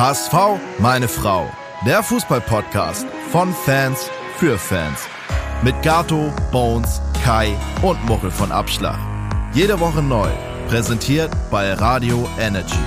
HSV, 0.00 0.32
meine 0.78 1.08
Frau. 1.08 1.46
Der 1.84 2.02
Fußballpodcast 2.02 3.06
von 3.30 3.52
Fans 3.52 4.10
für 4.36 4.56
Fans. 4.56 5.06
Mit 5.62 5.82
Gato, 5.82 6.32
Bones, 6.50 7.02
Kai 7.22 7.54
und 7.82 8.02
Muchel 8.06 8.30
von 8.30 8.50
Abschlag. 8.50 8.98
Jede 9.52 9.78
Woche 9.78 10.02
neu. 10.02 10.28
Präsentiert 10.68 11.30
bei 11.50 11.74
Radio 11.74 12.26
Energy. 12.38 12.78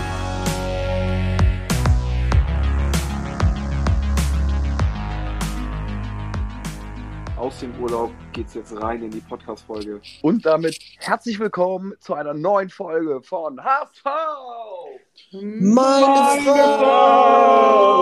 Aus 7.37 7.59
dem 7.59 7.79
Urlaub 7.79 8.11
geht's 8.31 8.53
jetzt 8.53 8.75
rein 8.81 9.03
in 9.03 9.11
die 9.11 9.19
Podcast-Folge. 9.19 10.01
Und 10.21 10.45
damit 10.45 10.79
herzlich 10.97 11.39
willkommen 11.39 11.93
zu 11.99 12.15
einer 12.15 12.33
neuen 12.33 12.69
Folge 12.69 13.21
von 13.21 13.59
HV! 13.61 14.82
Meine 15.31 16.41
Frau! 16.43 17.93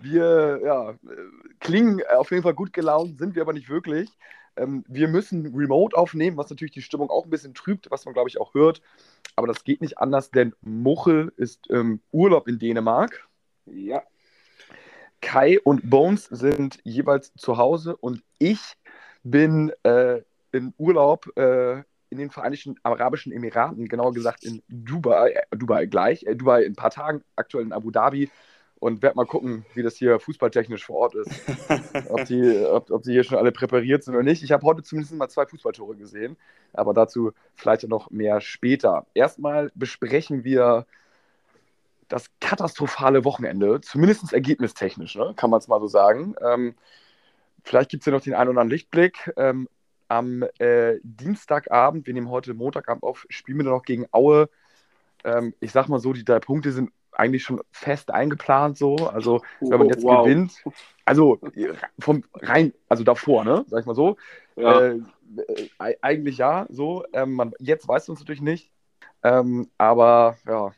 Wir 0.00 0.60
ja, 0.64 0.94
klingen 1.60 2.00
auf 2.16 2.30
jeden 2.30 2.42
Fall 2.42 2.54
gut 2.54 2.72
gelaunt, 2.72 3.18
sind 3.18 3.34
wir 3.34 3.42
aber 3.42 3.52
nicht 3.52 3.68
wirklich. 3.68 4.08
Ähm, 4.56 4.84
wir 4.88 5.08
müssen 5.08 5.54
remote 5.54 5.96
aufnehmen, 5.96 6.36
was 6.36 6.48
natürlich 6.50 6.72
die 6.72 6.82
Stimmung 6.82 7.10
auch 7.10 7.24
ein 7.24 7.30
bisschen 7.30 7.54
trübt, 7.54 7.90
was 7.90 8.04
man, 8.04 8.14
glaube 8.14 8.28
ich, 8.28 8.40
auch 8.40 8.54
hört. 8.54 8.80
Aber 9.34 9.46
das 9.46 9.64
geht 9.64 9.80
nicht 9.80 9.98
anders, 9.98 10.30
denn 10.30 10.54
Muchel 10.60 11.32
ist 11.36 11.66
im 11.68 12.00
Urlaub 12.12 12.48
in 12.48 12.58
Dänemark. 12.58 13.28
Ja, 13.66 14.02
Kai 15.20 15.58
und 15.60 15.90
Bones 15.90 16.24
sind 16.26 16.78
jeweils 16.84 17.32
zu 17.34 17.56
Hause 17.56 17.96
und 17.96 18.22
ich 18.38 18.76
bin 19.24 19.72
äh, 19.82 20.22
im 20.52 20.72
Urlaub 20.78 21.36
äh, 21.36 21.82
in 22.10 22.18
den 22.18 22.30
Vereinigten 22.30 22.76
Arabischen 22.82 23.32
Emiraten, 23.32 23.88
genauer 23.88 24.12
gesagt 24.12 24.44
in 24.44 24.62
Dubai, 24.68 25.30
äh, 25.30 25.56
Dubai 25.56 25.86
gleich, 25.86 26.24
äh, 26.24 26.36
Dubai 26.36 26.62
in 26.62 26.72
ein 26.72 26.76
paar 26.76 26.90
Tagen, 26.90 27.22
aktuell 27.34 27.64
in 27.64 27.72
Abu 27.72 27.90
Dhabi 27.90 28.30
und 28.78 29.02
werde 29.02 29.16
mal 29.16 29.26
gucken, 29.26 29.64
wie 29.74 29.82
das 29.82 29.96
hier 29.96 30.20
fußballtechnisch 30.20 30.84
vor 30.84 30.96
Ort 30.96 31.14
ist. 31.14 31.30
ob, 32.08 32.24
die, 32.26 32.64
ob, 32.64 32.90
ob 32.90 33.02
die 33.02 33.12
hier 33.12 33.24
schon 33.24 33.38
alle 33.38 33.52
präpariert 33.52 34.04
sind 34.04 34.14
oder 34.14 34.22
nicht. 34.22 34.42
Ich 34.42 34.52
habe 34.52 34.66
heute 34.66 34.82
zumindest 34.82 35.14
mal 35.14 35.28
zwei 35.28 35.46
Fußballtore 35.46 35.96
gesehen, 35.96 36.36
aber 36.72 36.92
dazu 36.92 37.32
vielleicht 37.54 37.88
noch 37.88 38.10
mehr 38.10 38.40
später. 38.40 39.06
Erstmal 39.14 39.70
besprechen 39.74 40.44
wir 40.44 40.86
das 42.08 42.30
katastrophale 42.40 43.24
Wochenende, 43.24 43.80
zumindest 43.80 44.32
ergebnistechnisch, 44.32 45.16
ne? 45.16 45.32
kann 45.36 45.50
man 45.50 45.58
es 45.58 45.68
mal 45.68 45.80
so 45.80 45.88
sagen. 45.88 46.34
Ähm, 46.40 46.74
vielleicht 47.64 47.90
gibt 47.90 48.02
es 48.02 48.06
ja 48.06 48.12
noch 48.12 48.20
den 48.20 48.34
einen 48.34 48.50
oder 48.50 48.60
anderen 48.60 48.70
Lichtblick. 48.70 49.32
Ähm, 49.36 49.68
am 50.08 50.44
äh, 50.58 50.98
Dienstagabend, 51.02 52.06
wir 52.06 52.14
nehmen 52.14 52.30
heute 52.30 52.54
Montagabend 52.54 53.02
auf, 53.02 53.26
spielen 53.28 53.58
wir 53.58 53.64
noch 53.64 53.82
gegen 53.82 54.06
Aue. 54.12 54.48
Ähm, 55.24 55.54
ich 55.60 55.72
sag 55.72 55.88
mal 55.88 55.98
so, 55.98 56.12
die 56.12 56.24
drei 56.24 56.40
Punkte 56.40 56.72
sind 56.72 56.90
eigentlich 57.12 57.42
schon 57.42 57.60
fest 57.72 58.10
eingeplant 58.10 58.76
so. 58.76 58.96
Also 58.96 59.42
wenn 59.60 59.78
man 59.78 59.88
jetzt 59.88 60.04
Wow. 60.04 60.24
gewinnt, 60.24 60.62
also 61.04 61.40
vom 61.98 62.24
rein, 62.34 62.72
also 62.88 63.04
davor, 63.04 63.44
ne, 63.44 63.64
sag 63.68 63.80
ich 63.80 63.86
mal 63.86 63.94
so. 63.94 64.16
ja. 64.56 64.80
Äh, 64.80 65.00
äh, 65.78 65.96
eigentlich 66.02 66.38
ja, 66.38 66.66
so. 66.70 67.04
Ähm, 67.12 67.32
man, 67.32 67.52
jetzt 67.58 67.88
weiß 67.88 68.06
man 68.08 68.14
es 68.14 68.20
natürlich 68.20 68.42
nicht. 68.42 68.70
Ähm, 69.22 69.68
aber 69.76 70.36
ja, 70.46 70.72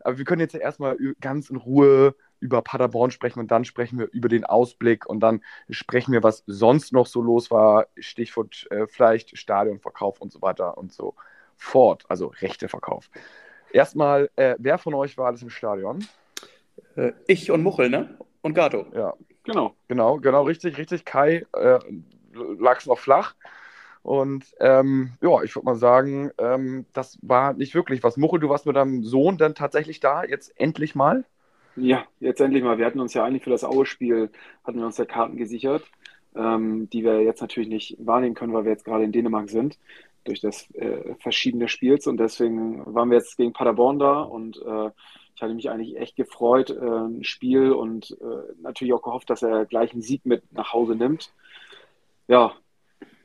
aber 0.00 0.18
wir 0.18 0.24
können 0.24 0.40
jetzt 0.40 0.54
ja 0.54 0.60
erstmal 0.60 0.96
ganz 1.20 1.50
in 1.50 1.56
Ruhe 1.56 2.14
über 2.40 2.62
Paderborn 2.62 3.10
sprechen 3.10 3.40
und 3.40 3.50
dann 3.50 3.64
sprechen 3.64 3.98
wir 3.98 4.08
über 4.12 4.28
den 4.28 4.44
Ausblick 4.44 5.06
und 5.06 5.20
dann 5.20 5.42
sprechen 5.70 6.12
wir, 6.12 6.22
was 6.22 6.44
sonst 6.46 6.92
noch 6.92 7.06
so 7.06 7.20
los 7.20 7.50
war. 7.50 7.86
Stichwort 7.98 8.66
äh, 8.70 8.86
vielleicht 8.86 9.36
Stadionverkauf 9.36 10.20
und 10.20 10.32
so 10.32 10.42
weiter 10.42 10.78
und 10.78 10.92
so 10.92 11.14
fort. 11.56 12.04
Also 12.08 12.28
Rechteverkauf. 12.40 13.10
Erstmal, 13.72 14.30
äh, 14.36 14.56
wer 14.58 14.78
von 14.78 14.94
euch 14.94 15.18
war 15.18 15.26
alles 15.26 15.42
im 15.42 15.50
Stadion? 15.50 16.06
Äh, 16.96 17.12
Ich 17.26 17.50
und 17.50 17.62
Muchel, 17.62 17.90
ne? 17.90 18.16
Und 18.40 18.54
Gato. 18.54 18.86
Ja, 18.94 19.14
genau. 19.44 19.74
Genau, 19.88 20.18
genau, 20.18 20.42
richtig, 20.44 20.78
richtig. 20.78 21.04
Kai 21.04 21.46
äh, 21.52 21.78
lag 22.32 22.78
es 22.78 22.86
noch 22.86 22.98
flach. 22.98 23.34
Und 24.02 24.46
ähm, 24.60 25.12
ja, 25.20 25.42
ich 25.42 25.54
würde 25.54 25.66
mal 25.66 25.74
sagen, 25.74 26.30
ähm, 26.38 26.86
das 26.92 27.18
war 27.20 27.52
nicht 27.52 27.74
wirklich 27.74 28.02
was. 28.02 28.16
Muchel, 28.16 28.40
du 28.40 28.48
warst 28.48 28.64
mit 28.64 28.76
deinem 28.76 29.02
Sohn 29.02 29.36
dann 29.36 29.54
tatsächlich 29.54 30.00
da, 30.00 30.24
jetzt 30.24 30.58
endlich 30.58 30.94
mal. 30.94 31.24
Ja, 31.80 32.06
jetzt 32.20 32.40
endlich 32.40 32.62
mal. 32.62 32.78
Wir 32.78 32.86
hatten 32.86 33.00
uns 33.00 33.14
ja 33.14 33.24
eigentlich 33.24 33.44
für 33.44 33.50
das 33.50 33.64
Aue-Spiel, 33.64 34.30
hatten 34.64 34.78
wir 34.78 34.86
uns 34.86 34.98
ja 34.98 35.04
Karten 35.04 35.36
gesichert, 35.36 35.84
ähm, 36.34 36.88
die 36.90 37.04
wir 37.04 37.22
jetzt 37.22 37.40
natürlich 37.40 37.68
nicht 37.68 37.96
wahrnehmen 37.98 38.34
können, 38.34 38.52
weil 38.52 38.64
wir 38.64 38.72
jetzt 38.72 38.84
gerade 38.84 39.04
in 39.04 39.12
Dänemark 39.12 39.48
sind, 39.48 39.78
durch 40.24 40.40
das 40.40 40.70
äh, 40.74 41.14
Verschieben 41.20 41.60
des 41.60 41.70
Spiels. 41.70 42.06
Und 42.06 42.18
deswegen 42.18 42.82
waren 42.92 43.10
wir 43.10 43.18
jetzt 43.18 43.36
gegen 43.36 43.52
Paderborn 43.52 43.98
da 43.98 44.20
und 44.22 44.56
äh, 44.56 44.90
ich 45.36 45.42
hatte 45.42 45.54
mich 45.54 45.70
eigentlich 45.70 45.96
echt 45.96 46.16
gefreut, 46.16 46.70
äh, 46.70 46.80
ein 46.80 47.22
Spiel 47.22 47.70
und 47.70 48.16
äh, 48.20 48.52
natürlich 48.60 48.92
auch 48.92 49.02
gehofft, 49.02 49.30
dass 49.30 49.42
er 49.42 49.66
gleich 49.66 49.92
einen 49.92 50.02
Sieg 50.02 50.26
mit 50.26 50.52
nach 50.52 50.72
Hause 50.72 50.96
nimmt. 50.96 51.32
Ja, 52.26 52.54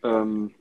ähm, 0.04 0.52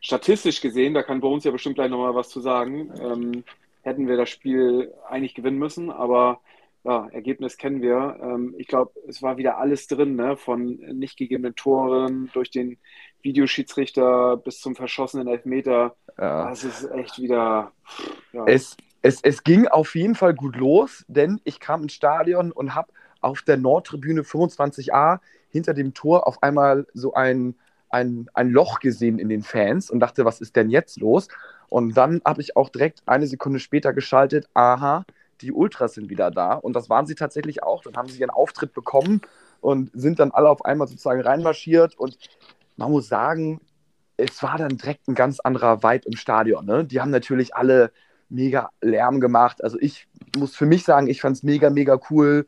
statistisch 0.00 0.60
gesehen, 0.60 0.94
da 0.94 1.02
kann 1.02 1.20
Bones 1.20 1.44
ja 1.44 1.50
bestimmt 1.50 1.74
gleich 1.74 1.90
nochmal 1.90 2.14
was 2.14 2.28
zu 2.28 2.40
sagen, 2.40 2.92
ähm, 3.00 3.44
hätten 3.82 4.06
wir 4.06 4.16
das 4.16 4.28
Spiel 4.28 4.94
eigentlich 5.08 5.34
gewinnen 5.34 5.58
müssen, 5.58 5.90
aber 5.90 6.40
ja, 6.84 7.08
Ergebnis 7.08 7.56
kennen 7.56 7.82
wir. 7.82 8.18
Ähm, 8.22 8.54
ich 8.58 8.66
glaube, 8.66 8.92
es 9.06 9.22
war 9.22 9.36
wieder 9.36 9.58
alles 9.58 9.86
drin, 9.86 10.16
ne? 10.16 10.36
Von 10.36 10.76
nicht 10.76 11.16
gegebenen 11.18 11.54
Toren 11.54 12.30
durch 12.32 12.50
den 12.50 12.78
Videoschiedsrichter 13.22 14.38
bis 14.38 14.60
zum 14.60 14.74
verschossenen 14.76 15.28
Elfmeter. 15.28 15.96
Ja. 16.18 16.48
Das 16.48 16.64
ist 16.64 16.90
echt 16.90 17.18
wieder. 17.18 17.72
Ja, 18.32 18.44
Es, 18.46 18.76
es, 19.02 19.20
es 19.22 19.44
ging 19.44 19.66
auf 19.68 19.94
jeden 19.94 20.14
Fall 20.14 20.34
gut 20.34 20.56
los, 20.56 21.04
denn 21.08 21.40
ich 21.44 21.60
kam 21.60 21.82
ins 21.82 21.94
Stadion 21.94 22.52
und 22.52 22.74
habe 22.74 22.92
auf 23.20 23.42
der 23.42 23.56
Nordtribüne 23.56 24.22
25a 24.22 25.20
hinter 25.50 25.74
dem 25.74 25.94
Tor 25.94 26.26
auf 26.26 26.42
einmal 26.42 26.86
so 26.94 27.14
ein, 27.14 27.56
ein, 27.90 28.28
ein 28.34 28.50
Loch 28.50 28.80
gesehen 28.80 29.18
in 29.18 29.28
den 29.28 29.42
Fans 29.42 29.90
und 29.90 30.00
dachte, 30.00 30.24
was 30.24 30.40
ist 30.40 30.56
denn 30.56 30.70
jetzt 30.70 30.98
los? 31.00 31.28
Und 31.68 31.94
dann 31.94 32.22
habe 32.24 32.40
ich 32.40 32.56
auch 32.56 32.68
direkt 32.68 33.02
eine 33.06 33.26
Sekunde 33.26 33.58
später 33.60 33.92
geschaltet, 33.92 34.48
aha, 34.54 35.04
die 35.42 35.52
Ultras 35.52 35.94
sind 35.94 36.10
wieder 36.10 36.30
da. 36.30 36.54
Und 36.54 36.74
das 36.74 36.90
waren 36.90 37.06
sie 37.06 37.14
tatsächlich 37.14 37.62
auch. 37.62 37.82
Dann 37.82 37.96
haben 37.96 38.08
sie 38.08 38.20
ihren 38.20 38.30
Auftritt 38.30 38.72
bekommen 38.72 39.20
und 39.60 39.90
sind 39.94 40.18
dann 40.20 40.30
alle 40.30 40.48
auf 40.48 40.64
einmal 40.64 40.88
sozusagen 40.88 41.20
reinmarschiert. 41.20 41.98
Und 41.98 42.18
man 42.76 42.90
muss 42.90 43.08
sagen, 43.08 43.60
es 44.16 44.42
war 44.42 44.58
dann 44.58 44.76
direkt 44.76 45.08
ein 45.08 45.14
ganz 45.14 45.40
anderer 45.40 45.82
Vibe 45.82 46.06
im 46.06 46.16
Stadion. 46.16 46.64
Ne? 46.66 46.84
Die 46.84 47.00
haben 47.00 47.10
natürlich 47.10 47.54
alle 47.54 47.92
mega 48.28 48.70
Lärm 48.80 49.20
gemacht. 49.20 49.62
Also 49.62 49.78
ich 49.80 50.06
muss 50.36 50.56
für 50.56 50.66
mich 50.66 50.84
sagen, 50.84 51.08
ich 51.08 51.20
fand 51.20 51.36
es 51.36 51.42
mega, 51.42 51.70
mega 51.70 51.98
cool. 52.10 52.46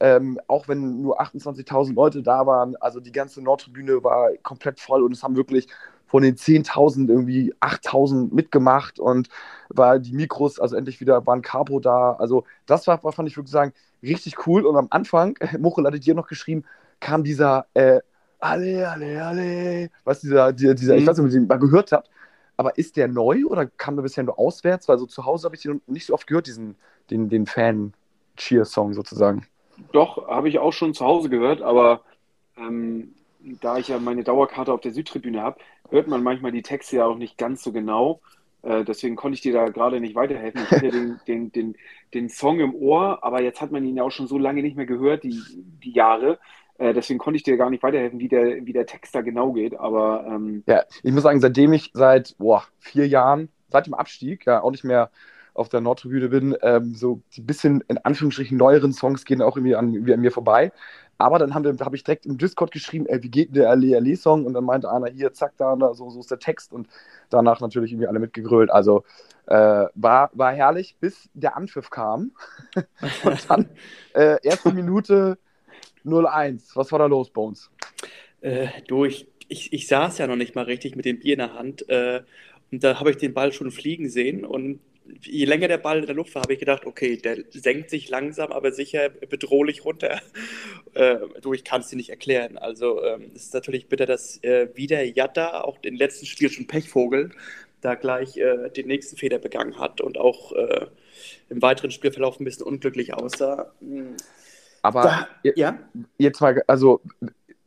Ähm, 0.00 0.40
auch 0.48 0.66
wenn 0.66 1.02
nur 1.02 1.20
28.000 1.20 1.94
Leute 1.94 2.22
da 2.22 2.46
waren, 2.46 2.74
also 2.76 3.00
die 3.00 3.12
ganze 3.12 3.42
Nordtribüne 3.42 4.02
war 4.02 4.30
komplett 4.42 4.80
voll 4.80 5.02
und 5.02 5.12
es 5.12 5.22
haben 5.22 5.36
wirklich 5.36 5.68
von 6.10 6.22
den 6.22 6.36
10.000 6.36 7.08
irgendwie 7.10 7.54
8.000 7.60 8.32
mitgemacht 8.32 8.98
und 8.98 9.28
war 9.68 9.98
die 9.98 10.12
Mikros, 10.12 10.58
also 10.60 10.76
endlich 10.76 11.00
wieder 11.00 11.26
war 11.26 11.36
ein 11.36 11.42
Capo 11.42 11.80
da. 11.80 12.12
Also 12.14 12.44
das 12.66 12.86
war, 12.86 12.98
fand 13.00 13.28
ich 13.28 13.36
wirklich 13.36 13.52
sagen, 13.52 13.72
richtig 14.02 14.46
cool. 14.46 14.66
Und 14.66 14.76
am 14.76 14.88
Anfang, 14.90 15.36
Muchel 15.58 15.86
hatte 15.86 16.00
dir 16.00 16.14
noch 16.14 16.26
geschrieben, 16.28 16.64
kam 17.00 17.24
dieser 17.24 17.66
äh, 17.74 18.00
Alle, 18.40 18.88
alle, 18.90 19.24
alle, 19.24 19.90
was 20.04 20.20
dieser, 20.20 20.52
dieser, 20.52 20.74
dieser 20.74 20.96
ich 20.96 21.06
Mhm. 21.06 21.06
weiß 21.06 21.18
nicht, 21.18 21.26
ob 21.26 21.30
ihr 21.32 21.38
den 21.40 21.46
mal 21.46 21.58
gehört 21.58 21.92
habt, 21.92 22.08
aber 22.56 22.76
ist 22.78 22.96
der 22.96 23.06
neu 23.08 23.44
oder 23.46 23.66
kam 23.66 23.96
der 23.96 24.02
bisher 24.02 24.24
nur 24.24 24.38
auswärts? 24.38 24.88
Weil 24.88 24.98
so 24.98 25.06
zu 25.06 25.24
Hause 25.26 25.44
habe 25.46 25.56
ich 25.56 25.62
den 25.62 25.82
nicht 25.86 26.06
so 26.06 26.14
oft 26.14 26.26
gehört, 26.26 26.46
diesen, 26.46 26.76
den, 27.10 27.28
den 27.28 27.46
Fan-Cheer-Song 27.46 28.94
sozusagen. 28.94 29.46
Doch, 29.92 30.28
habe 30.28 30.48
ich 30.48 30.58
auch 30.58 30.72
schon 30.72 30.94
zu 30.94 31.04
Hause 31.04 31.30
gehört, 31.30 31.62
aber 31.62 32.04
ähm, 32.56 33.14
da 33.60 33.78
ich 33.78 33.88
ja 33.88 33.98
meine 33.98 34.24
Dauerkarte 34.24 34.72
auf 34.72 34.80
der 34.80 34.92
Südtribüne 34.92 35.42
habe, 35.42 35.58
hört 35.90 36.08
man 36.08 36.22
manchmal 36.22 36.52
die 36.52 36.62
Texte 36.62 36.96
ja 36.96 37.06
auch 37.06 37.16
nicht 37.16 37.38
ganz 37.38 37.62
so 37.62 37.72
genau. 37.72 38.20
Äh, 38.62 38.84
deswegen 38.84 39.16
konnte 39.16 39.34
ich 39.34 39.40
dir 39.40 39.52
da 39.52 39.66
gerade 39.66 40.00
nicht 40.00 40.14
weiterhelfen. 40.14 40.62
Ich 40.62 40.70
hatte 40.70 40.90
den, 40.90 41.20
den, 41.26 41.52
den, 41.52 41.76
den 42.14 42.28
Song 42.28 42.60
im 42.60 42.74
Ohr, 42.74 43.24
aber 43.24 43.42
jetzt 43.42 43.60
hat 43.60 43.72
man 43.72 43.84
ihn 43.84 43.96
ja 43.96 44.02
auch 44.02 44.10
schon 44.10 44.26
so 44.26 44.38
lange 44.38 44.62
nicht 44.62 44.76
mehr 44.76 44.86
gehört, 44.86 45.24
die, 45.24 45.40
die 45.82 45.92
Jahre. 45.92 46.38
Äh, 46.78 46.94
deswegen 46.94 47.18
konnte 47.18 47.36
ich 47.36 47.42
dir 47.42 47.56
gar 47.56 47.70
nicht 47.70 47.82
weiterhelfen, 47.82 48.20
wie 48.20 48.28
der, 48.28 48.66
wie 48.66 48.72
der 48.72 48.86
Text 48.86 49.14
da 49.14 49.22
genau 49.22 49.52
geht. 49.52 49.78
Aber 49.78 50.24
ähm, 50.26 50.62
Ja, 50.66 50.84
ich 51.02 51.12
muss 51.12 51.22
sagen, 51.22 51.40
seitdem 51.40 51.72
ich 51.72 51.90
seit 51.94 52.36
boah, 52.38 52.64
vier 52.78 53.08
Jahren, 53.08 53.48
seit 53.68 53.86
dem 53.86 53.94
Abstieg, 53.94 54.46
ja 54.46 54.62
auch 54.62 54.70
nicht 54.70 54.84
mehr 54.84 55.10
auf 55.52 55.68
der 55.68 55.80
Nordtribüne 55.80 56.28
bin, 56.28 56.56
ähm, 56.62 56.94
so 56.94 57.20
die 57.34 57.42
bisschen 57.42 57.82
in 57.88 57.98
Anführungsstrichen 57.98 58.56
neueren 58.56 58.92
Songs 58.92 59.24
gehen 59.24 59.42
auch 59.42 59.56
irgendwie 59.56 59.74
an, 59.74 59.92
irgendwie 59.92 60.14
an 60.14 60.20
mir 60.20 60.32
vorbei. 60.32 60.72
Aber 61.20 61.38
dann 61.38 61.52
habe 61.52 61.76
hab 61.80 61.92
ich 61.92 62.02
direkt 62.02 62.24
im 62.24 62.38
Discord 62.38 62.70
geschrieben, 62.72 63.04
ey, 63.04 63.22
wie 63.22 63.28
geht 63.28 63.54
der 63.54 63.68
Ale 63.68 63.94
Ale 63.94 64.16
Song? 64.16 64.46
Und 64.46 64.54
dann 64.54 64.64
meinte 64.64 64.90
einer 64.90 65.08
hier, 65.08 65.34
zack, 65.34 65.52
da, 65.58 65.76
da 65.76 65.92
so, 65.92 66.08
so 66.08 66.20
ist 66.20 66.30
der 66.30 66.38
Text. 66.38 66.72
Und 66.72 66.88
danach 67.28 67.60
natürlich 67.60 67.92
irgendwie 67.92 68.06
alle 68.06 68.20
mitgegrölt. 68.20 68.70
Also 68.70 69.04
äh, 69.46 69.84
war, 69.94 70.30
war 70.32 70.52
herrlich, 70.52 70.96
bis 70.98 71.28
der 71.34 71.58
Anpfiff 71.58 71.90
kam. 71.90 72.32
und 73.24 73.50
dann 73.50 73.68
äh, 74.14 74.38
erste 74.42 74.72
Minute 74.72 75.36
0-1. 76.06 76.74
Was 76.74 76.90
war 76.90 76.98
da 76.98 77.06
los, 77.06 77.28
Bones? 77.28 77.70
Äh, 78.40 78.68
du, 78.88 79.04
ich, 79.04 79.28
ich, 79.48 79.74
ich 79.74 79.88
saß 79.88 80.16
ja 80.16 80.26
noch 80.26 80.36
nicht 80.36 80.54
mal 80.54 80.64
richtig 80.64 80.96
mit 80.96 81.04
dem 81.04 81.18
Bier 81.18 81.34
in 81.34 81.40
der 81.40 81.52
Hand. 81.52 81.86
Äh, 81.90 82.22
und 82.72 82.82
da 82.82 82.98
habe 82.98 83.10
ich 83.10 83.18
den 83.18 83.34
Ball 83.34 83.52
schon 83.52 83.70
fliegen 83.70 84.08
sehen 84.08 84.46
und 84.46 84.80
je 85.22 85.44
länger 85.44 85.68
der 85.68 85.78
Ball 85.78 85.98
in 85.98 86.06
der 86.06 86.14
Luft 86.14 86.34
war, 86.34 86.42
habe 86.42 86.52
ich 86.52 86.58
gedacht, 86.58 86.86
okay, 86.86 87.16
der 87.16 87.44
senkt 87.50 87.90
sich 87.90 88.08
langsam, 88.08 88.52
aber 88.52 88.72
sicher 88.72 89.08
bedrohlich 89.08 89.84
runter. 89.84 90.20
Äh, 90.92 91.18
du, 91.40 91.52
ich 91.54 91.62
kann 91.62 91.82
es 91.82 91.86
dir 91.86 91.94
nicht 91.94 92.10
erklären. 92.10 92.58
Also 92.58 93.00
ähm, 93.04 93.30
es 93.32 93.44
ist 93.44 93.54
natürlich 93.54 93.86
bitter, 93.86 94.06
dass 94.06 94.42
äh, 94.42 94.70
wieder 94.74 95.04
Jatta, 95.04 95.60
auch 95.60 95.78
im 95.82 95.94
letzten 95.94 96.26
Spiel 96.26 96.50
schon 96.50 96.66
Pechvogel, 96.66 97.30
da 97.80 97.94
gleich 97.94 98.36
äh, 98.36 98.70
den 98.70 98.88
nächsten 98.88 99.16
Fehler 99.16 99.38
begangen 99.38 99.78
hat 99.78 100.00
und 100.00 100.18
auch 100.18 100.50
äh, 100.50 100.86
im 101.48 101.62
weiteren 101.62 101.92
Spielverlauf 101.92 102.40
ein 102.40 102.44
bisschen 102.44 102.66
unglücklich 102.66 103.14
aussah. 103.14 103.72
Hm. 103.80 104.16
Aber 104.82 105.02
da, 105.02 105.52
ja? 105.54 105.78
jetzt 106.18 106.40
mal, 106.40 106.60
also 106.66 107.02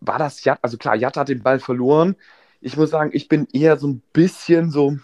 war 0.02 0.20
das 0.20 0.44
Jatta, 0.44 0.60
also 0.62 0.78
klar, 0.78 0.96
Jatta 0.96 1.22
hat 1.22 1.30
den 1.30 1.44
Ball 1.44 1.60
verloren. 1.60 2.16
Ich 2.60 2.76
muss 2.76 2.90
sagen, 2.90 3.12
ich 3.14 3.28
bin 3.28 3.48
eher 3.54 3.78
so 3.78 3.88
ein 3.88 4.02
bisschen 4.12 4.70
so, 4.70 4.98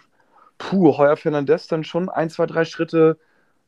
puh, 0.60 0.96
Heuer 0.98 1.16
Fernandez 1.16 1.66
dann 1.66 1.82
schon 1.82 2.08
ein, 2.08 2.30
zwei, 2.30 2.46
drei 2.46 2.64
Schritte 2.64 3.18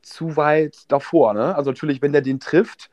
zu 0.02 0.36
weit 0.36 0.92
davor. 0.92 1.34
Ne? 1.34 1.56
Also 1.56 1.70
natürlich, 1.70 2.02
wenn 2.02 2.12
der 2.12 2.20
den 2.20 2.38
trifft, 2.38 2.90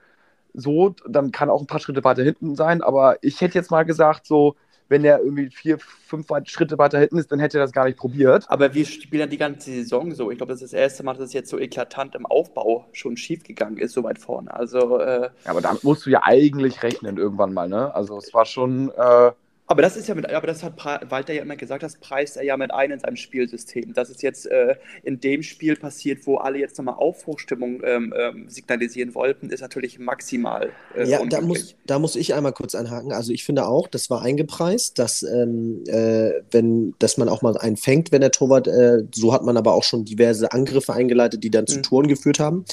so, 0.53 0.95
dann 1.07 1.31
kann 1.31 1.49
auch 1.49 1.59
ein 1.59 1.67
paar 1.67 1.81
Schritte 1.81 2.03
weiter 2.03 2.23
hinten 2.23 2.55
sein. 2.55 2.81
Aber 2.81 3.17
ich 3.21 3.41
hätte 3.41 3.55
jetzt 3.55 3.71
mal 3.71 3.83
gesagt, 3.83 4.25
so, 4.25 4.55
wenn 4.87 5.03
er 5.03 5.19
irgendwie 5.19 5.49
vier, 5.49 5.77
fünf 5.79 6.27
Schritte 6.45 6.77
weiter 6.77 6.97
hinten 6.97 7.19
ist, 7.19 7.31
dann 7.31 7.39
hätte 7.39 7.59
er 7.59 7.65
das 7.65 7.73
gar 7.73 7.85
nicht 7.85 7.97
probiert. 7.97 8.45
Aber 8.47 8.73
wir 8.73 8.85
spielen 8.85 9.29
die 9.29 9.37
ganze 9.37 9.69
Saison 9.69 10.15
so. 10.15 10.31
Ich 10.31 10.37
glaube, 10.37 10.53
das 10.53 10.61
ist 10.61 10.73
das 10.73 10.79
erste 10.79 11.03
Mal, 11.03 11.13
dass 11.13 11.25
es 11.25 11.33
jetzt 11.33 11.49
so 11.49 11.59
eklatant 11.59 12.15
im 12.15 12.25
Aufbau 12.25 12.87
schon 12.93 13.17
schief 13.17 13.43
gegangen 13.43 13.77
ist, 13.77 13.93
so 13.93 14.03
weit 14.03 14.17
vorne. 14.17 14.51
Also, 14.51 14.97
äh, 14.99 15.23
ja, 15.23 15.29
aber 15.51 15.61
damit 15.61 15.83
musst 15.83 16.05
du 16.05 16.09
ja 16.09 16.23
eigentlich 16.23 16.81
rechnen 16.81 17.17
irgendwann 17.17 17.53
mal, 17.53 17.67
ne? 17.67 17.93
Also 17.93 18.17
es 18.17 18.33
war 18.33 18.45
schon. 18.45 18.91
Äh, 18.97 19.31
aber 19.71 19.83
das 19.83 19.95
ist 19.95 20.07
ja 20.07 20.15
mit, 20.15 20.27
aber 20.27 20.47
das 20.47 20.63
hat 20.63 20.83
Walter 20.83 21.31
ja 21.31 21.43
immer 21.43 21.55
gesagt, 21.55 21.83
das 21.83 21.97
preist 21.97 22.37
er 22.37 22.43
ja 22.43 22.57
mit 22.57 22.73
ein 22.73 22.89
in 22.89 22.99
seinem 22.99 23.15
Spielsystem. 23.15 23.93
Das 23.93 24.09
ist 24.09 24.23
jetzt 24.23 24.47
äh, 24.47 24.77
in 25.03 25.19
dem 25.19 25.43
Spiel 25.43 25.75
passiert, 25.75 26.25
wo 26.25 26.37
alle 26.37 26.57
jetzt 26.57 26.79
nochmal 26.79 26.95
Aufbruchstimmung 26.95 27.83
ähm, 27.83 28.11
ähm, 28.17 28.49
signalisieren 28.49 29.13
wollten, 29.13 29.51
ist 29.51 29.61
natürlich 29.61 29.99
maximal. 29.99 30.71
Äh, 30.95 31.07
ja, 31.07 31.23
da 31.23 31.41
muss, 31.41 31.75
da 31.85 31.99
muss 31.99 32.15
ich 32.15 32.33
einmal 32.33 32.51
kurz 32.51 32.73
anhaken. 32.73 33.11
Also 33.11 33.31
ich 33.31 33.43
finde 33.43 33.67
auch, 33.67 33.87
das 33.87 34.09
war 34.09 34.23
eingepreist, 34.23 34.97
dass 34.97 35.21
ähm, 35.21 35.83
äh, 35.85 36.31
wenn, 36.49 36.95
dass 36.97 37.17
man 37.17 37.29
auch 37.29 37.43
mal 37.43 37.55
einen 37.55 37.77
fängt, 37.77 38.11
wenn 38.11 38.21
der 38.21 38.31
Torwart, 38.31 38.67
äh, 38.67 39.03
so 39.13 39.33
hat 39.33 39.43
man 39.43 39.55
aber 39.55 39.75
auch 39.75 39.83
schon 39.83 40.03
diverse 40.03 40.51
Angriffe 40.51 40.93
eingeleitet, 40.93 41.43
die 41.43 41.51
dann 41.51 41.67
zu 41.67 41.77
mhm. 41.77 41.83
Toren 41.83 42.07
geführt 42.07 42.39
haben. 42.39 42.65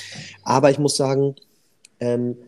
Aber 0.44 0.70
ich 0.70 0.78
muss 0.78 0.96
sagen, 0.96 1.36
ähm, 2.00 2.38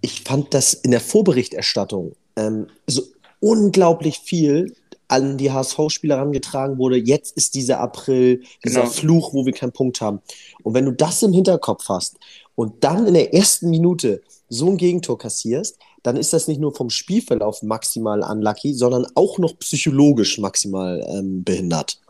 ich 0.00 0.22
fand 0.22 0.54
das 0.54 0.74
in 0.74 0.92
der 0.92 1.00
Vorberichterstattung 1.00 2.12
ähm, 2.36 2.68
so 2.86 3.02
unglaublich 3.44 4.20
viel 4.20 4.74
an 5.06 5.36
die 5.36 5.52
HSV-Spieler 5.52 6.16
herangetragen 6.16 6.78
wurde. 6.78 6.96
Jetzt 6.96 7.36
ist 7.36 7.54
dieser 7.54 7.78
April, 7.78 8.42
dieser 8.64 8.80
genau. 8.80 8.92
Fluch, 8.92 9.34
wo 9.34 9.44
wir 9.44 9.52
keinen 9.52 9.72
Punkt 9.72 10.00
haben. 10.00 10.22
Und 10.62 10.72
wenn 10.72 10.86
du 10.86 10.92
das 10.92 11.22
im 11.22 11.34
Hinterkopf 11.34 11.88
hast 11.90 12.16
und 12.54 12.82
dann 12.82 13.06
in 13.06 13.12
der 13.12 13.34
ersten 13.34 13.68
Minute 13.68 14.22
so 14.48 14.70
ein 14.70 14.78
Gegentor 14.78 15.18
kassierst, 15.18 15.78
dann 16.02 16.16
ist 16.16 16.32
das 16.32 16.48
nicht 16.48 16.58
nur 16.58 16.74
vom 16.74 16.88
Spielverlauf 16.88 17.62
maximal 17.62 18.22
unlucky, 18.22 18.72
sondern 18.72 19.06
auch 19.14 19.38
noch 19.38 19.58
psychologisch 19.58 20.38
maximal 20.38 21.04
ähm, 21.10 21.44
behindert. 21.44 22.00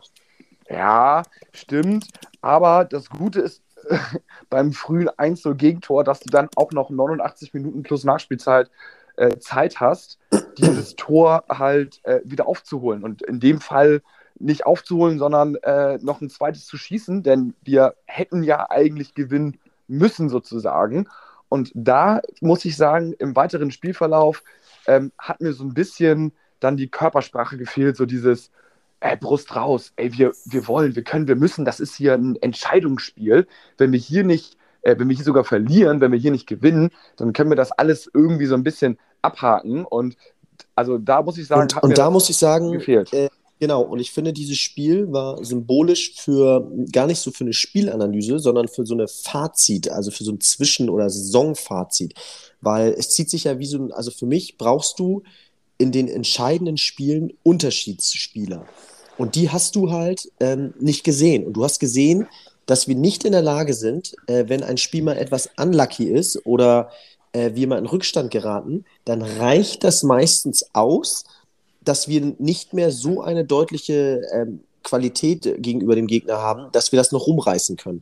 Ja, 0.69 1.23
stimmt. 1.51 2.07
Aber 2.39 2.85
das 2.85 3.09
Gute 3.09 3.41
ist 3.41 3.61
beim 4.49 4.71
frühen 4.71 5.09
1-0-Gegentor, 5.09 6.05
dass 6.05 6.21
du 6.21 6.29
dann 6.29 6.47
auch 6.55 6.71
noch 6.71 6.89
89 6.89 7.53
Minuten 7.53 7.83
plus 7.83 8.05
Nachspielzeit 8.05 8.69
äh, 9.17 9.37
Zeit 9.39 9.79
hast, 9.79 10.19
dieses 10.57 10.95
Tor 10.97 11.43
halt 11.49 11.99
äh, 12.03 12.21
wieder 12.23 12.47
aufzuholen. 12.47 13.03
Und 13.03 13.21
in 13.21 13.39
dem 13.39 13.61
Fall 13.61 14.01
nicht 14.39 14.65
aufzuholen, 14.65 15.17
sondern 15.17 15.55
äh, 15.55 15.97
noch 16.01 16.21
ein 16.21 16.29
zweites 16.29 16.65
zu 16.65 16.77
schießen, 16.77 17.23
denn 17.23 17.53
wir 17.63 17.95
hätten 18.05 18.43
ja 18.43 18.69
eigentlich 18.69 19.13
gewinnen 19.13 19.57
müssen 19.87 20.29
sozusagen. 20.29 21.07
Und 21.47 21.71
da 21.73 22.21
muss 22.41 22.65
ich 22.65 22.75
sagen, 22.75 23.13
im 23.13 23.35
weiteren 23.35 23.71
Spielverlauf 23.71 24.43
ähm, 24.87 25.11
hat 25.17 25.41
mir 25.41 25.53
so 25.53 25.63
ein 25.63 25.73
bisschen 25.73 26.33
dann 26.59 26.77
die 26.77 26.89
Körpersprache 26.89 27.57
gefehlt, 27.57 27.95
so 27.95 28.05
dieses 28.05 28.51
äh, 28.99 29.15
Brust 29.15 29.55
raus, 29.55 29.93
ey, 29.95 30.17
wir, 30.17 30.33
wir 30.45 30.67
wollen, 30.67 30.95
wir 30.95 31.03
können, 31.03 31.27
wir 31.27 31.35
müssen, 31.35 31.65
das 31.65 31.79
ist 31.79 31.95
hier 31.95 32.13
ein 32.13 32.35
Entscheidungsspiel. 32.41 33.47
Wenn 33.77 33.91
wir 33.91 33.99
hier 33.99 34.23
nicht 34.23 34.57
äh, 34.85 34.97
wenn 34.97 35.09
wir 35.09 35.15
hier 35.15 35.25
sogar 35.25 35.43
verlieren, 35.43 35.99
wenn 35.99 36.11
wir 36.11 36.19
hier 36.19 36.31
nicht 36.31 36.47
gewinnen, 36.47 36.89
dann 37.17 37.33
können 37.33 37.49
wir 37.49 37.57
das 37.57 37.71
alles 37.71 38.09
irgendwie 38.13 38.45
so 38.45 38.55
ein 38.55 38.63
bisschen 38.63 38.97
abhaken. 39.21 39.83
Und 39.83 40.15
also 40.75 40.97
da 40.97 41.21
muss 41.21 41.37
ich 41.37 41.47
sagen, 41.47 41.63
und, 41.63 41.83
und 41.83 41.97
da 41.97 42.09
muss 42.09 42.29
ich 42.29 42.37
sagen, 42.37 42.71
gefehlt. 42.71 43.11
Äh, 43.11 43.29
genau, 43.59 43.81
und 43.81 43.99
ich 43.99 44.11
finde, 44.11 44.31
dieses 44.31 44.57
Spiel 44.57 45.11
war 45.11 45.43
symbolisch 45.43 46.13
für 46.15 46.71
gar 46.91 47.07
nicht 47.07 47.19
so 47.19 47.31
für 47.31 47.43
eine 47.43 47.53
Spielanalyse, 47.53 48.39
sondern 48.39 48.67
für 48.67 48.85
so 48.85 48.93
eine 48.93 49.07
Fazit, 49.07 49.89
also 49.89 50.11
für 50.11 50.23
so 50.23 50.31
ein 50.31 50.39
Zwischen- 50.39 50.89
oder 50.89 51.09
Saisonfazit. 51.09 52.13
Weil 52.61 52.93
es 52.97 53.09
zieht 53.09 53.29
sich 53.29 53.45
ja 53.45 53.59
wie 53.59 53.65
so 53.65 53.79
ein, 53.79 53.91
also 53.91 54.11
für 54.11 54.27
mich 54.27 54.57
brauchst 54.57 54.99
du 54.99 55.23
in 55.77 55.91
den 55.91 56.07
entscheidenden 56.07 56.77
Spielen 56.77 57.33
Unterschiedsspieler. 57.43 58.65
Und 59.17 59.35
die 59.35 59.49
hast 59.49 59.75
du 59.75 59.91
halt 59.91 60.31
ähm, 60.39 60.73
nicht 60.79 61.03
gesehen. 61.03 61.45
Und 61.45 61.53
du 61.53 61.63
hast 61.63 61.79
gesehen, 61.79 62.27
dass 62.65 62.87
wir 62.87 62.95
nicht 62.95 63.23
in 63.25 63.31
der 63.31 63.41
Lage 63.41 63.73
sind, 63.73 64.15
äh, 64.27 64.45
wenn 64.47 64.63
ein 64.63 64.77
Spiel 64.77 65.03
mal 65.03 65.17
etwas 65.17 65.49
unlucky 65.57 66.05
ist 66.05 66.45
oder 66.45 66.89
äh, 67.33 67.51
wir 67.53 67.67
mal 67.67 67.79
in 67.79 67.85
Rückstand 67.85 68.31
geraten, 68.31 68.85
dann 69.05 69.21
reicht 69.21 69.83
das 69.83 70.03
meistens 70.03 70.65
aus, 70.73 71.25
dass 71.83 72.07
wir 72.07 72.33
nicht 72.39 72.73
mehr 72.73 72.91
so 72.91 73.21
eine 73.21 73.45
deutliche 73.45 74.21
ähm, 74.33 74.61
Qualität 74.83 75.55
gegenüber 75.57 75.95
dem 75.95 76.07
Gegner 76.07 76.37
haben, 76.37 76.71
dass 76.71 76.91
wir 76.91 76.97
das 76.97 77.11
noch 77.11 77.27
rumreißen 77.27 77.75
können. 77.77 78.01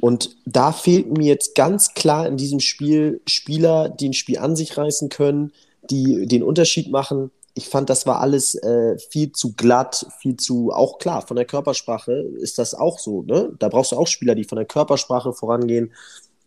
Und 0.00 0.36
da 0.44 0.72
fehlten 0.72 1.14
mir 1.14 1.26
jetzt 1.26 1.54
ganz 1.54 1.94
klar 1.94 2.26
in 2.26 2.36
diesem 2.36 2.60
Spiel 2.60 3.20
Spieler, 3.26 3.88
die 3.88 4.10
ein 4.10 4.12
Spiel 4.12 4.38
an 4.38 4.56
sich 4.56 4.76
reißen 4.76 5.08
können, 5.08 5.52
die 5.90 6.26
den 6.26 6.42
Unterschied 6.42 6.90
machen 6.90 7.30
ich 7.54 7.68
fand, 7.68 7.88
das 7.88 8.06
war 8.06 8.20
alles 8.20 8.56
äh, 8.56 8.98
viel 8.98 9.30
zu 9.32 9.54
glatt, 9.54 10.06
viel 10.18 10.36
zu, 10.36 10.72
auch 10.72 10.98
klar, 10.98 11.22
von 11.22 11.36
der 11.36 11.44
Körpersprache 11.44 12.12
ist 12.12 12.58
das 12.58 12.74
auch 12.74 12.98
so, 12.98 13.22
ne? 13.22 13.50
Da 13.58 13.68
brauchst 13.68 13.92
du 13.92 13.96
auch 13.96 14.08
Spieler, 14.08 14.34
die 14.34 14.44
von 14.44 14.56
der 14.56 14.66
Körpersprache 14.66 15.32
vorangehen. 15.32 15.92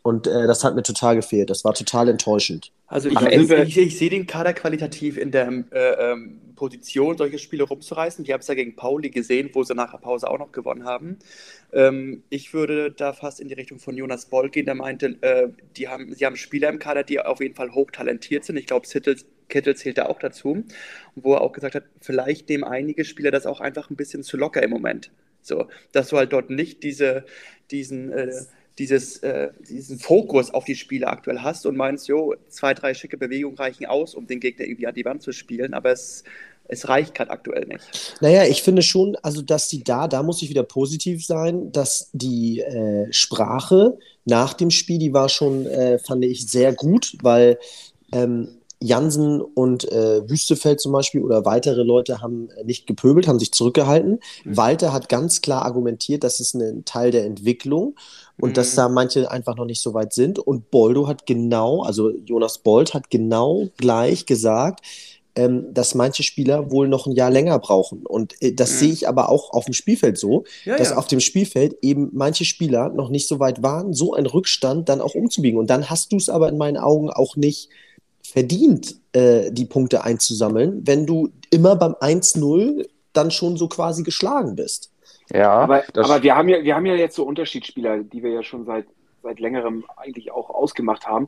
Und 0.01 0.27
äh, 0.27 0.47
das 0.47 0.63
hat 0.63 0.75
mir 0.75 0.83
total 0.83 1.15
gefehlt. 1.15 1.49
Das 1.49 1.63
war 1.65 1.73
total 1.73 2.09
enttäuschend. 2.09 2.71
Also 2.87 3.09
ich, 3.09 3.19
ich, 3.19 3.51
ich, 3.51 3.77
ich 3.77 3.97
sehe 3.97 4.09
den 4.09 4.25
Kader 4.25 4.53
qualitativ 4.53 5.17
in 5.17 5.31
der 5.31 5.47
äh, 5.71 6.11
ähm, 6.11 6.39
Position, 6.57 7.17
solche 7.17 7.39
Spiele 7.39 7.63
rumzureißen. 7.63 8.25
Die 8.25 8.33
haben 8.33 8.41
es 8.41 8.47
ja 8.47 8.55
gegen 8.55 8.75
Pauli 8.75 9.09
gesehen, 9.09 9.49
wo 9.53 9.63
sie 9.63 9.73
nach 9.73 9.91
der 9.91 9.99
Pause 9.99 10.29
auch 10.29 10.37
noch 10.37 10.51
gewonnen 10.51 10.83
haben. 10.83 11.19
Ähm, 11.71 12.23
ich 12.29 12.53
würde 12.53 12.91
da 12.91 13.13
fast 13.13 13.39
in 13.39 13.47
die 13.47 13.53
Richtung 13.53 13.79
von 13.79 13.95
Jonas 13.95 14.25
Boll 14.25 14.49
gehen, 14.49 14.65
der 14.65 14.75
meinte, 14.75 15.17
äh, 15.21 15.47
die 15.77 15.87
haben, 15.87 16.13
sie 16.13 16.25
haben 16.25 16.35
Spieler 16.35 16.67
im 16.67 16.79
Kader, 16.79 17.03
die 17.03 17.21
auf 17.21 17.39
jeden 17.39 17.55
Fall 17.55 17.73
hochtalentiert 17.73 18.43
sind. 18.43 18.57
Ich 18.57 18.65
glaube, 18.65 18.85
Kittel 19.47 19.75
zählt 19.77 19.97
da 19.97 20.07
auch 20.07 20.19
dazu, 20.19 20.65
wo 21.15 21.33
er 21.33 21.41
auch 21.41 21.53
gesagt 21.53 21.75
hat, 21.75 21.85
vielleicht 22.01 22.49
nehmen 22.49 22.65
einige 22.65 23.05
Spieler 23.05 23.31
das 23.31 23.45
auch 23.45 23.61
einfach 23.61 23.89
ein 23.89 23.95
bisschen 23.95 24.23
zu 24.23 24.35
locker 24.35 24.61
im 24.61 24.69
Moment. 24.69 25.11
So, 25.41 25.67
dass 25.93 26.09
du 26.09 26.17
halt 26.17 26.33
dort 26.33 26.49
nicht 26.49 26.83
diese, 26.83 27.25
diesen 27.71 28.11
äh, 28.11 28.33
dieses, 28.79 29.17
äh, 29.17 29.49
diesen 29.67 29.99
Fokus 29.99 30.53
auf 30.53 30.65
die 30.65 30.75
Spiele 30.75 31.07
aktuell 31.07 31.39
hast 31.39 31.65
und 31.65 31.75
meinst, 31.75 32.07
jo, 32.07 32.35
zwei, 32.49 32.73
drei 32.73 32.93
schicke 32.93 33.17
Bewegungen 33.17 33.57
reichen 33.57 33.85
aus, 33.85 34.13
um 34.13 34.27
den 34.27 34.39
Gegner 34.39 34.65
irgendwie 34.65 34.87
an 34.87 34.93
die 34.93 35.05
Wand 35.05 35.23
zu 35.23 35.31
spielen, 35.31 35.73
aber 35.73 35.91
es, 35.91 36.23
es 36.67 36.87
reicht 36.87 37.15
gerade 37.15 37.31
aktuell 37.31 37.65
nicht. 37.65 38.15
Naja, 38.21 38.43
ich 38.45 38.61
finde 38.61 38.81
schon, 38.81 39.15
also 39.23 39.41
dass 39.41 39.67
die 39.69 39.83
da, 39.83 40.07
da 40.07 40.21
muss 40.21 40.41
ich 40.41 40.49
wieder 40.49 40.63
positiv 40.63 41.25
sein, 41.25 41.71
dass 41.71 42.09
die 42.13 42.59
äh, 42.61 43.11
Sprache 43.11 43.97
nach 44.25 44.53
dem 44.53 44.69
Spiel, 44.69 44.99
die 44.99 45.13
war 45.13 45.29
schon, 45.29 45.65
äh, 45.65 45.97
fand 45.99 46.23
ich, 46.25 46.47
sehr 46.47 46.73
gut, 46.73 47.17
weil 47.21 47.57
ähm, 48.11 48.49
Jansen 48.79 49.41
und 49.41 49.91
äh, 49.91 50.29
Wüstefeld 50.29 50.79
zum 50.79 50.91
Beispiel 50.91 51.21
oder 51.21 51.45
weitere 51.45 51.81
Leute 51.81 52.21
haben 52.21 52.49
nicht 52.63 52.85
gepöbelt, 52.85 53.27
haben 53.27 53.39
sich 53.39 53.51
zurückgehalten. 53.51 54.19
Mhm. 54.43 54.57
Walter 54.57 54.93
hat 54.93 55.09
ganz 55.09 55.41
klar 55.41 55.63
argumentiert, 55.63 56.23
das 56.23 56.39
ist 56.39 56.53
ein 56.53 56.85
Teil 56.85 57.09
der 57.09 57.25
Entwicklung 57.25 57.95
und 58.39 58.49
mhm. 58.49 58.53
dass 58.53 58.75
da 58.75 58.89
manche 58.89 59.29
einfach 59.31 59.55
noch 59.55 59.65
nicht 59.65 59.81
so 59.81 59.93
weit 59.93 60.13
sind. 60.13 60.39
Und 60.39 60.71
Boldo 60.71 61.07
hat 61.07 61.25
genau, 61.25 61.83
also 61.83 62.11
Jonas 62.11 62.59
Bold 62.59 62.93
hat 62.93 63.09
genau 63.09 63.69
gleich 63.77 64.25
gesagt, 64.25 64.81
ähm, 65.37 65.73
dass 65.73 65.95
manche 65.95 66.23
Spieler 66.23 66.71
wohl 66.71 66.87
noch 66.87 67.05
ein 67.05 67.13
Jahr 67.13 67.29
länger 67.29 67.59
brauchen. 67.59 68.05
Und 68.05 68.41
äh, 68.41 68.53
das 68.53 68.73
mhm. 68.73 68.75
sehe 68.77 68.93
ich 68.93 69.07
aber 69.07 69.29
auch 69.29 69.51
auf 69.51 69.65
dem 69.65 69.73
Spielfeld 69.73 70.17
so, 70.17 70.45
ja, 70.65 70.77
dass 70.77 70.89
ja. 70.89 70.97
auf 70.97 71.07
dem 71.07 71.19
Spielfeld 71.19 71.77
eben 71.81 72.09
manche 72.13 72.43
Spieler 72.43 72.89
noch 72.89 73.09
nicht 73.09 73.27
so 73.27 73.39
weit 73.39 73.61
waren, 73.61 73.93
so 73.93 74.13
einen 74.13 74.25
Rückstand 74.25 74.89
dann 74.89 75.01
auch 75.01 75.15
umzubiegen. 75.15 75.59
Und 75.59 75.69
dann 75.69 75.89
hast 75.89 76.11
du 76.11 76.17
es 76.17 76.29
aber 76.29 76.49
in 76.49 76.57
meinen 76.57 76.77
Augen 76.77 77.09
auch 77.09 77.35
nicht 77.35 77.69
verdient, 78.23 78.95
äh, 79.13 79.51
die 79.51 79.65
Punkte 79.65 80.03
einzusammeln, 80.03 80.81
wenn 80.85 81.05
du 81.05 81.29
immer 81.49 81.75
beim 81.75 81.93
1-0 81.93 82.87
dann 83.13 83.31
schon 83.31 83.57
so 83.57 83.67
quasi 83.67 84.03
geschlagen 84.03 84.55
bist. 84.55 84.91
Ja, 85.33 85.51
aber, 85.51 85.83
aber 85.95 86.23
wir, 86.23 86.35
haben 86.35 86.49
ja, 86.49 86.63
wir 86.63 86.75
haben 86.75 86.85
ja 86.85 86.95
jetzt 86.95 87.15
so 87.15 87.23
Unterschiedsspieler, 87.23 87.99
die 87.99 88.23
wir 88.23 88.31
ja 88.31 88.43
schon 88.43 88.65
seit, 88.65 88.85
seit 89.23 89.39
längerem 89.39 89.83
eigentlich 89.97 90.31
auch 90.31 90.49
ausgemacht 90.49 91.05
haben. 91.05 91.27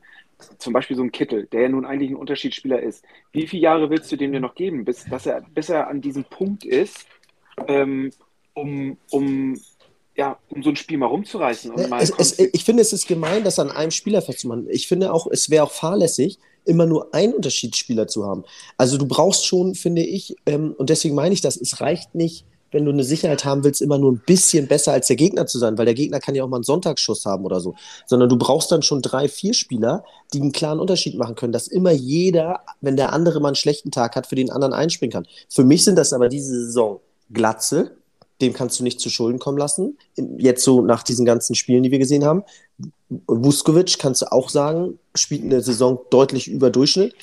Zum 0.58 0.72
Beispiel 0.72 0.96
so 0.96 1.03
ein 1.03 1.12
Kittel, 1.12 1.48
der 1.48 1.63
ja 1.63 1.70
nun 1.70 1.86
eigentlich 1.86 2.12
ein 2.12 2.15
Unterschiedsspieler 2.15 2.82
ist. 2.82 3.03
Wie 3.34 3.46
viele 3.46 3.63
Jahre 3.63 3.89
willst 3.89 4.12
du 4.12 4.15
dem 4.15 4.32
denn 4.32 4.41
noch 4.41 4.56
geben, 4.56 4.86
bis, 4.86 5.03
dass 5.06 5.25
er, 5.25 5.41
bis 5.53 5.70
er 5.70 5.88
an 5.88 6.00
diesem 6.00 6.24
Punkt 6.24 6.63
ist, 6.63 7.06
ähm, 7.68 8.12
um, 8.53 8.98
um 9.12 9.60
ja, 10.15 10.38
um 10.50 10.62
so 10.63 10.70
ein 10.70 10.75
Spiel 10.75 10.98
mal 10.98 11.06
rumzureißen. 11.06 11.72
Und 11.72 11.89
mal 11.89 12.01
es, 12.01 12.12
es, 12.18 12.39
ich 12.39 12.65
finde, 12.65 12.82
es 12.82 12.91
ist 12.91 13.08
gemein, 13.08 13.44
das 13.46 13.58
an 13.58 13.72
einem 13.72 13.91
Spieler 13.91 14.22
festzumachen. 14.22 14.68
Ich 14.70 14.88
finde 14.88 15.13
auch, 15.13 15.27
es 15.27 15.50
wäre 15.50 15.63
auch 15.63 15.72
fahrlässig, 15.72 16.39
immer 16.65 16.86
nur 16.86 17.13
einen 17.13 17.34
Unterschiedsspieler 17.34 18.08
zu 18.08 18.25
haben. 18.25 18.44
Also 18.77 18.98
du 18.98 19.08
brauchst 19.08 19.46
schon, 19.46 19.75
finde 19.75 20.01
ich, 20.01 20.36
ähm, 20.46 20.75
und 20.77 20.89
deswegen 20.89 21.15
meine 21.15 21.34
ich 21.34 21.39
das, 21.39 21.56
es 21.56 21.79
reicht 21.79 22.15
nicht, 22.15 22.46
wenn 22.71 22.85
du 22.85 22.91
eine 22.91 23.03
Sicherheit 23.03 23.45
haben 23.45 23.63
willst, 23.63 23.81
immer 23.81 23.97
nur 23.97 24.11
ein 24.11 24.21
bisschen 24.25 24.67
besser 24.67 24.93
als 24.93 25.07
der 25.07 25.15
Gegner 25.15 25.45
zu 25.47 25.59
sein, 25.59 25.77
weil 25.77 25.85
der 25.85 25.93
Gegner 25.93 26.19
kann 26.19 26.35
ja 26.35 26.43
auch 26.43 26.47
mal 26.47 26.57
einen 26.57 26.63
Sonntagsschuss 26.63 27.25
haben 27.25 27.45
oder 27.45 27.59
so, 27.59 27.75
sondern 28.05 28.29
du 28.29 28.38
brauchst 28.38 28.71
dann 28.71 28.81
schon 28.81 29.01
drei, 29.01 29.27
vier 29.27 29.53
Spieler, 29.53 30.03
die 30.33 30.41
einen 30.41 30.51
klaren 30.51 30.79
Unterschied 30.79 31.17
machen 31.17 31.35
können, 31.35 31.53
dass 31.53 31.67
immer 31.67 31.91
jeder, 31.91 32.61
wenn 32.81 32.95
der 32.95 33.13
andere 33.13 33.39
mal 33.39 33.49
einen 33.49 33.55
schlechten 33.55 33.91
Tag 33.91 34.15
hat, 34.15 34.27
für 34.27 34.35
den 34.35 34.51
anderen 34.51 34.73
einspringen 34.73 35.11
kann. 35.11 35.27
Für 35.49 35.63
mich 35.63 35.83
sind 35.83 35.97
das 35.97 36.13
aber 36.13 36.29
diese 36.29 36.65
Saison 36.65 36.99
Glatze, 37.31 37.91
dem 38.41 38.53
kannst 38.53 38.79
du 38.79 38.83
nicht 38.83 38.99
zu 38.99 39.09
Schulden 39.09 39.39
kommen 39.39 39.57
lassen. 39.57 39.97
Jetzt 40.38 40.63
so 40.63 40.81
nach 40.81 41.03
diesen 41.03 41.25
ganzen 41.25 41.55
Spielen, 41.55 41.83
die 41.83 41.91
wir 41.91 41.99
gesehen 41.99 42.23
haben. 42.23 42.43
Vuskovic, 43.27 43.99
kannst 43.99 44.21
du 44.21 44.31
auch 44.31 44.49
sagen, 44.49 44.97
spielt 45.13 45.43
eine 45.43 45.61
Saison 45.61 45.99
deutlich 46.09 46.47
über 46.47 46.69
Durchschnitt. 46.69 47.15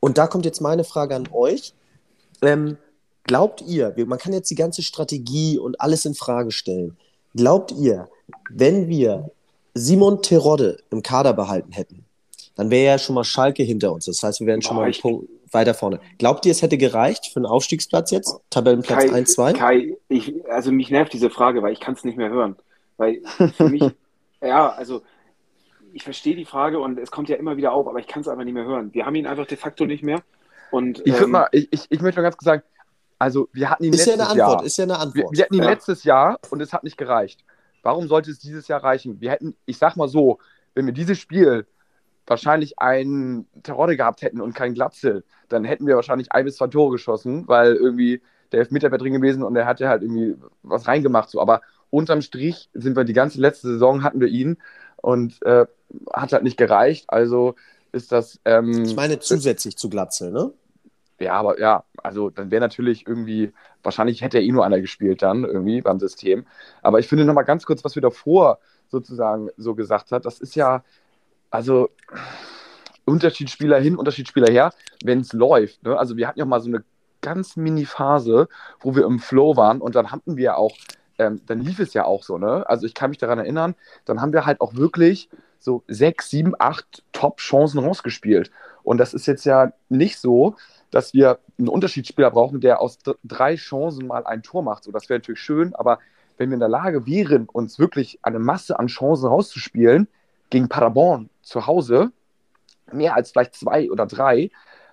Und 0.00 0.18
da 0.18 0.26
kommt 0.26 0.44
jetzt 0.44 0.60
meine 0.60 0.84
Frage 0.84 1.14
an 1.14 1.28
euch. 1.32 1.74
Ähm, 2.42 2.76
Glaubt 3.24 3.62
ihr, 3.62 3.94
man 4.06 4.18
kann 4.18 4.32
jetzt 4.32 4.50
die 4.50 4.54
ganze 4.54 4.82
Strategie 4.82 5.58
und 5.58 5.80
alles 5.80 6.04
in 6.04 6.14
Frage 6.14 6.50
stellen. 6.50 6.96
Glaubt 7.34 7.72
ihr, 7.72 8.08
wenn 8.50 8.88
wir 8.88 9.30
Simon 9.74 10.22
Terodde 10.22 10.78
im 10.90 11.02
Kader 11.02 11.32
behalten 11.32 11.72
hätten, 11.72 12.04
dann 12.54 12.70
wäre 12.70 12.84
ja 12.84 12.98
schon 12.98 13.14
mal 13.14 13.24
Schalke 13.24 13.62
hinter 13.62 13.92
uns. 13.92 14.04
Das 14.04 14.22
heißt, 14.22 14.40
wir 14.40 14.46
wären 14.46 14.62
schon 14.62 14.76
mal 14.76 14.84
einen 14.84 14.94
Punkt 14.94 15.28
weiter 15.50 15.74
vorne. 15.74 16.00
Glaubt 16.18 16.46
ihr, 16.46 16.52
es 16.52 16.62
hätte 16.62 16.76
gereicht 16.78 17.26
für 17.32 17.36
einen 17.36 17.46
Aufstiegsplatz 17.46 18.10
jetzt? 18.10 18.36
Tabellenplatz 18.50 19.10
1, 19.10 19.32
2? 19.32 19.52
Kai, 19.54 19.96
ich, 20.08 20.34
also 20.50 20.70
mich 20.70 20.90
nervt 20.90 21.12
diese 21.12 21.30
Frage, 21.30 21.62
weil 21.62 21.72
ich 21.72 21.80
kann 21.80 21.94
es 21.94 22.04
nicht 22.04 22.18
mehr 22.18 22.30
hören. 22.30 22.56
Weil 22.96 23.22
für 23.56 23.68
mich, 23.68 23.82
ja, 24.42 24.68
also 24.70 25.02
ich 25.92 26.02
verstehe 26.02 26.36
die 26.36 26.44
Frage 26.44 26.78
und 26.78 26.98
es 26.98 27.10
kommt 27.10 27.28
ja 27.28 27.36
immer 27.36 27.56
wieder 27.56 27.72
auf, 27.72 27.88
aber 27.88 27.98
ich 28.00 28.06
kann 28.06 28.20
es 28.20 28.28
einfach 28.28 28.44
nicht 28.44 28.54
mehr 28.54 28.64
hören. 28.64 28.92
Wir 28.92 29.06
haben 29.06 29.14
ihn 29.14 29.26
einfach 29.26 29.46
de 29.46 29.56
facto 29.56 29.86
nicht 29.86 30.02
mehr. 30.02 30.22
Und, 30.70 31.02
ich, 31.06 31.20
ähm, 31.20 31.30
mal, 31.30 31.48
ich, 31.52 31.68
ich, 31.70 31.86
ich 31.88 32.00
möchte 32.00 32.20
mal 32.20 32.24
ganz 32.24 32.36
kurz 32.36 32.46
sagen, 32.46 32.62
also 33.24 33.48
wir 33.52 33.70
hatten 33.70 33.84
ihn 33.84 33.94
ist 33.94 34.06
letztes 34.06 34.16
ja 34.16 34.22
eine 34.22 34.30
Antwort, 34.30 34.58
Jahr. 34.58 34.64
Ist 34.64 34.76
ja 34.76 34.84
eine 34.84 34.98
Antwort. 34.98 35.32
Wir, 35.32 35.38
wir 35.38 35.44
hatten 35.44 35.54
ihn 35.54 35.62
ja. 35.62 35.70
letztes 35.70 36.04
Jahr 36.04 36.38
und 36.50 36.60
es 36.60 36.72
hat 36.74 36.84
nicht 36.84 36.98
gereicht. 36.98 37.42
Warum 37.82 38.06
sollte 38.06 38.30
es 38.30 38.38
dieses 38.38 38.68
Jahr 38.68 38.84
reichen? 38.84 39.20
Wir 39.20 39.30
hätten, 39.30 39.56
ich 39.64 39.78
sag 39.78 39.96
mal 39.96 40.08
so, 40.08 40.38
wenn 40.74 40.84
wir 40.84 40.92
dieses 40.92 41.18
Spiel 41.18 41.66
wahrscheinlich 42.26 42.78
einen 42.78 43.46
Terodde 43.62 43.96
gehabt 43.96 44.20
hätten 44.20 44.42
und 44.42 44.54
keinen 44.54 44.74
Glatzel, 44.74 45.24
dann 45.48 45.64
hätten 45.64 45.86
wir 45.86 45.96
wahrscheinlich 45.96 46.32
ein 46.32 46.44
bis 46.44 46.56
zwei 46.56 46.66
Tore 46.66 46.92
geschossen, 46.92 47.48
weil 47.48 47.74
irgendwie 47.74 48.20
der 48.52 48.60
Elfmeter 48.60 48.90
wäre 48.90 48.98
drin 48.98 49.14
gewesen 49.14 49.42
und 49.42 49.56
er 49.56 49.66
hatte 49.66 49.88
halt 49.88 50.02
irgendwie 50.02 50.36
was 50.62 50.86
reingemacht. 50.86 51.30
So. 51.30 51.40
Aber 51.40 51.62
unterm 51.90 52.20
Strich 52.20 52.68
sind 52.74 52.96
wir 52.96 53.04
die 53.04 53.12
ganze 53.14 53.40
letzte 53.40 53.68
Saison 53.68 54.02
hatten 54.02 54.20
wir 54.20 54.28
ihn 54.28 54.58
und 54.96 55.42
äh, 55.46 55.66
hat 56.12 56.32
halt 56.32 56.42
nicht 56.42 56.58
gereicht. 56.58 57.06
Also 57.08 57.54
ist 57.92 58.12
das. 58.12 58.38
Ähm, 58.44 58.84
ich 58.84 58.96
meine 58.96 59.18
zusätzlich 59.18 59.76
zu 59.76 59.88
Glatzel, 59.88 60.30
ne? 60.30 60.52
Ja, 61.20 61.34
aber 61.34 61.60
ja, 61.60 61.84
also 62.02 62.30
dann 62.30 62.50
wäre 62.50 62.60
natürlich 62.60 63.06
irgendwie, 63.06 63.52
wahrscheinlich 63.82 64.20
hätte 64.20 64.38
er 64.38 64.44
eh 64.44 64.52
nur 64.52 64.64
einer 64.64 64.80
gespielt 64.80 65.22
dann 65.22 65.44
irgendwie 65.44 65.80
beim 65.80 66.00
System. 66.00 66.46
Aber 66.82 66.98
ich 66.98 67.06
finde 67.08 67.24
nochmal 67.24 67.44
ganz 67.44 67.64
kurz, 67.66 67.84
was 67.84 67.94
wir 67.94 68.02
davor 68.02 68.58
sozusagen 68.88 69.48
so 69.56 69.74
gesagt 69.74 70.12
hat, 70.12 70.24
das 70.24 70.40
ist 70.40 70.56
ja, 70.56 70.82
also 71.50 71.90
Unterschiedsspieler 73.04 73.78
hin, 73.80 73.96
Unterschiedsspieler 73.96 74.50
her, 74.50 74.72
wenn 75.04 75.20
es 75.20 75.32
läuft. 75.32 75.82
Ne? 75.84 75.96
Also 75.96 76.16
wir 76.16 76.26
hatten 76.26 76.38
ja 76.38 76.44
mal 76.44 76.60
so 76.60 76.68
eine 76.68 76.84
ganz 77.20 77.56
Mini-Phase, 77.56 78.48
wo 78.80 78.94
wir 78.94 79.04
im 79.04 79.18
Flow 79.18 79.56
waren 79.56 79.80
und 79.80 79.94
dann 79.94 80.10
hatten 80.10 80.36
wir 80.36 80.56
auch, 80.56 80.76
ähm, 81.18 81.40
dann 81.46 81.60
lief 81.60 81.78
es 81.78 81.94
ja 81.94 82.04
auch 82.04 82.22
so, 82.22 82.38
ne? 82.38 82.68
Also 82.68 82.86
ich 82.86 82.94
kann 82.94 83.10
mich 83.10 83.18
daran 83.18 83.38
erinnern, 83.38 83.74
dann 84.04 84.20
haben 84.20 84.32
wir 84.32 84.46
halt 84.46 84.60
auch 84.60 84.74
wirklich 84.74 85.30
so 85.58 85.82
sechs, 85.88 86.28
sieben, 86.28 86.54
acht 86.58 87.02
Top-Chancen 87.12 87.80
rausgespielt. 87.80 88.50
Und 88.84 88.98
das 88.98 89.14
ist 89.14 89.26
jetzt 89.26 89.44
ja 89.44 89.72
nicht 89.88 90.18
so, 90.18 90.54
dass 90.90 91.12
wir 91.12 91.40
einen 91.58 91.68
Unterschiedsspieler 91.68 92.30
brauchen, 92.30 92.60
der 92.60 92.80
aus 92.80 92.98
drei 93.24 93.56
Chancen 93.56 94.06
mal 94.06 94.24
ein 94.26 94.42
Tor 94.42 94.62
macht. 94.62 94.84
So, 94.84 94.92
das 94.92 95.08
wäre 95.08 95.18
natürlich 95.18 95.40
schön, 95.40 95.74
aber 95.74 95.98
wenn 96.36 96.50
wir 96.50 96.54
in 96.54 96.60
der 96.60 96.68
Lage 96.68 97.06
wären, 97.06 97.48
uns 97.52 97.78
wirklich 97.78 98.18
eine 98.22 98.38
Masse 98.38 98.78
an 98.78 98.86
Chancen 98.86 99.26
rauszuspielen, 99.26 100.06
gegen 100.50 100.68
Paderborn 100.68 101.30
zu 101.42 101.66
Hause, 101.66 102.12
mehr 102.92 103.14
als 103.16 103.30
vielleicht 103.32 103.54
zwei 103.54 103.90
oder 103.90 104.06
drei, 104.06 104.50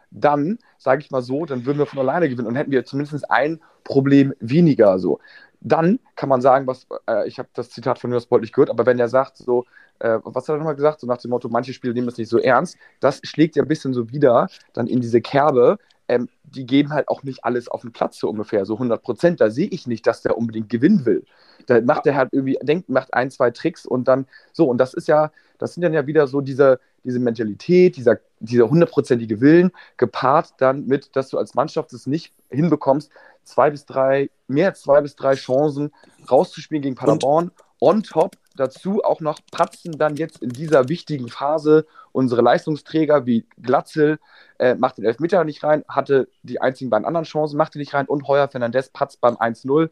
dann, 0.10 0.60
sage 0.78 1.02
ich 1.02 1.12
mal 1.12 1.22
so, 1.22 1.46
dann 1.46 1.66
würden 1.66 1.78
wir 1.78 1.86
von 1.86 2.00
alleine 2.00 2.30
gewinnen 2.30 2.48
und 2.48 2.56
hätten 2.56 2.72
wir 2.72 2.86
zumindest 2.86 3.30
ein 3.30 3.62
Problem 3.84 4.34
weniger. 4.40 5.00
So. 5.00 5.20
Dann 5.62 6.00
kann 6.16 6.30
man 6.30 6.42
sagen, 6.42 6.68
was, 6.68 6.88
äh, 7.08 7.28
ich 7.28 7.40
habe 7.40 7.50
das 7.54 7.70
Zitat 7.70 8.00
von 8.00 8.10
Nürnberg 8.10 8.42
nicht 8.42 8.54
gehört, 8.54 8.72
aber 8.72 8.86
wenn 8.86 9.00
er 9.00 9.08
sagt, 9.08 9.38
so, 9.38 9.66
äh, 10.00 10.20
was 10.24 10.48
hat 10.48 10.56
er 10.56 10.58
nochmal 10.58 10.76
gesagt? 10.76 11.00
So 11.00 11.08
nach 11.08 11.18
dem 11.18 11.30
Motto, 11.30 11.50
manche 11.50 11.74
Spiele 11.74 11.94
nehmen 11.94 12.08
das 12.08 12.18
nicht 12.18 12.30
so 12.30 12.40
ernst. 12.40 12.78
Das 13.00 13.22
schlägt 13.24 13.56
ja 13.56 13.64
ein 13.64 13.68
bisschen 13.68 13.94
so 13.94 14.10
wieder 14.10 14.48
dann 14.74 14.88
in 14.88 15.02
diese 15.02 15.22
Kerbe. 15.22 15.78
Ähm, 16.08 16.30
die 16.44 16.66
geben 16.66 16.92
halt 16.92 17.08
auch 17.08 17.24
nicht 17.24 17.46
alles 17.46 17.68
auf 17.68 17.82
den 17.82 17.94
Platz 17.94 18.18
so 18.18 18.30
ungefähr, 18.30 18.66
so 18.66 18.74
100 18.74 19.02
Prozent. 19.04 19.40
Da 19.40 19.50
sehe 19.50 19.68
ich 19.68 19.88
nicht, 19.88 20.06
dass 20.08 20.24
der 20.24 20.38
unbedingt 20.38 20.70
gewinnen 20.70 21.06
will. 21.06 21.24
Da 21.68 21.82
macht 21.82 22.06
er 22.08 22.16
halt 22.16 22.30
irgendwie, 22.32 22.58
denkt, 22.62 22.90
macht 22.90 23.14
ein, 23.14 23.32
zwei 23.32 23.52
Tricks 23.52 23.86
und 23.86 24.08
dann 24.08 24.26
so. 24.54 24.68
Und 24.68 24.78
das 24.78 24.94
ist 24.94 25.08
ja, 25.08 25.32
das 25.58 25.74
sind 25.74 25.84
dann 25.84 25.94
ja 25.94 26.08
wieder 26.08 26.28
so 26.28 26.42
diese, 26.42 26.80
diese 27.04 27.20
Mentalität, 27.20 27.98
dieser, 27.98 28.20
dieser 28.40 28.70
hundertprozentige 28.70 29.42
Willen, 29.42 29.72
gepaart 29.98 30.54
dann 30.58 30.86
mit, 30.86 31.16
dass 31.16 31.30
du 31.30 31.38
als 31.38 31.56
Mannschaft 31.56 31.94
es 31.94 32.08
nicht 32.08 32.34
hinbekommst, 32.50 33.12
zwei 33.44 33.72
bis 33.72 33.86
drei, 33.86 34.30
mehr 34.48 34.70
als 34.70 34.82
zwei 34.82 35.02
bis 35.02 35.16
drei 35.16 35.36
Chancen 35.36 35.92
rauszuspielen 36.30 36.82
gegen 36.82 36.96
Paderborn. 36.96 37.48
Und 37.48 37.54
on 37.82 38.04
top 38.04 38.38
dazu 38.56 39.04
auch 39.04 39.22
noch 39.22 39.40
pratzen 39.52 39.98
dann 39.98 40.16
jetzt 40.16 40.42
in 40.42 40.50
dieser 40.50 40.88
wichtigen 40.88 41.30
Phase 41.30 41.86
unsere 42.12 42.42
Leistungsträger 42.42 43.26
wie 43.26 43.46
Glatzel, 43.62 44.20
äh, 44.60 44.76
macht 44.76 44.98
den 44.98 45.06
Elfmeter 45.06 45.44
nicht 45.44 45.64
rein, 45.64 45.84
hatte 45.88 46.28
die 46.44 46.62
einzigen 46.62 46.90
beiden 46.90 47.06
anderen 47.06 47.26
Chancen, 47.26 47.58
machte 47.58 47.80
nicht 47.80 47.94
rein 47.94 48.06
und 48.06 48.28
Heuer 48.28 48.48
Fernandez 48.48 48.90
patzt 48.90 49.22
beim 49.22 49.36
1-0. 49.36 49.90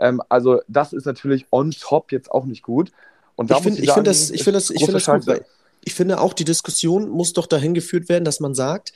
Ähm, 0.00 0.20
also 0.28 0.60
das 0.68 0.92
ist 0.92 1.06
natürlich 1.06 1.46
on 1.50 1.70
top 1.70 2.12
jetzt 2.12 2.30
auch 2.30 2.44
nicht 2.44 2.62
gut. 2.62 2.90
Und 3.36 3.50
da 3.50 3.56
ich 3.56 3.62
finde 3.62 3.92
find 3.92 4.06
das, 4.06 4.30
ich 4.30 4.42
find 4.42 4.56
das, 4.56 4.70
ich 4.70 4.84
find 4.84 4.94
das 4.94 5.06
gut, 5.06 5.26
weil 5.26 5.44
ich 5.82 5.94
finde 5.94 6.20
auch, 6.20 6.34
die 6.34 6.44
Diskussion 6.44 7.08
muss 7.08 7.32
doch 7.32 7.46
dahin 7.46 7.72
geführt 7.74 8.08
werden, 8.08 8.24
dass 8.24 8.40
man 8.40 8.54
sagt, 8.54 8.92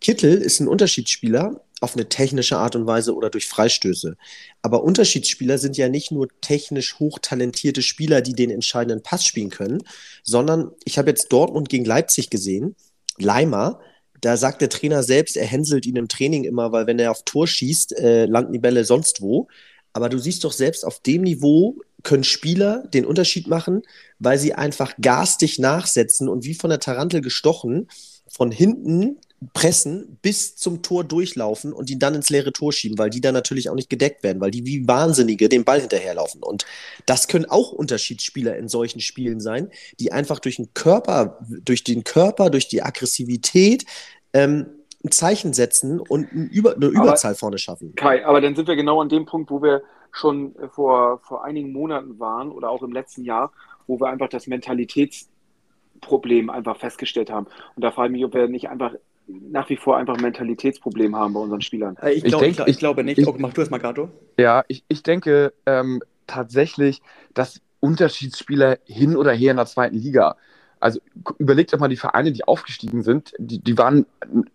Kittel 0.00 0.34
ist 0.34 0.60
ein 0.60 0.68
Unterschiedsspieler 0.68 1.60
auf 1.80 1.94
eine 1.94 2.08
technische 2.08 2.58
Art 2.58 2.76
und 2.76 2.86
Weise 2.86 3.14
oder 3.14 3.28
durch 3.28 3.48
Freistöße. 3.48 4.16
Aber 4.62 4.84
Unterschiedsspieler 4.84 5.58
sind 5.58 5.76
ja 5.76 5.88
nicht 5.88 6.12
nur 6.12 6.28
technisch 6.40 6.98
hochtalentierte 6.98 7.82
Spieler, 7.82 8.20
die 8.20 8.34
den 8.34 8.50
entscheidenden 8.50 9.02
Pass 9.02 9.24
spielen 9.24 9.50
können, 9.50 9.82
sondern 10.22 10.70
ich 10.84 10.96
habe 10.96 11.10
jetzt 11.10 11.32
Dortmund 11.32 11.68
gegen 11.68 11.84
Leipzig 11.84 12.30
gesehen, 12.30 12.76
Leimer, 13.18 13.80
da 14.20 14.36
sagt 14.36 14.60
der 14.60 14.68
Trainer 14.68 15.02
selbst, 15.02 15.36
er 15.36 15.46
hänselt 15.46 15.84
ihn 15.84 15.96
im 15.96 16.08
Training 16.08 16.44
immer, 16.44 16.70
weil 16.70 16.86
wenn 16.86 17.00
er 17.00 17.10
auf 17.10 17.24
Tor 17.24 17.48
schießt, 17.48 17.98
äh, 17.98 18.26
landen 18.26 18.52
die 18.52 18.60
Bälle 18.60 18.84
sonst 18.84 19.20
wo. 19.20 19.48
Aber 19.92 20.08
du 20.08 20.18
siehst 20.18 20.44
doch 20.44 20.52
selbst 20.52 20.84
auf 20.84 21.00
dem 21.00 21.22
Niveau 21.22 21.78
können 22.02 22.24
Spieler 22.24 22.86
den 22.88 23.04
Unterschied 23.04 23.46
machen, 23.46 23.82
weil 24.18 24.38
sie 24.38 24.54
einfach 24.54 24.94
garstig 25.00 25.58
nachsetzen 25.58 26.28
und 26.28 26.44
wie 26.44 26.54
von 26.54 26.70
der 26.70 26.80
Tarantel 26.80 27.20
gestochen 27.20 27.88
von 28.28 28.50
hinten 28.50 29.18
pressen, 29.52 30.18
bis 30.22 30.56
zum 30.56 30.82
Tor 30.82 31.04
durchlaufen 31.04 31.72
und 31.72 31.88
die 31.88 31.98
dann 31.98 32.14
ins 32.14 32.30
leere 32.30 32.52
Tor 32.52 32.72
schieben, 32.72 32.98
weil 32.98 33.10
die 33.10 33.20
dann 33.20 33.34
natürlich 33.34 33.68
auch 33.68 33.74
nicht 33.74 33.90
gedeckt 33.90 34.22
werden, 34.22 34.40
weil 34.40 34.50
die 34.50 34.64
wie 34.64 34.86
Wahnsinnige 34.86 35.48
den 35.48 35.64
Ball 35.64 35.80
hinterherlaufen. 35.80 36.42
Und 36.42 36.64
das 37.06 37.28
können 37.28 37.46
auch 37.46 37.72
Unterschiedsspieler 37.72 38.56
in 38.56 38.68
solchen 38.68 39.00
Spielen 39.00 39.40
sein, 39.40 39.70
die 39.98 40.12
einfach 40.12 40.38
durch 40.38 40.56
den 40.56 40.72
Körper, 40.74 41.40
durch 41.64 41.84
den 41.84 42.04
Körper, 42.04 42.50
durch 42.50 42.68
die 42.68 42.82
Aggressivität 42.82 43.84
ähm, 44.32 44.66
ein 45.04 45.10
Zeichen 45.10 45.52
setzen 45.52 46.00
und 46.00 46.32
ein 46.32 46.48
Über, 46.48 46.76
eine 46.76 46.86
Überzahl 46.86 47.32
aber, 47.32 47.38
vorne 47.38 47.58
schaffen. 47.58 47.94
Kai, 47.96 48.24
aber 48.24 48.40
dann 48.40 48.54
sind 48.54 48.68
wir 48.68 48.76
genau 48.76 49.00
an 49.00 49.08
dem 49.08 49.26
Punkt, 49.26 49.50
wo 49.50 49.62
wir 49.62 49.82
schon 50.12 50.54
vor, 50.70 51.18
vor 51.20 51.44
einigen 51.44 51.72
Monaten 51.72 52.18
waren 52.18 52.50
oder 52.50 52.70
auch 52.70 52.82
im 52.82 52.92
letzten 52.92 53.24
Jahr, 53.24 53.52
wo 53.86 54.00
wir 54.00 54.08
einfach 54.08 54.28
das 54.28 54.46
Mentalitätsproblem 54.46 56.50
einfach 56.50 56.76
festgestellt 56.76 57.30
haben. 57.30 57.46
Und 57.74 57.82
da 57.82 57.90
frage 57.90 58.08
ich 58.08 58.12
mich, 58.12 58.24
ob 58.24 58.34
wir 58.34 58.48
nicht 58.48 58.68
einfach 58.68 58.94
nach 59.26 59.68
wie 59.70 59.76
vor 59.76 59.96
einfach 59.96 60.16
ein 60.16 60.22
Mentalitätsproblem 60.22 61.16
haben 61.16 61.34
bei 61.34 61.40
unseren 61.40 61.62
Spielern. 61.62 61.96
Äh, 62.02 62.12
ich, 62.12 62.24
glaub, 62.24 62.42
ich, 62.42 62.56
denk, 62.56 62.68
ich, 62.68 62.74
ich 62.74 62.78
glaube 62.78 63.04
nicht. 63.04 63.18
Ich, 63.18 63.26
oh, 63.26 63.34
mach 63.38 63.52
du 63.52 63.62
es 63.62 63.70
mal, 63.70 63.78
Gato. 63.78 64.10
Ja, 64.36 64.64
ich, 64.68 64.84
ich 64.88 65.02
denke 65.02 65.52
ähm, 65.66 66.02
tatsächlich, 66.26 67.02
dass 67.34 67.60
Unterschiedsspieler 67.80 68.78
hin 68.84 69.16
oder 69.16 69.32
her 69.32 69.52
in 69.52 69.56
der 69.56 69.66
zweiten 69.66 69.96
Liga, 69.96 70.36
also 70.82 71.00
überlegt 71.38 71.72
doch 71.72 71.78
mal 71.78 71.88
die 71.88 71.96
Vereine, 71.96 72.32
die 72.32 72.44
aufgestiegen 72.44 73.02
sind, 73.02 73.32
die, 73.38 73.60
die 73.60 73.78
waren 73.78 74.04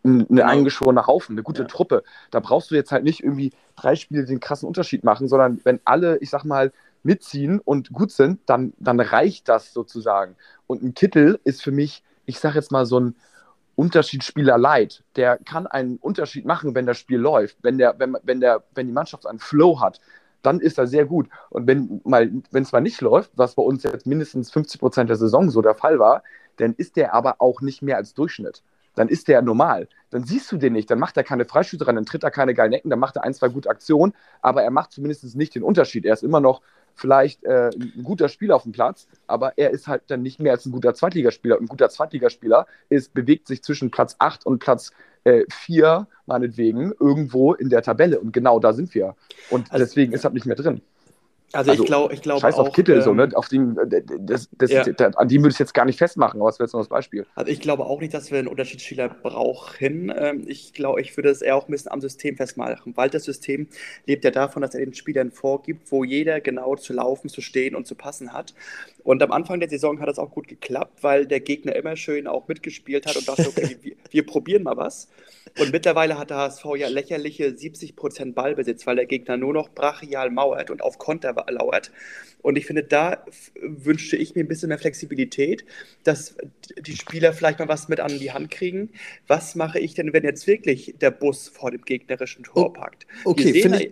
ein 0.03 0.27
genau. 0.27 0.45
eingeschworener 0.45 1.07
Haufen, 1.07 1.35
eine 1.35 1.43
gute 1.43 1.61
ja. 1.61 1.67
Truppe. 1.67 2.03
Da 2.31 2.41
brauchst 2.41 2.69
du 2.69 2.75
jetzt 2.75 2.91
halt 2.91 3.05
nicht 3.05 3.23
irgendwie 3.23 3.53
drei 3.77 3.95
Spiele 3.95 4.25
den 4.25 4.41
krassen 4.41 4.67
Unterschied 4.67 5.05
machen, 5.05 5.29
sondern 5.29 5.61
wenn 5.63 5.79
alle, 5.85 6.17
ich 6.17 6.29
sag 6.29 6.43
mal, 6.43 6.73
mitziehen 7.03 7.59
und 7.59 7.93
gut 7.93 8.11
sind, 8.11 8.41
dann, 8.45 8.73
dann 8.77 8.99
reicht 8.99 9.47
das 9.47 9.71
sozusagen. 9.71 10.35
Und 10.67 10.83
ein 10.83 10.93
Kittel 10.93 11.39
ist 11.45 11.63
für 11.63 11.71
mich, 11.71 12.03
ich 12.25 12.39
sag 12.39 12.55
jetzt 12.55 12.73
mal, 12.73 12.85
so 12.85 12.99
ein 12.99 13.15
Unterschiedsspieler 13.75 14.57
leid. 14.57 15.03
Der 15.15 15.37
kann 15.37 15.65
einen 15.65 15.95
Unterschied 15.95 16.45
machen, 16.45 16.75
wenn 16.75 16.85
das 16.85 16.97
Spiel 16.97 17.19
läuft, 17.19 17.57
wenn, 17.61 17.77
der, 17.77 17.97
wenn, 17.99 18.17
wenn, 18.23 18.41
der, 18.41 18.63
wenn 18.75 18.87
die 18.87 18.93
Mannschaft 18.93 19.25
einen 19.25 19.39
Flow 19.39 19.79
hat. 19.79 20.01
Dann 20.41 20.59
ist 20.59 20.77
er 20.77 20.87
sehr 20.87 21.05
gut. 21.05 21.27
Und 21.49 21.67
wenn 21.67 22.01
mal, 22.03 22.31
wenn 22.51 22.63
es 22.63 22.71
mal 22.71 22.81
nicht 22.81 23.01
läuft, 23.01 23.31
was 23.35 23.55
bei 23.55 23.63
uns 23.63 23.83
jetzt 23.83 24.05
mindestens 24.05 24.51
50 24.51 24.79
Prozent 24.79 25.09
der 25.09 25.17
Saison 25.17 25.49
so 25.49 25.61
der 25.61 25.75
Fall 25.75 25.99
war, 25.99 26.23
dann 26.57 26.73
ist 26.75 26.95
der 26.95 27.13
aber 27.13 27.35
auch 27.39 27.61
nicht 27.61 27.81
mehr 27.81 27.97
als 27.97 28.13
Durchschnitt. 28.13 28.63
Dann 28.95 29.09
ist 29.09 29.27
der 29.27 29.43
normal. 29.43 29.87
Dann 30.09 30.23
siehst 30.23 30.51
du 30.51 30.57
den 30.57 30.73
nicht. 30.73 30.89
Dann 30.89 30.97
macht 30.97 31.17
er 31.17 31.23
keine 31.23 31.45
Freischüsse 31.45 31.85
ran, 31.85 31.95
dann 31.95 32.05
tritt 32.05 32.23
er 32.23 32.31
keine 32.31 32.55
geilen 32.55 32.73
Ecken, 32.73 32.89
dann 32.89 32.99
macht 32.99 33.15
er 33.15 33.23
ein, 33.23 33.33
zwei 33.33 33.47
gute 33.47 33.69
Aktionen, 33.69 34.13
aber 34.41 34.63
er 34.63 34.71
macht 34.71 34.91
zumindest 34.91 35.35
nicht 35.35 35.53
den 35.53 35.61
Unterschied. 35.61 36.03
Er 36.05 36.13
ist 36.13 36.23
immer 36.23 36.39
noch 36.39 36.61
vielleicht 36.97 37.43
äh, 37.45 37.69
ein 37.69 38.03
guter 38.03 38.27
Spieler 38.27 38.55
auf 38.55 38.63
dem 38.63 38.71
Platz, 38.71 39.07
aber 39.27 39.57
er 39.57 39.71
ist 39.71 39.87
halt 39.87 40.03
dann 40.07 40.23
nicht 40.23 40.39
mehr 40.39 40.51
als 40.51 40.65
ein 40.65 40.71
guter 40.71 40.93
Zweitligaspieler. 40.93 41.57
Und 41.57 41.65
ein 41.65 41.67
guter 41.67 41.89
Zweitligaspieler 41.89 42.65
ist, 42.89 43.13
bewegt 43.13 43.47
sich 43.47 43.63
zwischen 43.63 43.91
Platz 43.91 44.15
8 44.19 44.45
und 44.45 44.59
Platz 44.59 44.91
äh, 45.23 45.43
4, 45.49 46.07
meinetwegen, 46.25 46.91
irgendwo 46.99 47.53
in 47.53 47.69
der 47.69 47.83
Tabelle. 47.83 48.19
Und 48.19 48.33
genau 48.33 48.59
da 48.59 48.73
sind 48.73 48.93
wir. 48.95 49.15
Und 49.49 49.71
also, 49.71 49.85
deswegen 49.85 50.13
ist 50.13 50.25
er 50.25 50.31
nicht 50.31 50.45
mehr 50.45 50.55
drin. 50.55 50.81
Also, 51.53 51.71
also 51.71 51.83
ich 51.83 51.87
glaube 51.87 52.13
ich 52.13 52.21
glaub 52.21 52.41
Scheiß 52.41 52.55
auf 52.55 52.73
Kittel, 52.73 52.97
ähm, 52.97 53.01
so, 53.03 53.13
ne? 53.13 53.29
auf 53.33 53.47
den, 53.47 53.77
das, 54.19 54.49
das, 54.57 54.69
ja. 54.69 54.83
das, 54.83 55.15
an 55.15 55.29
die 55.29 55.39
würde 55.39 55.53
ich 55.53 55.59
jetzt 55.59 55.73
gar 55.73 55.85
nicht 55.85 55.97
festmachen, 55.97 56.41
aber 56.41 56.49
das 56.49 56.59
wäre 56.59 56.65
jetzt 56.65 56.73
noch 56.73 56.81
das 56.81 56.89
Beispiel. 56.89 57.25
Also 57.35 57.49
ich 57.49 57.61
glaube 57.61 57.85
auch 57.85 58.01
nicht, 58.01 58.13
dass 58.13 58.31
wir 58.31 58.39
einen 58.39 58.49
Unterschiedsspieler 58.49 59.07
brauchen. 59.07 60.13
Ähm, 60.15 60.43
ich 60.45 60.73
glaube, 60.73 60.99
ich 60.99 61.15
würde 61.15 61.29
es 61.29 61.41
eher 61.41 61.55
auch 61.55 61.69
ein 61.69 61.71
bisschen 61.71 61.91
am 61.91 62.01
System 62.01 62.35
festmachen, 62.35 62.97
weil 62.97 63.09
das 63.09 63.23
System 63.23 63.67
lebt 64.05 64.25
ja 64.25 64.31
davon, 64.31 64.61
dass 64.61 64.75
er 64.75 64.83
den 64.83 64.93
Spielern 64.93 65.31
vorgibt, 65.31 65.89
wo 65.89 66.03
jeder 66.03 66.41
genau 66.41 66.75
zu 66.75 66.91
laufen, 66.91 67.29
zu 67.29 67.39
stehen 67.39 67.75
und 67.75 67.87
zu 67.87 67.95
passen 67.95 68.33
hat. 68.33 68.53
Und 69.03 69.23
am 69.23 69.31
Anfang 69.31 69.61
der 69.61 69.69
Saison 69.69 70.01
hat 70.01 70.09
das 70.09 70.19
auch 70.19 70.31
gut 70.31 70.49
geklappt, 70.49 71.01
weil 71.01 71.25
der 71.25 71.39
Gegner 71.39 71.77
immer 71.77 71.95
schön 71.95 72.27
auch 72.27 72.49
mitgespielt 72.49 73.05
hat 73.05 73.15
und 73.15 73.25
dachte, 73.25 73.47
okay, 73.47 73.77
wir, 73.81 73.93
wir 74.09 74.25
probieren 74.25 74.63
mal 74.63 74.75
was. 74.75 75.07
Und 75.59 75.71
mittlerweile 75.71 76.17
hat 76.17 76.29
der 76.29 76.37
HSV 76.37 76.65
ja 76.77 76.87
lächerliche 76.87 77.47
70% 77.47 78.33
Ballbesitz, 78.33 78.85
weil 78.85 78.95
der 78.95 79.05
Gegner 79.05 79.37
nur 79.37 79.53
noch 79.53 79.69
brachial 79.69 80.29
mauert 80.29 80.69
und 80.69 80.81
auf 80.81 80.97
Konter 80.97 81.33
lauert. 81.49 81.91
Und 82.41 82.57
ich 82.57 82.65
finde, 82.65 82.83
da 82.83 83.25
wünschte 83.61 84.15
ich 84.15 84.35
mir 84.35 84.41
ein 84.41 84.47
bisschen 84.47 84.69
mehr 84.69 84.77
Flexibilität, 84.77 85.65
dass 86.03 86.35
die 86.79 86.95
Spieler 86.95 87.33
vielleicht 87.33 87.59
mal 87.59 87.67
was 87.67 87.87
mit 87.87 87.99
an 87.99 88.19
die 88.19 88.31
Hand 88.31 88.51
kriegen. 88.51 88.91
Was 89.27 89.55
mache 89.55 89.79
ich 89.79 89.95
denn, 89.95 90.13
wenn 90.13 90.23
jetzt 90.23 90.47
wirklich 90.47 90.95
der 91.01 91.11
Bus 91.11 91.47
vor 91.47 91.71
dem 91.71 91.81
gegnerischen 91.81 92.43
Tor 92.43 92.73
packt? 92.73 93.07
Okay, 93.25 93.61
finde 93.61 93.83
ich, 93.83 93.91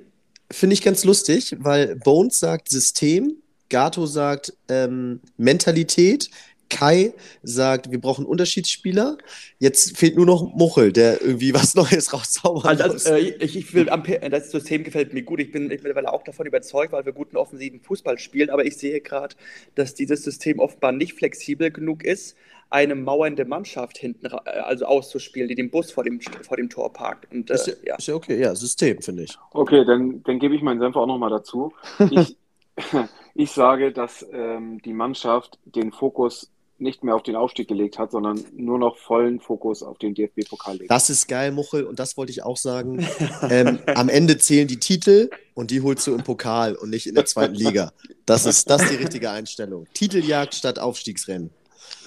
find 0.52 0.74
ich 0.74 0.82
ganz 0.82 1.04
lustig, 1.04 1.56
weil 1.60 1.96
Bones 1.98 2.40
sagt 2.40 2.70
System, 2.70 3.38
Gato 3.70 4.06
sagt 4.06 4.54
ähm, 4.70 5.22
Mentalität, 5.38 6.30
Kai 6.70 7.14
sagt, 7.44 7.92
wir 7.92 8.00
brauchen 8.00 8.26
Unterschiedsspieler. 8.26 9.18
Jetzt 9.60 9.98
fehlt 9.98 10.16
nur 10.16 10.26
noch 10.26 10.54
Muchel, 10.54 10.92
der 10.92 11.22
irgendwie 11.22 11.54
was 11.54 11.76
Neues 11.76 12.14
rauszaubern 12.14 12.66
also. 12.66 12.84
Also, 12.84 13.10
äh, 13.14 13.20
ich, 13.20 13.56
ich 13.56 13.74
will, 13.74 13.86
das 13.86 14.52
System 14.52 14.84
gefällt 14.84 15.14
mir 15.14 15.24
gut. 15.24 15.40
Ich 15.40 15.52
bin 15.52 15.68
mittlerweile 15.68 16.12
auch 16.12 16.24
davon 16.24 16.46
überzeugt, 16.46 16.92
weil 16.92 17.06
wir 17.06 17.14
guten 17.14 17.38
offensiven 17.38 17.80
Fußball 17.80 18.18
spielen. 18.20 18.50
Aber 18.50 18.66
ich 18.66 18.78
sehe 18.78 19.02
gerade, 19.02 19.36
dass 19.76 19.94
dieses 19.94 20.24
System 20.24 20.60
offenbar 20.60 20.92
nicht 20.92 21.14
flexibel 21.14 21.72
genug 21.72 22.04
ist, 22.04 22.36
eine 22.70 22.96
mauernde 22.96 23.46
Mannschaft 23.46 23.98
hinten 23.98 24.26
äh, 24.26 24.50
also 24.60 24.86
auszuspielen, 24.86 25.48
die 25.48 25.56
den 25.56 25.70
Bus 25.70 25.92
vor 25.92 26.04
dem, 26.04 26.20
vor 26.20 26.58
dem 26.58 26.70
Tor 26.70 26.92
parkt. 26.92 27.32
Und, 27.32 27.50
äh, 27.50 27.54
ist, 27.54 27.78
ja. 27.86 27.96
ist 27.96 28.08
ja 28.08 28.16
okay, 28.16 28.40
ja, 28.40 28.56
System, 28.56 29.02
finde 29.02 29.24
ich. 29.24 29.38
Okay, 29.52 29.86
dann, 29.86 30.24
dann 30.24 30.40
gebe 30.40 30.56
ich 30.56 30.62
meinen 30.62 30.80
Senf 30.80 30.96
auch 30.96 31.08
nochmal 31.08 31.30
dazu. 31.30 31.74
Ich, 32.12 32.38
ich 33.36 33.52
sage, 33.52 33.92
dass 33.92 34.26
ähm, 34.32 34.82
die 34.82 34.94
Mannschaft 34.94 35.60
den 35.64 35.92
Fokus 35.92 36.52
nicht 36.77 37.03
mehr 37.03 37.15
auf 37.15 37.24
den 37.24 37.36
Aufstieg 37.36 37.67
gelegt 37.67 37.98
hat, 37.98 38.12
sondern 38.12 38.44
nur 38.53 38.77
noch 38.77 38.98
vollen 38.98 39.39
Fokus 39.39 39.82
auf 39.82 39.98
den 39.98 40.13
DFB-Pokal 40.13 40.77
legt. 40.77 40.91
Das 40.91 41.10
ist 41.10 41.27
geil, 41.27 41.51
Muchel, 41.51 41.86
und 41.86 42.00
das 42.00 42.17
wollte 42.17 42.32
ich 42.32 42.44
auch 42.44 42.58
sagen. 42.58 43.08
ähm, 43.50 43.79
am 43.88 44.10
Ende 44.10 44.38
zählen 44.38 44.67
die 44.67 44.79
Titel 44.79 45.29
und 45.53 45.72
die 45.72 45.82
holst 45.82 46.05
du 46.08 46.13
im 46.13 46.24
Pokal 46.24 46.75
und 46.75 46.89
nicht 46.89 47.08
in 47.08 47.15
der 47.15 47.25
zweiten 47.25 47.55
Liga. 47.55 47.94
Das 48.25 48.46
ist, 48.46 48.70
das 48.70 48.84
ist 48.84 48.91
die 48.91 48.98
richtige 48.98 49.32
Einstellung. 49.32 49.88
Titeljagd 49.94 50.53
statt 50.53 50.79
Aufstiegsrennen. 50.79 51.50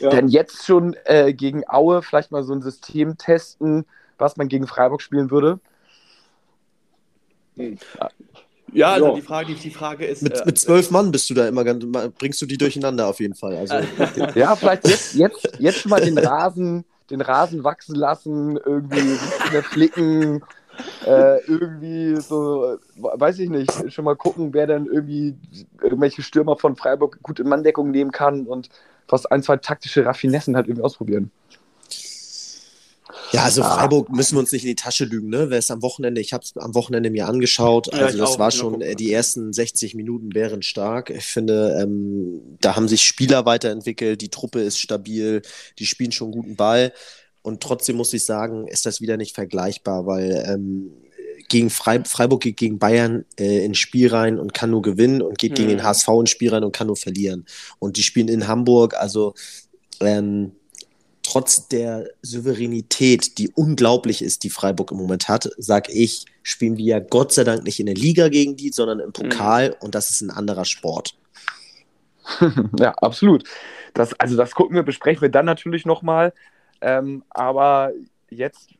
Ja. 0.01 0.11
Denn 0.11 0.29
jetzt 0.29 0.65
schon 0.65 0.95
äh, 1.05 1.33
gegen 1.33 1.69
Aue 1.69 2.03
vielleicht 2.03 2.31
mal 2.31 2.45
so 2.45 2.53
ein 2.53 2.63
System 2.63 3.17
testen, 3.17 3.87
was 4.19 4.37
man 4.37 4.49
gegen 4.49 4.67
Freiburg 4.67 5.01
spielen 5.01 5.31
würde. 5.31 5.61
Hm. 7.57 7.79
Ja. 8.73 8.89
Ja, 8.89 8.93
also 8.95 9.15
die 9.17 9.23
Frage, 9.23 9.55
die 9.55 9.71
Frage 9.71 10.07
ist. 10.07 10.23
Mit, 10.23 10.41
äh, 10.41 10.43
mit 10.45 10.59
zwölf 10.59 10.91
Mann 10.91 11.11
bist 11.11 11.29
du 11.31 11.35
da 11.35 11.49
immer 11.49 11.65
ganz, 11.65 11.85
bringst 12.19 12.41
du 12.43 12.47
die 12.47 12.59
durcheinander 12.59 13.07
auf 13.07 13.21
jeden 13.21 13.35
Fall. 13.35 13.57
Also, 13.57 13.75
ja, 14.35 14.55
vielleicht 14.57 14.87
jetzt, 14.87 15.15
jetzt, 15.15 15.49
jetzt 15.59 15.79
schon 15.79 15.91
mal 15.91 16.01
den 16.01 16.19
Rasen, 16.19 16.85
den 17.11 17.21
Rasen 17.21 17.65
wachsen 17.65 17.95
lassen, 17.95 18.57
irgendwie 18.57 19.03
nicht 19.03 19.53
mehr 19.53 19.63
flicken, 19.63 20.43
äh, 21.07 21.41
irgendwie 21.47 22.17
so, 22.21 22.79
weiß 22.97 23.39
ich 23.39 23.51
nicht, 23.51 23.93
schon 23.93 24.05
mal 24.05 24.17
gucken, 24.17 24.53
wer 24.53 24.67
dann 24.67 24.87
irgendwie 24.87 25.37
irgendwelche 25.83 26.23
Stürmer 26.23 26.57
von 26.57 26.77
Freiburg 26.77 27.19
gut 27.23 27.41
in 27.41 27.49
Manndeckung 27.49 27.91
nehmen 27.91 28.13
kann 28.13 28.47
und 28.47 28.69
was 29.09 29.27
ein, 29.27 29.43
zwei 29.43 29.57
taktische 29.57 30.05
Raffinessen 30.05 30.55
halt 30.55 30.67
irgendwie 30.67 30.85
ausprobieren. 30.85 31.31
Ja, 33.33 33.45
also 33.45 33.63
ah. 33.63 33.77
Freiburg 33.77 34.11
müssen 34.11 34.37
wir 34.37 34.41
uns 34.41 34.53
nicht 34.53 34.65
in 34.65 34.71
die 34.71 34.75
Tasche 34.75 35.05
lügen, 35.05 35.29
ne? 35.29 35.51
Wer 35.51 35.59
ist 35.59 35.71
am 35.71 35.83
Wochenende, 35.83 36.21
ich 36.21 36.33
habe 36.33 36.45
es 36.45 36.57
am 36.57 36.75
Wochenende 36.75 37.11
mir 37.11 37.29
angeschaut, 37.29 37.93
also 37.93 38.17
ja, 38.17 38.25
das 38.25 38.35
auch, 38.35 38.39
war 38.39 38.51
schon, 38.51 38.81
äh, 38.81 38.95
die 38.95 39.13
ersten 39.13 39.53
60 39.53 39.95
Minuten 39.95 40.35
wären 40.35 40.63
stark. 40.63 41.11
Ich 41.11 41.27
finde, 41.27 41.79
ähm, 41.81 42.41
da 42.61 42.77
haben 42.77 42.89
sich 42.89 43.03
Spieler 43.03 43.45
weiterentwickelt, 43.47 44.21
die 44.21 44.31
Truppe 44.31 44.61
ist 44.61 44.79
stabil, 44.79 45.43
die 45.79 45.87
spielen 45.87 46.13
schon 46.13 46.31
guten 46.31 46.57
Ball 46.57 46.93
und 47.43 47.63
trotzdem 47.63 47.97
muss 47.97 48.13
ich 48.13 48.25
sagen, 48.25 48.67
ist 48.67 48.87
das 48.87 49.01
wieder 49.01 49.17
nicht 49.17 49.35
vergleichbar, 49.35 50.07
weil 50.07 50.45
ähm, 50.47 50.91
gegen 51.49 51.71
Freiburg 51.71 52.43
geht 52.43 52.57
gegen 52.59 52.79
Bayern 52.79 53.25
äh, 53.39 53.65
ins 53.65 53.79
Spiel 53.79 54.09
rein 54.09 54.39
und 54.39 54.53
kann 54.53 54.71
nur 54.71 54.83
gewinnen 54.83 55.23
und 55.23 55.39
geht 55.39 55.53
hm. 55.53 55.57
gegen 55.57 55.69
den 55.69 55.83
HSV 55.83 56.09
ins 56.21 56.31
Spiel 56.31 56.51
rein 56.51 56.65
und 56.65 56.73
kann 56.73 56.89
nur 56.89 56.97
verlieren. 56.97 57.47
Und 57.79 57.97
die 57.97 58.03
spielen 58.03 58.29
in 58.29 58.49
Hamburg, 58.49 58.95
also 58.95 59.35
ähm, 60.01 60.53
trotz 61.31 61.69
der 61.69 62.09
Souveränität, 62.23 63.39
die 63.39 63.51
unglaublich 63.51 64.23
ist, 64.23 64.45
die 64.45 64.51
Freiburg 64.51 64.93
im 64.93 64.97
Moment 64.97 65.29
hat, 65.29 65.51
sag 65.59 65.91
ich, 65.91 66.25
spielen 66.43 66.79
wir 66.79 66.85
ja 66.85 67.01
Gott 67.01 67.33
sei 67.33 67.45
Dank 67.45 67.65
nicht 67.65 67.81
in 67.81 67.87
der 67.87 67.95
Liga 67.95 68.29
gegen 68.29 68.57
die, 68.57 68.71
sondern 68.71 69.01
im 69.01 69.13
Pokal 69.13 69.71
mhm. 69.71 69.75
und 69.81 69.95
das 69.95 70.11
ist 70.11 70.23
ein 70.23 70.31
anderer 70.31 70.65
Sport. 70.65 71.17
ja, 72.79 72.93
absolut. 72.95 73.45
Das, 73.93 74.15
also 74.15 74.37
das 74.37 74.55
gucken 74.55 74.75
wir, 74.75 74.83
besprechen 74.83 75.21
wir 75.21 75.29
dann 75.29 75.45
natürlich 75.45 75.85
nochmal. 75.85 76.33
Ähm, 76.81 77.25
aber 77.31 77.93
jetzt 78.31 78.71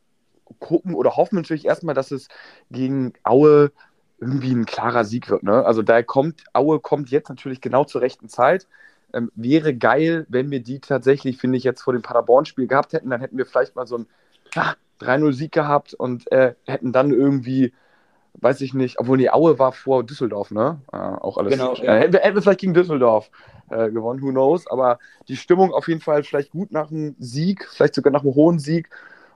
gucken 0.59 0.95
oder 0.95 1.17
hoffen 1.17 1.37
wir 1.37 1.43
natürlich 1.43 1.67
erstmal, 1.67 1.95
dass 1.95 2.11
es 2.11 2.29
gegen 2.71 3.13
Aue 3.25 3.73
irgendwie 4.21 4.53
ein 4.53 4.65
klarer 4.65 5.05
Sieg 5.05 5.29
wird. 5.29 5.43
Ne? 5.43 5.65
Also 5.65 5.83
da 5.83 6.03
kommt, 6.03 6.45
Aue 6.55 6.81
kommt 6.81 7.11
jetzt 7.11 7.29
natürlich 7.29 7.61
genau 7.61 7.85
zur 7.85 8.01
rechten 8.01 8.29
Zeit. 8.29 8.67
Ähm, 9.19 9.33
wäre 9.35 9.75
geil, 9.75 10.27
wenn 10.29 10.51
wir 10.51 10.61
die 10.61 10.81
tatsächlich, 10.81 11.39
finde 11.39 11.59
ich, 11.59 11.65
jetzt 11.65 11.83
vor 11.83 11.93
dem 11.93 12.03
Paderborn-Spiel 12.03 12.67
gehabt 12.67 12.93
hätten. 12.93 13.11
Dann 13.11 13.21
hätten 13.21 13.37
wir 13.37 13.47
vielleicht 13.47 13.75
mal 13.75 13.87
so 13.87 13.99
ein 13.99 14.07
ah, 14.55 14.75
3-0-Sieg 15.01 15.53
gehabt 15.53 15.95
und 15.95 16.31
äh, 16.31 16.55
hätten 16.67 16.93
dann 16.93 17.11
irgendwie, 17.11 17.73
weiß 18.35 18.61
ich 18.61 18.75
nicht, 18.75 18.99
obwohl 18.99 19.19
die 19.19 19.31
Aue 19.31 19.59
war 19.59 19.73
vor 19.73 20.05
Düsseldorf, 20.05 20.51
ne? 20.51 20.81
Äh, 20.93 20.97
auch 20.97 21.39
alles. 21.39 21.53
Genau, 21.53 21.75
ja. 21.75 21.95
hätten, 21.95 22.13
wir, 22.13 22.21
hätten 22.21 22.37
wir 22.37 22.43
vielleicht 22.43 22.61
gegen 22.61 22.75
Düsseldorf 22.75 23.31
äh, 23.71 23.91
gewonnen, 23.91 24.23
who 24.23 24.31
knows. 24.31 24.67
Aber 24.69 24.99
die 25.27 25.37
Stimmung 25.37 25.73
auf 25.73 25.89
jeden 25.89 26.01
Fall 26.01 26.23
vielleicht 26.23 26.51
gut 26.51 26.73
nach 26.73 26.91
einem 26.91 27.17
Sieg, 27.19 27.69
vielleicht 27.71 27.95
sogar 27.95 28.13
nach 28.13 28.23
einem 28.23 28.35
hohen 28.35 28.59
Sieg. 28.59 28.91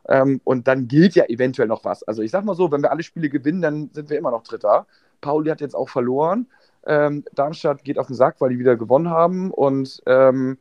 Ähm, 0.09 0.41
und 0.45 0.69
dann 0.69 0.89
gilt 0.89 1.15
ja 1.15 1.25
eventuell 1.27 1.69
noch 1.69 1.85
was. 1.85 2.03
Also 2.03 2.23
ich 2.23 2.31
sag 2.31 2.45
mal 2.45 2.55
so, 2.55 2.71
wenn 2.73 2.83
wir 2.83 2.91
alle 2.91 3.03
Spiele 3.03 3.29
gewinnen, 3.29 3.63
dann 3.63 3.91
sind 3.93 4.11
wir 4.11 4.19
immer 4.19 4.31
noch 4.31 4.43
Dritter. 4.43 4.87
Pauli 5.21 5.51
hat 5.51 5.61
jetzt 5.61 5.77
auch 5.77 5.89
verloren. 5.89 6.47
Ähm, 6.87 7.25
Darmstadt 7.35 7.85
geht 7.85 7.99
auf 7.99 8.07
den 8.07 8.17
Sack, 8.17 8.37
weil 8.41 8.51
die 8.51 8.59
wieder 8.59 8.77
gewonnen 8.77 9.11
haben. 9.11 9.51
Und 9.51 10.03
ähm, 10.07 10.59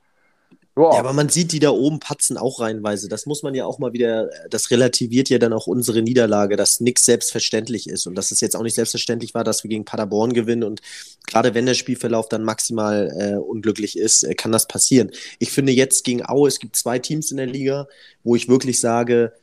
ja, 0.78 1.00
aber 1.00 1.12
man 1.12 1.28
sieht 1.28 1.52
die 1.52 1.60
da 1.60 1.72
oben 1.72 2.00
patzen 2.00 2.38
auch 2.38 2.62
reihenweise. 2.62 3.10
Das 3.10 3.26
muss 3.26 3.44
man 3.44 3.54
ja 3.54 3.66
auch 3.66 3.78
mal 3.78 3.92
wieder, 3.92 4.30
das 4.50 4.72
relativiert 4.72 5.30
ja 5.30 5.38
dann 5.38 5.52
auch 5.52 5.68
unsere 5.68 6.02
Niederlage, 6.02 6.56
dass 6.56 6.80
nichts 6.80 7.04
selbstverständlich 7.04 7.90
ist 7.90 8.08
und 8.08 8.16
dass 8.16 8.32
es 8.32 8.40
jetzt 8.40 8.56
auch 8.56 8.64
nicht 8.64 8.76
selbstverständlich 8.76 9.34
war, 9.34 9.44
dass 9.44 9.64
wir 9.64 9.70
gegen 9.70 9.84
Paderborn 9.84 10.32
gewinnen 10.32 10.64
und 10.64 10.82
gerade 11.28 11.54
wenn 11.54 11.66
der 11.66 11.74
Spielverlauf 11.74 12.30
dann 12.30 12.44
maximal 12.44 13.12
äh, 13.18 13.36
unglücklich 13.36 13.98
ist, 13.98 14.24
äh, 14.24 14.34
kann 14.34 14.54
das 14.54 14.66
passieren. 14.68 15.12
Ich 15.40 15.52
finde 15.52 15.74
jetzt 15.74 16.06
gegen 16.06 16.26
Aue, 16.26 16.48
es 16.48 16.60
gibt 16.60 16.78
zwei 16.78 17.00
Teams 17.00 17.32
in 17.32 17.38
der 17.38 17.48
Liga, 17.48 17.88
wo 18.24 18.38
ich 18.38 18.48
wirklich 18.48 18.80
sage, 18.80 19.34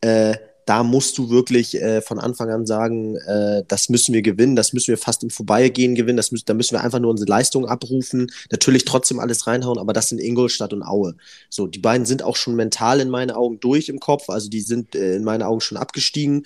äh, 0.00 0.34
da 0.66 0.82
musst 0.82 1.18
du 1.18 1.30
wirklich 1.30 1.80
äh, 1.80 2.02
von 2.02 2.18
Anfang 2.18 2.50
an 2.50 2.66
sagen, 2.66 3.16
äh, 3.16 3.62
das 3.66 3.88
müssen 3.88 4.14
wir 4.14 4.22
gewinnen, 4.22 4.56
das 4.56 4.72
müssen 4.72 4.88
wir 4.88 4.98
fast 4.98 5.22
im 5.22 5.30
Vorbeigehen 5.30 5.94
gewinnen, 5.94 6.16
das 6.16 6.30
müssen, 6.30 6.44
da 6.46 6.54
müssen 6.54 6.74
wir 6.74 6.82
einfach 6.82 7.00
nur 7.00 7.10
unsere 7.10 7.28
Leistung 7.28 7.66
abrufen, 7.66 8.30
natürlich 8.50 8.84
trotzdem 8.84 9.18
alles 9.18 9.46
reinhauen, 9.46 9.78
aber 9.78 9.92
das 9.92 10.08
sind 10.08 10.20
Ingolstadt 10.20 10.72
und 10.72 10.82
Aue. 10.82 11.14
So, 11.50 11.66
die 11.66 11.78
beiden 11.78 12.06
sind 12.06 12.22
auch 12.22 12.36
schon 12.36 12.54
mental 12.54 13.00
in 13.00 13.10
meinen 13.10 13.30
Augen 13.30 13.60
durch 13.60 13.88
im 13.88 14.00
Kopf, 14.00 14.28
also 14.28 14.48
die 14.48 14.60
sind 14.60 14.94
äh, 14.94 15.16
in 15.16 15.24
meinen 15.24 15.42
Augen 15.42 15.60
schon 15.60 15.78
abgestiegen. 15.78 16.44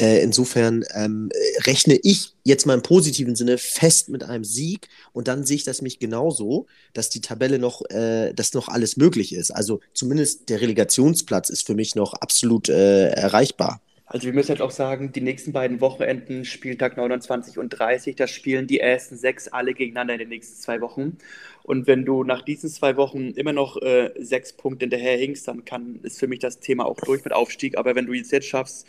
Äh, 0.00 0.22
insofern 0.22 0.84
ähm, 0.94 1.28
rechne 1.66 1.98
ich 2.02 2.34
jetzt 2.44 2.66
mal 2.66 2.74
im 2.74 2.82
positiven 2.82 3.34
Sinne 3.34 3.58
fest 3.58 4.08
mit 4.08 4.22
einem 4.22 4.44
Sieg 4.44 4.88
und 5.12 5.26
dann 5.26 5.44
sehe 5.44 5.56
ich 5.56 5.64
das 5.64 5.82
mich 5.82 5.98
genauso, 5.98 6.66
dass 6.92 7.10
die 7.10 7.20
Tabelle 7.20 7.58
noch, 7.58 7.82
äh, 7.90 8.32
dass 8.32 8.54
noch 8.54 8.68
alles 8.68 8.96
möglich 8.96 9.34
ist. 9.34 9.50
Also 9.50 9.80
zumindest 9.94 10.50
der 10.50 10.60
Relegationsplatz 10.60 11.50
ist 11.50 11.66
für 11.66 11.74
mich 11.74 11.96
noch 11.96 12.14
absolut 12.14 12.68
äh, 12.68 13.08
erreichbar. 13.08 13.80
Also 14.10 14.26
wir 14.26 14.32
müssen 14.32 14.52
jetzt 14.52 14.62
auch 14.62 14.70
sagen, 14.70 15.12
die 15.12 15.20
nächsten 15.20 15.52
beiden 15.52 15.82
Wochenenden, 15.82 16.46
Spieltag 16.46 16.96
29 16.96 17.58
und 17.58 17.68
30, 17.70 18.16
da 18.16 18.26
spielen 18.26 18.66
die 18.66 18.80
ersten 18.80 19.18
sechs 19.18 19.48
alle 19.48 19.74
gegeneinander 19.74 20.14
in 20.14 20.20
den 20.20 20.30
nächsten 20.30 20.58
zwei 20.58 20.80
Wochen. 20.80 21.18
Und 21.62 21.86
wenn 21.86 22.06
du 22.06 22.24
nach 22.24 22.40
diesen 22.40 22.70
zwei 22.70 22.96
Wochen 22.96 23.32
immer 23.32 23.52
noch 23.52 23.76
äh, 23.82 24.10
sechs 24.18 24.54
Punkte 24.54 24.84
hinterher 24.84 25.18
hinkst, 25.18 25.46
dann 25.46 25.66
kann, 25.66 26.00
ist 26.04 26.18
für 26.18 26.26
mich 26.26 26.38
das 26.38 26.58
Thema 26.58 26.86
auch 26.86 26.96
durch 26.96 27.22
mit 27.22 27.34
Aufstieg. 27.34 27.76
Aber 27.76 27.94
wenn 27.94 28.06
du 28.06 28.14
es 28.14 28.30
jetzt 28.30 28.46
schaffst, 28.46 28.86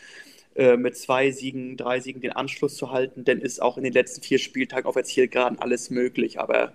äh, 0.59 0.75
mit 0.75 0.97
zwei 0.97 1.31
Siegen, 1.31 1.77
drei 1.77 2.01
Siegen 2.01 2.19
den 2.19 2.33
Anschluss 2.33 2.75
zu 2.75 2.91
halten, 2.91 3.23
dann 3.23 3.39
ist 3.39 3.61
auch 3.61 3.77
in 3.77 3.85
den 3.85 3.93
letzten 3.93 4.21
vier 4.21 4.39
Spieltagen 4.39 4.85
auf 4.87 4.95
gerade 4.95 5.61
alles 5.61 5.89
möglich. 5.89 6.37
Aber 6.37 6.73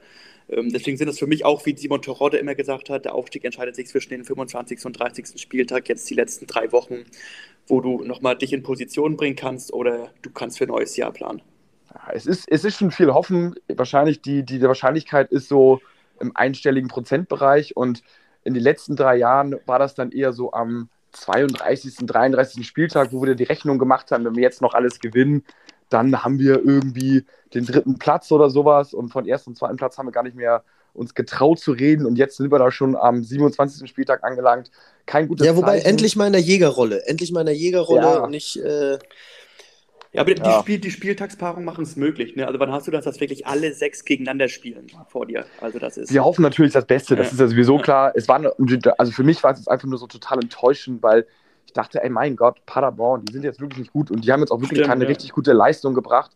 ähm, 0.49 0.73
deswegen 0.73 0.97
sind 0.97 1.09
es 1.09 1.18
für 1.18 1.27
mich 1.27 1.44
auch, 1.44 1.66
wie 1.66 1.77
Simon 1.77 2.01
Terodde 2.01 2.38
immer 2.38 2.55
gesagt 2.55 2.88
hat, 2.88 3.05
der 3.05 3.14
Aufstieg 3.14 3.44
entscheidet 3.44 3.77
sich 3.77 3.88
zwischen 3.88 4.09
den 4.09 4.25
25. 4.25 4.87
und 4.87 4.99
30. 4.99 5.38
Spieltag, 5.38 5.87
jetzt 5.90 6.09
die 6.09 6.14
letzten 6.14 6.47
drei 6.47 6.73
Wochen, 6.73 7.05
wo 7.66 7.83
du 7.83 8.03
nochmal 8.03 8.38
dich 8.38 8.55
in 8.55 8.62
Position 8.62 9.18
bringen 9.18 9.37
kannst 9.37 9.70
oder 9.70 10.11
du 10.23 10.31
kannst 10.31 10.57
für 10.57 10.64
ein 10.64 10.68
neues 10.68 10.97
Jahr 10.97 11.12
planen. 11.12 11.42
Es 12.11 12.25
ist, 12.25 12.51
es 12.51 12.64
ist 12.64 12.79
schon 12.79 12.90
viel 12.90 13.12
Hoffen. 13.12 13.55
Wahrscheinlich 13.68 14.23
die, 14.23 14.47
die, 14.47 14.61
die 14.61 14.66
Wahrscheinlichkeit 14.66 15.31
ist 15.31 15.47
so 15.47 15.83
im 16.20 16.35
einstelligen 16.35 16.88
Prozentbereich 16.88 17.77
und 17.77 18.03
in 18.44 18.55
den 18.55 18.62
letzten 18.62 18.97
drei 18.97 19.16
Jahren 19.16 19.57
war 19.66 19.79
das 19.79 19.94
dann 19.94 20.11
eher 20.11 20.33
so 20.33 20.55
am 20.55 20.88
32., 21.16 22.07
33. 22.07 22.66
Spieltag, 22.66 23.12
wo 23.12 23.22
wir 23.22 23.35
die 23.35 23.44
Rechnung 23.44 23.79
gemacht 23.79 24.11
haben, 24.11 24.24
wenn 24.24 24.37
wir 24.37 24.42
jetzt 24.42 24.62
noch 24.62 24.74
alles 24.74 25.00
gewinnen, 25.00 25.44
dann 25.88 26.24
haben 26.24 26.38
wir 26.38 26.64
irgendwie 26.64 27.24
den 27.55 27.66
dritten 27.66 27.98
Platz 27.98 28.33
oder 28.33 28.50
sowas 28.50 28.94
und 28.94 29.11
von 29.11 29.27
ersten 29.27 29.50
und 29.50 29.57
zweiten 29.57 29.77
Platz 29.77 29.98
haben 29.98 30.07
wir 30.07 30.12
gar 30.12 30.24
nicht 30.24 30.37
mehr 30.37 30.64
uns 30.92 31.14
getraut 31.14 31.59
zu 31.59 31.72
reden 31.72 32.07
und 32.07 32.16
jetzt 32.16 32.37
sind 32.37 32.53
wir 32.53 32.59
da 32.59 32.70
schon 32.70 32.96
am 32.96 33.22
27. 33.22 33.88
Spieltag 33.88 34.22
angelangt. 34.22 34.70
Kein 35.07 35.29
gutes 35.29 35.46
Ja, 35.46 35.57
wobei 35.57 35.79
Zeichen. 35.79 35.87
endlich 35.88 36.16
mal 36.16 36.29
in 36.29 36.33
der 36.33 36.42
Jägerrolle, 36.42 37.05
endlich 37.07 37.33
mal 37.33 37.40
in 37.40 37.46
der 37.46 37.57
Jägerrolle 37.57 38.00
ja. 38.00 38.27
nicht 38.29 38.57
äh, 38.57 38.98
ja, 40.14 40.20
aber 40.20 40.37
ja. 40.37 40.42
Die, 40.42 40.61
Spiel, 40.61 40.79
die 40.79 40.90
Spieltagspaarungen 40.92 41.64
machen 41.64 41.83
es 41.83 41.96
möglich. 41.96 42.37
Ne? 42.37 42.46
Also 42.46 42.61
wann 42.61 42.70
hast 42.70 42.87
du 42.87 42.92
das, 42.92 43.05
dass 43.05 43.20
wirklich 43.20 43.46
alle 43.46 43.72
sechs 43.72 44.05
gegeneinander 44.05 44.46
spielen 44.48 44.87
vor 45.09 45.27
dir? 45.27 45.44
Also 45.61 45.81
das 45.81 45.96
ist. 45.96 46.12
Wir 46.12 46.24
hoffen 46.24 46.42
natürlich 46.42 46.72
das 46.72 46.87
Beste. 46.87 47.16
Das 47.16 47.27
ja. 47.27 47.33
ist 47.33 47.40
ja 47.40 47.48
sowieso 47.48 47.79
klar. 47.79 48.12
Es 48.14 48.29
war, 48.29 48.40
also 48.96 49.12
für 49.12 49.24
mich 49.24 49.42
war 49.42 49.53
es 49.53 49.59
jetzt 49.59 49.68
einfach 49.68 49.88
nur 49.88 49.98
so 49.98 50.07
total 50.07 50.40
enttäuschend, 50.40 51.03
weil 51.03 51.27
ich 51.66 51.72
dachte, 51.72 52.03
ey 52.03 52.11
mein 52.11 52.37
Gott, 52.37 52.64
Paderborn, 52.64 53.24
die 53.24 53.33
sind 53.33 53.42
jetzt 53.42 53.61
wirklich 53.61 53.81
nicht 53.81 53.92
gut 53.92 54.12
und 54.12 54.24
die 54.24 54.31
haben 54.31 54.40
jetzt 54.40 54.53
auch 54.53 54.61
wirklich 54.61 54.79
Stimmt, 54.79 54.88
keine 54.88 55.05
ja. 55.05 55.09
richtig 55.09 55.33
gute 55.33 55.53
Leistung 55.53 55.94
gebracht. 55.94 56.31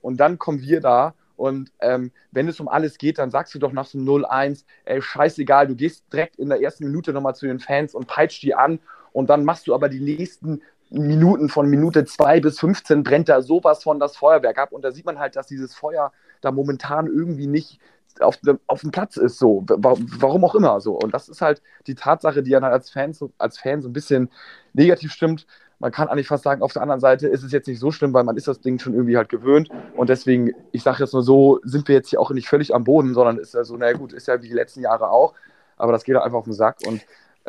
Und 0.00 0.18
dann 0.18 0.38
kommen 0.38 0.62
wir 0.62 0.80
da 0.80 1.14
und 1.36 1.72
ähm, 1.80 2.12
wenn 2.30 2.46
es 2.46 2.60
um 2.60 2.68
alles 2.68 2.98
geht, 2.98 3.18
dann 3.18 3.32
sagst 3.32 3.52
du 3.54 3.58
doch 3.58 3.72
nach 3.72 3.86
so 3.86 3.98
0-1, 3.98 4.64
ey, 4.84 5.02
scheißegal, 5.02 5.66
du 5.66 5.74
gehst 5.74 6.04
direkt 6.12 6.36
in 6.36 6.48
der 6.48 6.62
ersten 6.62 6.84
Minute 6.84 7.12
nochmal 7.12 7.34
zu 7.34 7.46
den 7.46 7.58
Fans 7.58 7.94
und 7.94 8.06
peitscht 8.06 8.42
die 8.44 8.54
an 8.54 8.78
und 9.12 9.28
dann 9.28 9.44
machst 9.44 9.66
du 9.66 9.74
aber 9.74 9.88
die 9.88 10.00
nächsten 10.00 10.62
Minuten 10.94 11.48
von 11.48 11.68
Minute 11.68 12.04
2 12.04 12.40
bis 12.40 12.60
15 12.60 13.02
brennt 13.02 13.28
da 13.28 13.42
sowas 13.42 13.82
von 13.82 13.98
das 13.98 14.16
Feuerwerk 14.16 14.58
ab. 14.58 14.72
Und 14.72 14.82
da 14.82 14.92
sieht 14.92 15.04
man 15.04 15.18
halt, 15.18 15.36
dass 15.36 15.46
dieses 15.46 15.74
Feuer 15.74 16.12
da 16.40 16.52
momentan 16.52 17.06
irgendwie 17.06 17.46
nicht 17.46 17.80
auf, 18.20 18.38
auf 18.66 18.80
dem 18.80 18.90
Platz 18.90 19.16
ist, 19.16 19.38
so. 19.38 19.64
Warum 19.66 20.44
auch 20.44 20.54
immer 20.54 20.80
so. 20.80 20.94
Und 20.94 21.12
das 21.12 21.28
ist 21.28 21.40
halt 21.40 21.62
die 21.86 21.94
Tatsache, 21.94 22.42
die 22.42 22.50
dann 22.50 22.62
halt 22.62 22.72
als 22.72 22.90
Fan, 22.90 23.12
als 23.38 23.58
Fan 23.58 23.82
so 23.82 23.88
ein 23.88 23.92
bisschen 23.92 24.30
negativ 24.72 25.12
stimmt. 25.12 25.46
Man 25.80 25.90
kann 25.90 26.08
eigentlich 26.08 26.28
fast 26.28 26.44
sagen, 26.44 26.62
auf 26.62 26.72
der 26.72 26.82
anderen 26.82 27.00
Seite 27.00 27.26
ist 27.26 27.42
es 27.42 27.52
jetzt 27.52 27.66
nicht 27.66 27.80
so 27.80 27.90
schlimm, 27.90 28.14
weil 28.14 28.24
man 28.24 28.36
ist 28.36 28.46
das 28.46 28.60
Ding 28.60 28.78
schon 28.78 28.94
irgendwie 28.94 29.16
halt 29.16 29.28
gewöhnt. 29.28 29.68
Und 29.96 30.08
deswegen, 30.08 30.52
ich 30.70 30.82
sage 30.82 31.02
jetzt 31.02 31.12
nur 31.12 31.22
so, 31.22 31.60
sind 31.64 31.88
wir 31.88 31.96
jetzt 31.96 32.10
hier 32.10 32.20
auch 32.20 32.30
nicht 32.30 32.48
völlig 32.48 32.74
am 32.74 32.84
Boden, 32.84 33.14
sondern 33.14 33.38
ist 33.38 33.54
ja 33.54 33.64
so, 33.64 33.76
naja 33.76 33.96
gut, 33.96 34.12
ist 34.12 34.28
ja 34.28 34.40
wie 34.40 34.48
die 34.48 34.54
letzten 34.54 34.80
Jahre 34.80 35.10
auch. 35.10 35.34
Aber 35.76 35.90
das 35.90 36.04
geht 36.04 36.16
einfach 36.16 36.38
auf 36.38 36.44
den 36.44 36.52
Sack. 36.52 36.76
Und 36.86 37.00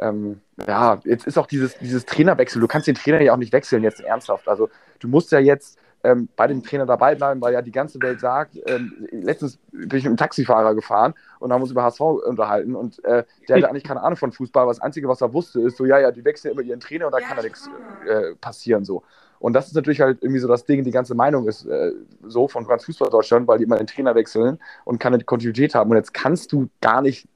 ähm, 0.02 0.42
ja, 0.68 1.00
jetzt 1.04 1.28
ist 1.28 1.38
auch 1.38 1.48
dieses, 1.48 1.78
dieses 1.78 2.06
Trainerwechsel. 2.06 2.60
Du 2.60 2.68
kannst 2.68 2.88
den 2.88 2.96
Trainer 2.96 3.22
ja 3.22 3.34
auch 3.34 3.38
nicht 3.38 3.54
wechseln, 3.54 3.84
jetzt 3.84 4.02
ernsthaft. 4.02 4.48
Also, 4.48 4.70
du 5.00 5.08
musst 5.08 5.32
ja 5.32 5.40
jetzt 5.40 5.80
ähm, 6.06 6.30
bei 6.36 6.48
dem 6.48 6.64
Trainer 6.64 6.86
dabei 6.86 7.16
bleiben, 7.16 7.42
weil 7.42 7.54
ja 7.54 7.62
die 7.62 7.72
ganze 7.72 8.00
Welt 8.02 8.20
sagt, 8.20 8.58
ähm, 8.68 9.08
letztens 9.12 9.58
bin 9.72 9.98
ich 9.98 10.04
mit 10.04 10.06
einem 10.06 10.18
Taxifahrer 10.18 10.76
gefahren 10.76 11.14
und 11.40 11.52
haben 11.52 11.62
uns 11.62 11.72
über 11.72 11.84
HSV 11.84 12.02
unterhalten 12.02 12.76
und 12.76 13.04
äh, 13.04 13.24
der 13.50 13.58
hatte 13.58 13.70
eigentlich 13.70 13.84
keine 13.84 14.04
Ahnung 14.04 14.18
von 14.18 14.32
Fußball. 14.32 14.64
Aber 14.64 14.72
das 14.72 14.82
Einzige, 14.82 15.08
was 15.08 15.22
er 15.22 15.34
wusste, 15.34 15.62
ist 15.62 15.78
so, 15.78 15.86
ja, 15.86 16.00
ja, 16.00 16.12
die 16.12 16.24
wechseln 16.24 16.52
immer 16.52 16.62
ihren 16.62 16.80
Trainer 16.80 17.08
und 17.08 17.12
da 17.12 17.20
ja, 17.20 17.28
kann 17.28 17.38
ja 17.38 17.44
nichts 17.44 17.70
äh, 18.08 18.36
passieren. 18.36 18.86
so. 18.86 19.04
Und 19.40 19.54
das 19.54 19.68
ist 19.68 19.76
natürlich 19.76 20.02
halt 20.02 20.22
irgendwie 20.22 20.40
so 20.40 20.48
das 20.48 20.66
Ding, 20.66 20.84
die 20.84 20.92
ganze 20.92 21.16
Meinung 21.16 21.48
ist 21.48 21.66
äh, 21.66 21.92
so 22.24 22.48
von 22.48 22.66
ganz 22.68 22.86
Fußball 22.86 23.10
Deutschland, 23.10 23.48
weil 23.48 23.58
die 23.58 23.66
immer 23.66 23.78
den 23.78 23.88
Trainer 23.88 24.16
wechseln 24.16 24.60
und 24.86 25.00
keine 25.00 25.20
Kontinuität 25.20 25.76
haben. 25.76 25.90
Und 25.90 25.98
jetzt 25.98 26.14
kannst 26.14 26.52
du 26.52 26.70
gar 26.82 27.02
nicht 27.02 27.28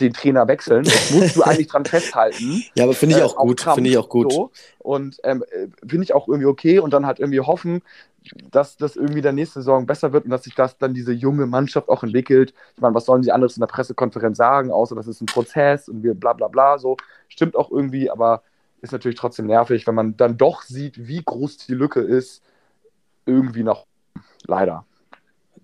den 0.00 0.12
Trainer 0.12 0.48
wechseln. 0.48 0.84
Das 0.84 1.10
musst 1.10 1.36
du 1.36 1.42
eigentlich 1.42 1.68
dran 1.68 1.84
festhalten. 1.84 2.62
Ja, 2.74 2.84
aber 2.84 2.94
finde 2.94 3.16
ich 3.16 3.20
äh, 3.20 3.24
auch 3.24 3.36
gut. 3.36 3.60
Finde 3.60 3.90
ich 3.90 3.98
auch 3.98 4.08
gut. 4.08 4.32
So. 4.32 4.50
Und 4.78 5.18
ähm, 5.22 5.44
äh, 5.50 5.68
finde 5.86 6.04
ich 6.04 6.14
auch 6.14 6.28
irgendwie 6.28 6.46
okay 6.46 6.78
und 6.78 6.92
dann 6.92 7.06
halt 7.06 7.20
irgendwie 7.20 7.40
hoffen, 7.40 7.82
dass 8.50 8.76
das 8.76 8.96
irgendwie 8.96 9.20
der 9.20 9.32
nächste 9.32 9.60
Saison 9.60 9.86
besser 9.86 10.12
wird 10.12 10.24
und 10.24 10.30
dass 10.30 10.44
sich 10.44 10.54
das 10.54 10.78
dann 10.78 10.94
diese 10.94 11.12
junge 11.12 11.46
Mannschaft 11.46 11.88
auch 11.88 12.02
entwickelt. 12.02 12.54
Ich 12.74 12.80
meine, 12.80 12.94
was 12.94 13.04
sollen 13.04 13.22
sie 13.22 13.32
anderes 13.32 13.56
in 13.56 13.60
der 13.60 13.66
Pressekonferenz 13.66 14.36
sagen, 14.38 14.70
außer 14.70 14.94
das 14.94 15.06
ist 15.06 15.20
ein 15.20 15.26
Prozess 15.26 15.88
und 15.88 16.02
wir 16.02 16.14
bla 16.14 16.32
bla 16.32 16.48
bla 16.48 16.78
so. 16.78 16.96
Stimmt 17.28 17.56
auch 17.56 17.70
irgendwie, 17.70 18.10
aber 18.10 18.42
ist 18.80 18.92
natürlich 18.92 19.18
trotzdem 19.18 19.46
nervig, 19.46 19.86
wenn 19.86 19.94
man 19.94 20.16
dann 20.16 20.36
doch 20.36 20.62
sieht, 20.62 21.06
wie 21.08 21.22
groß 21.22 21.58
die 21.58 21.74
Lücke 21.74 22.00
ist, 22.00 22.42
irgendwie 23.26 23.62
noch 23.62 23.86
leider. 24.46 24.84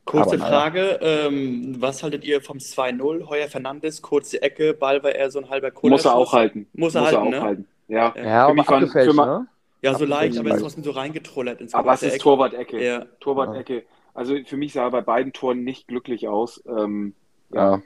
Kurze 0.05 0.37
Aber, 0.37 0.47
Frage, 0.47 0.99
ähm, 1.03 1.77
was 1.79 2.03
haltet 2.03 2.25
ihr 2.25 2.41
vom 2.41 2.59
2-0? 2.59 3.29
Heuer 3.29 3.49
Fernandes, 3.49 4.03
kurze 4.03 4.43
Ecke, 4.43 4.75
Ball 4.75 5.03
war 5.03 5.15
eher 5.15 5.31
so 5.31 5.39
ein 5.39 5.49
halber 5.51 5.71
Kohle. 5.71 5.93
Muss 5.93 6.05
er 6.05 6.17
auch 6.17 6.33
halten. 6.33 6.67
Muss 6.73 6.95
er 6.95 7.03
Muss 7.03 7.13
halten, 7.13 7.27
er 7.27 7.31
ne? 7.31 7.39
auch 7.39 7.45
halten. 7.45 7.67
Ja, 7.89 8.15
ja 8.17 8.49
für 8.49 8.55
mich 8.55 8.69
waren, 8.69 8.89
für 8.89 9.15
ne? 9.15 9.47
Ja, 9.83 9.95
so 9.95 10.05
leicht, 10.05 10.39
aber 10.39 10.51
es 10.51 10.57
ist 10.57 10.63
trotzdem 10.63 10.85
so 10.85 10.91
reingetrollert 10.91 11.61
ins 11.61 11.75
Aber 11.75 11.93
es 11.93 12.03
ist 12.03 12.21
Torwart-Ecke. 12.21 12.85
Ja. 12.85 13.07
Torwart-Ecke. 13.21 13.85
Also 14.15 14.37
für 14.45 14.57
mich 14.57 14.73
sah 14.73 14.85
er 14.85 14.91
bei 14.91 15.01
beiden 15.01 15.33
Toren 15.33 15.65
nicht 15.65 15.89
glücklich 15.89 16.29
aus. 16.29 16.63
Ähm, 16.67 17.15
ja. 17.53 17.81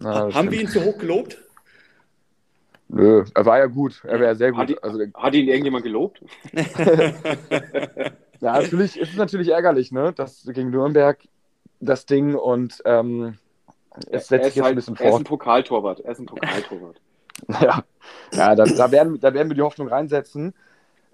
ja 0.00 0.34
haben 0.34 0.50
wir 0.50 0.60
ihn 0.60 0.68
zu 0.68 0.84
hoch 0.84 0.98
gelobt? 0.98 1.38
Nö, 2.88 3.24
er 3.34 3.46
war 3.46 3.58
ja 3.58 3.66
gut. 3.66 4.02
Er 4.04 4.20
wäre 4.20 4.36
sehr 4.36 4.52
gut. 4.52 4.60
Hat, 4.60 4.70
ihn, 4.70 4.76
also, 4.82 4.98
hat 5.14 5.34
ihn 5.34 5.48
irgendjemand 5.48 5.84
gelobt? 5.84 6.22
ja, 8.42 8.60
natürlich, 8.60 9.00
es 9.00 9.10
ist 9.10 9.16
natürlich 9.16 9.48
ärgerlich, 9.48 9.92
ne? 9.92 10.12
dass 10.12 10.44
gegen 10.44 10.70
Nürnberg 10.70 11.18
das 11.78 12.06
Ding 12.06 12.34
und 12.34 12.82
ähm, 12.84 13.38
es 14.10 14.26
setzt 14.26 14.46
sich 14.46 14.56
jetzt 14.56 14.64
halt, 14.64 14.72
ein 14.72 14.76
bisschen 14.76 14.96
fort. 14.96 15.06
Er 15.06 15.12
ist 15.12 15.20
ein 15.20 15.24
Pokaltorwart. 15.24 16.00
Er 16.00 16.12
ist 16.12 16.18
ein 16.18 16.26
Pokaltorwart. 16.26 17.00
ja, 17.60 17.84
ja 18.32 18.54
da, 18.56 18.64
da, 18.64 18.90
werden, 18.90 19.20
da 19.20 19.32
werden 19.32 19.48
wir 19.48 19.54
die 19.54 19.62
Hoffnung 19.62 19.88
reinsetzen. 19.88 20.54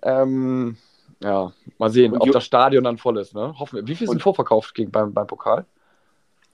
Ähm, 0.03 0.79
ja, 1.23 1.53
mal 1.77 1.91
sehen, 1.91 2.13
und 2.13 2.23
ob 2.23 2.33
das 2.33 2.45
Stadion 2.45 2.85
dann 2.85 2.97
voll 2.97 3.19
ist. 3.19 3.35
Ne? 3.35 3.59
Hoffen 3.59 3.77
wir. 3.77 3.87
Wie 3.87 3.95
viel 3.95 4.09
sind 4.09 4.23
vorverkauft 4.23 4.75
gegen, 4.75 4.91
beim, 4.91 5.13
beim 5.13 5.27
Pokal? 5.27 5.67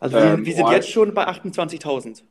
Also 0.00 0.16
wir, 0.16 0.24
ähm, 0.24 0.44
wir 0.44 0.54
sind 0.54 0.70
jetzt 0.70 0.90
schon 0.90 1.14
bei 1.14 1.28
28.000. 1.28 2.22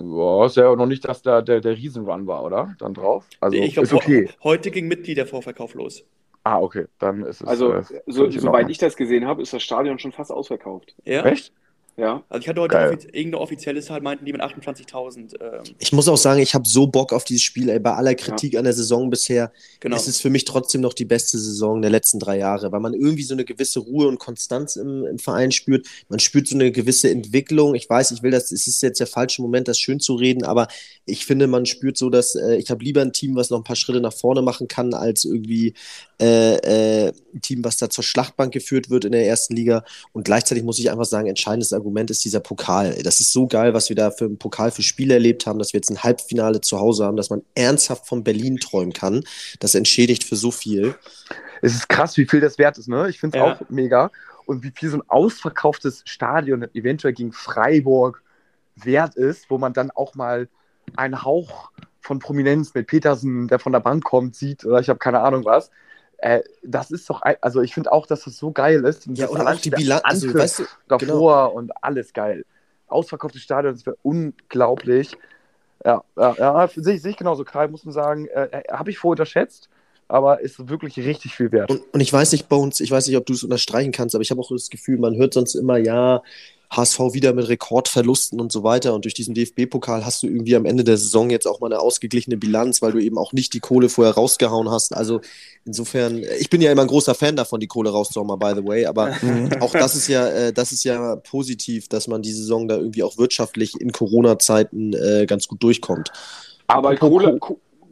Ja, 0.00 0.46
ist 0.46 0.56
ja 0.56 0.74
noch 0.74 0.86
nicht, 0.86 1.06
dass 1.06 1.22
da 1.22 1.42
der, 1.42 1.60
der 1.60 1.76
Riesenrun 1.76 2.26
war, 2.26 2.44
oder? 2.44 2.74
Dann 2.78 2.94
drauf. 2.94 3.26
Also 3.40 3.56
ich 3.56 3.74
glaub, 3.74 3.84
ist 3.84 3.92
okay. 3.92 4.30
Heute 4.42 4.70
ging 4.70 4.88
Mitgliedervorverkauf 4.88 5.74
los. 5.74 6.04
Ah, 6.44 6.60
okay, 6.60 6.86
dann 6.98 7.24
ist 7.24 7.40
es. 7.42 7.46
Also, 7.46 7.74
äh, 7.74 7.82
so, 8.06 8.30
soweit 8.30 8.68
ich 8.70 8.78
das 8.78 8.96
gesehen 8.96 9.26
habe, 9.26 9.42
ist 9.42 9.52
das 9.52 9.62
Stadion 9.62 9.98
schon 9.98 10.12
fast 10.12 10.32
ausverkauft. 10.32 10.94
Ja? 11.04 11.24
Echt? 11.24 11.52
Ja. 11.98 12.22
Also 12.28 12.42
ich 12.42 12.48
hatte 12.48 12.60
heute 12.60 12.72
Geil. 12.72 12.98
irgendeine 13.12 13.40
offizielle 13.40 13.82
Zahl, 13.82 14.00
meinten 14.00 14.24
die 14.24 14.30
mit 14.30 14.40
28.000. 14.40 15.40
Ähm. 15.40 15.62
Ich 15.80 15.92
muss 15.92 16.06
auch 16.08 16.16
sagen, 16.16 16.40
ich 16.40 16.54
habe 16.54 16.66
so 16.66 16.86
Bock 16.86 17.12
auf 17.12 17.24
dieses 17.24 17.42
Spiel. 17.42 17.68
Ey, 17.68 17.80
bei 17.80 17.92
aller 17.92 18.14
Kritik 18.14 18.52
ja. 18.52 18.60
an 18.60 18.64
der 18.64 18.72
Saison 18.72 19.10
bisher 19.10 19.52
genau. 19.80 19.96
ist 19.96 20.06
es 20.06 20.20
für 20.20 20.30
mich 20.30 20.44
trotzdem 20.44 20.80
noch 20.80 20.94
die 20.94 21.04
beste 21.04 21.38
Saison 21.38 21.82
der 21.82 21.90
letzten 21.90 22.20
drei 22.20 22.38
Jahre, 22.38 22.70
weil 22.70 22.78
man 22.78 22.94
irgendwie 22.94 23.24
so 23.24 23.34
eine 23.34 23.44
gewisse 23.44 23.80
Ruhe 23.80 24.06
und 24.06 24.20
Konstanz 24.20 24.76
im, 24.76 25.06
im 25.06 25.18
Verein 25.18 25.50
spürt. 25.50 25.88
Man 26.08 26.20
spürt 26.20 26.46
so 26.46 26.54
eine 26.54 26.70
gewisse 26.70 27.10
Entwicklung. 27.10 27.74
Ich 27.74 27.90
weiß, 27.90 28.12
ich 28.12 28.22
will 28.22 28.30
das, 28.30 28.52
es 28.52 28.68
ist 28.68 28.80
jetzt 28.80 29.00
der 29.00 29.08
falsche 29.08 29.42
Moment, 29.42 29.66
das 29.66 29.80
schön 29.80 29.98
zu 29.98 30.14
reden, 30.14 30.44
aber 30.44 30.68
ich 31.04 31.26
finde, 31.26 31.48
man 31.48 31.66
spürt 31.66 31.96
so, 31.96 32.10
dass 32.10 32.36
äh, 32.36 32.56
ich 32.56 32.70
habe 32.70 32.84
lieber 32.84 33.02
ein 33.02 33.12
Team, 33.12 33.34
was 33.34 33.50
noch 33.50 33.58
ein 33.58 33.64
paar 33.64 33.74
Schritte 33.74 34.00
nach 34.00 34.12
vorne 34.12 34.40
machen 34.40 34.68
kann, 34.68 34.94
als 34.94 35.24
irgendwie 35.24 35.74
äh, 36.20 37.06
äh, 37.08 37.12
ein 37.34 37.42
Team, 37.42 37.64
was 37.64 37.76
da 37.78 37.90
zur 37.90 38.04
Schlachtbank 38.04 38.52
geführt 38.52 38.88
wird 38.88 39.04
in 39.04 39.12
der 39.12 39.26
ersten 39.26 39.56
Liga. 39.56 39.84
Und 40.12 40.24
gleichzeitig 40.24 40.62
muss 40.62 40.78
ich 40.78 40.92
einfach 40.92 41.04
sagen, 41.04 41.26
entscheidendes 41.26 41.72
Argument 41.72 41.87
ist 41.96 42.24
dieser 42.24 42.40
Pokal. 42.40 43.02
Das 43.02 43.20
ist 43.20 43.32
so 43.32 43.46
geil, 43.46 43.74
was 43.74 43.88
wir 43.88 43.96
da 43.96 44.10
für 44.10 44.26
einen 44.26 44.38
Pokal 44.38 44.70
für 44.70 44.82
Spiele 44.82 45.14
erlebt 45.14 45.46
haben, 45.46 45.58
dass 45.58 45.72
wir 45.72 45.78
jetzt 45.78 45.90
ein 45.90 46.02
Halbfinale 46.02 46.60
zu 46.60 46.78
Hause 46.78 47.04
haben, 47.04 47.16
dass 47.16 47.30
man 47.30 47.42
ernsthaft 47.54 48.06
von 48.06 48.24
Berlin 48.24 48.58
träumen 48.58 48.92
kann. 48.92 49.24
Das 49.60 49.74
entschädigt 49.74 50.24
für 50.24 50.36
so 50.36 50.50
viel. 50.50 50.94
Es 51.62 51.74
ist 51.74 51.88
krass, 51.88 52.16
wie 52.16 52.26
viel 52.26 52.40
das 52.40 52.58
wert 52.58 52.78
ist, 52.78 52.88
ne? 52.88 53.08
Ich 53.08 53.18
finde 53.18 53.38
es 53.38 53.44
ja. 53.44 53.52
auch 53.54 53.60
mega. 53.68 54.10
Und 54.46 54.62
wie 54.62 54.72
viel 54.74 54.88
so 54.88 54.98
ein 54.98 55.02
ausverkauftes 55.08 56.02
Stadion 56.06 56.66
eventuell 56.74 57.12
gegen 57.12 57.32
Freiburg 57.32 58.22
wert 58.76 59.16
ist, 59.16 59.50
wo 59.50 59.58
man 59.58 59.72
dann 59.72 59.90
auch 59.90 60.14
mal 60.14 60.48
einen 60.96 61.22
Hauch 61.22 61.70
von 62.00 62.18
Prominenz 62.18 62.72
mit 62.74 62.86
Petersen, 62.86 63.48
der 63.48 63.58
von 63.58 63.72
der 63.72 63.80
Bank 63.80 64.04
kommt, 64.04 64.34
sieht, 64.34 64.64
oder 64.64 64.80
ich 64.80 64.88
habe 64.88 64.98
keine 64.98 65.20
Ahnung 65.20 65.44
was. 65.44 65.70
Äh, 66.18 66.42
das 66.62 66.90
ist 66.90 67.08
doch, 67.08 67.22
also 67.40 67.62
ich 67.62 67.74
finde 67.74 67.92
auch, 67.92 68.06
dass 68.06 68.24
das 68.24 68.36
so 68.36 68.50
geil 68.50 68.84
ist. 68.84 69.06
Und 69.06 69.16
ja, 69.18 69.28
und 69.28 69.40
auch 69.40 69.60
die 69.60 69.70
Bilanz, 69.70 70.02
also, 70.04 70.34
weißt 70.34 70.58
du, 70.60 70.64
davor 70.88 71.06
genau. 71.06 71.50
und 71.50 71.72
alles 71.82 72.12
geil. 72.12 72.44
Ausverkauftes 72.88 73.42
Stadion, 73.42 73.74
das 73.74 73.86
wäre 73.86 73.96
unglaublich. 74.02 75.16
Ja, 75.84 76.02
ja, 76.16 76.34
ja 76.36 76.68
sehe 76.74 76.98
seh 76.98 77.10
ich 77.10 77.16
genauso. 77.16 77.44
Kai, 77.44 77.68
muss 77.68 77.84
man 77.84 77.92
sagen, 77.92 78.26
äh, 78.26 78.48
äh 78.50 78.72
habe 78.72 78.90
ich 78.90 78.98
vorher 78.98 79.12
unterschätzt. 79.12 79.68
aber 80.08 80.40
ist 80.40 80.68
wirklich 80.68 80.96
richtig 80.98 81.34
viel 81.34 81.52
wert. 81.52 81.70
Und, 81.70 81.82
und 81.92 82.00
ich 82.00 82.12
weiß 82.12 82.32
nicht, 82.32 82.48
Bones, 82.48 82.80
ich 82.80 82.90
weiß 82.90 83.06
nicht, 83.06 83.16
ob 83.16 83.26
du 83.26 83.34
es 83.34 83.44
unterstreichen 83.44 83.92
kannst, 83.92 84.14
aber 84.14 84.22
ich 84.22 84.30
habe 84.30 84.40
auch 84.40 84.50
das 84.50 84.70
Gefühl, 84.70 84.98
man 84.98 85.16
hört 85.16 85.34
sonst 85.34 85.54
immer, 85.54 85.76
ja, 85.76 86.22
HSV 86.70 86.98
wieder 87.12 87.32
mit 87.32 87.48
Rekordverlusten 87.48 88.40
und 88.40 88.52
so 88.52 88.62
weiter. 88.62 88.94
Und 88.94 89.04
durch 89.04 89.14
diesen 89.14 89.34
DFB-Pokal 89.34 90.04
hast 90.04 90.22
du 90.22 90.26
irgendwie 90.26 90.54
am 90.54 90.66
Ende 90.66 90.84
der 90.84 90.98
Saison 90.98 91.30
jetzt 91.30 91.46
auch 91.46 91.60
mal 91.60 91.72
eine 91.72 91.80
ausgeglichene 91.80 92.36
Bilanz, 92.36 92.82
weil 92.82 92.92
du 92.92 92.98
eben 92.98 93.16
auch 93.16 93.32
nicht 93.32 93.54
die 93.54 93.60
Kohle 93.60 93.88
vorher 93.88 94.14
rausgehauen 94.14 94.70
hast. 94.70 94.94
Also 94.94 95.20
insofern, 95.64 96.22
ich 96.38 96.50
bin 96.50 96.60
ja 96.60 96.70
immer 96.70 96.82
ein 96.82 96.88
großer 96.88 97.14
Fan 97.14 97.36
davon, 97.36 97.60
die 97.60 97.66
Kohle 97.66 97.90
rauszuhauen, 97.90 98.38
by 98.38 98.52
the 98.54 98.66
way. 98.66 98.84
Aber 98.84 99.14
mhm. 99.22 99.50
auch 99.60 99.72
das 99.72 99.94
ist 99.94 100.08
ja, 100.08 100.28
äh, 100.28 100.52
das 100.52 100.72
ist 100.72 100.84
ja 100.84 101.16
positiv, 101.16 101.88
dass 101.88 102.06
man 102.06 102.20
die 102.20 102.32
Saison 102.32 102.68
da 102.68 102.76
irgendwie 102.76 103.02
auch 103.02 103.16
wirtschaftlich 103.16 103.80
in 103.80 103.90
Corona-Zeiten 103.90 104.92
äh, 104.92 105.26
ganz 105.26 105.48
gut 105.48 105.62
durchkommt. 105.62 106.12
Aber 106.66 106.94
Kohle, 106.96 107.38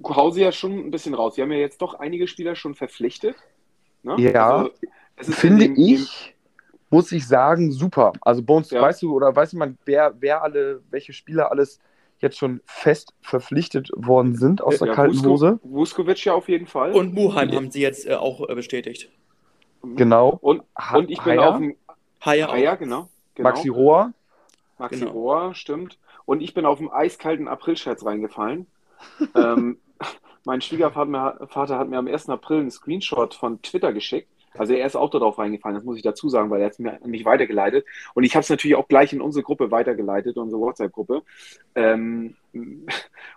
hau 0.04 0.30
sie 0.30 0.42
ja 0.42 0.52
schon 0.52 0.72
ein 0.72 0.90
bisschen 0.90 1.14
raus. 1.14 1.36
Sie 1.36 1.42
haben 1.42 1.52
ja 1.52 1.58
jetzt 1.58 1.80
doch 1.80 1.94
einige 1.94 2.28
Spieler 2.28 2.56
schon 2.56 2.74
verpflichtet. 2.74 3.36
Ne? 4.02 4.16
Ja, 4.18 4.68
also, 5.16 5.32
finde 5.32 5.64
ich 5.64 6.35
muss 6.96 7.12
ich 7.12 7.28
sagen, 7.28 7.72
super. 7.72 8.14
Also 8.22 8.42
uns, 8.46 8.70
ja. 8.70 8.80
weißt 8.80 9.02
du, 9.02 9.14
oder 9.14 9.36
weiß 9.36 9.52
man, 9.52 9.76
wer, 9.84 10.14
wer 10.18 10.42
alle, 10.42 10.80
welche 10.88 11.12
Spieler 11.12 11.50
alles 11.50 11.78
jetzt 12.20 12.38
schon 12.38 12.62
fest 12.64 13.12
verpflichtet 13.20 13.90
worden 13.94 14.34
sind 14.34 14.62
aus 14.62 14.78
der 14.78 14.88
ja, 14.88 14.94
kalten 14.94 15.16
Vusko, 15.16 15.28
Hose? 15.28 15.60
Vuskovic 15.62 16.24
ja 16.24 16.32
auf 16.32 16.48
jeden 16.48 16.66
Fall. 16.66 16.92
Und 16.92 17.12
Muheim 17.12 17.52
haben 17.52 17.70
sie 17.70 17.82
jetzt 17.82 18.06
äh, 18.06 18.14
auch 18.14 18.48
äh, 18.48 18.54
bestätigt. 18.54 19.10
Genau. 19.82 20.38
Und, 20.40 20.62
und 20.94 21.10
ich 21.10 21.20
bin 21.22 21.38
Haya. 21.38 21.50
auf 21.50 21.58
dem 21.58 21.76
Haya, 22.24 22.50
Haya 22.50 22.74
genau, 22.76 23.10
genau. 23.34 23.50
Maxi 23.50 23.68
Rohr. 23.68 24.12
Maxi 24.78 25.00
genau. 25.00 25.12
Rohr, 25.12 25.54
stimmt. 25.54 25.98
Und 26.24 26.40
ich 26.40 26.54
bin 26.54 26.64
auf 26.64 26.78
dem 26.78 26.90
eiskalten 26.90 27.46
Aprilscherz 27.46 28.06
reingefallen. 28.06 28.66
ähm, 29.34 29.78
mein 30.46 30.62
Schwiegervater 30.62 31.78
hat 31.78 31.90
mir 31.90 31.98
am 31.98 32.06
1. 32.06 32.30
April 32.30 32.60
einen 32.60 32.70
Screenshot 32.70 33.34
von 33.34 33.60
Twitter 33.60 33.92
geschickt 33.92 34.30
also 34.58 34.74
er 34.74 34.86
ist 34.86 34.96
auch 34.96 35.10
darauf 35.10 35.38
reingefallen, 35.38 35.76
das 35.76 35.84
muss 35.84 35.96
ich 35.96 36.02
dazu 36.02 36.28
sagen, 36.28 36.50
weil 36.50 36.60
er 36.60 36.66
hat 36.66 37.06
mich 37.06 37.24
weitergeleitet. 37.24 37.86
Und 38.14 38.24
ich 38.24 38.34
habe 38.34 38.42
es 38.42 38.50
natürlich 38.50 38.76
auch 38.76 38.88
gleich 38.88 39.12
in 39.12 39.20
unsere 39.20 39.42
Gruppe 39.42 39.70
weitergeleitet, 39.70 40.36
unsere 40.36 40.60
WhatsApp-Gruppe. 40.60 41.22
Ähm, 41.74 42.36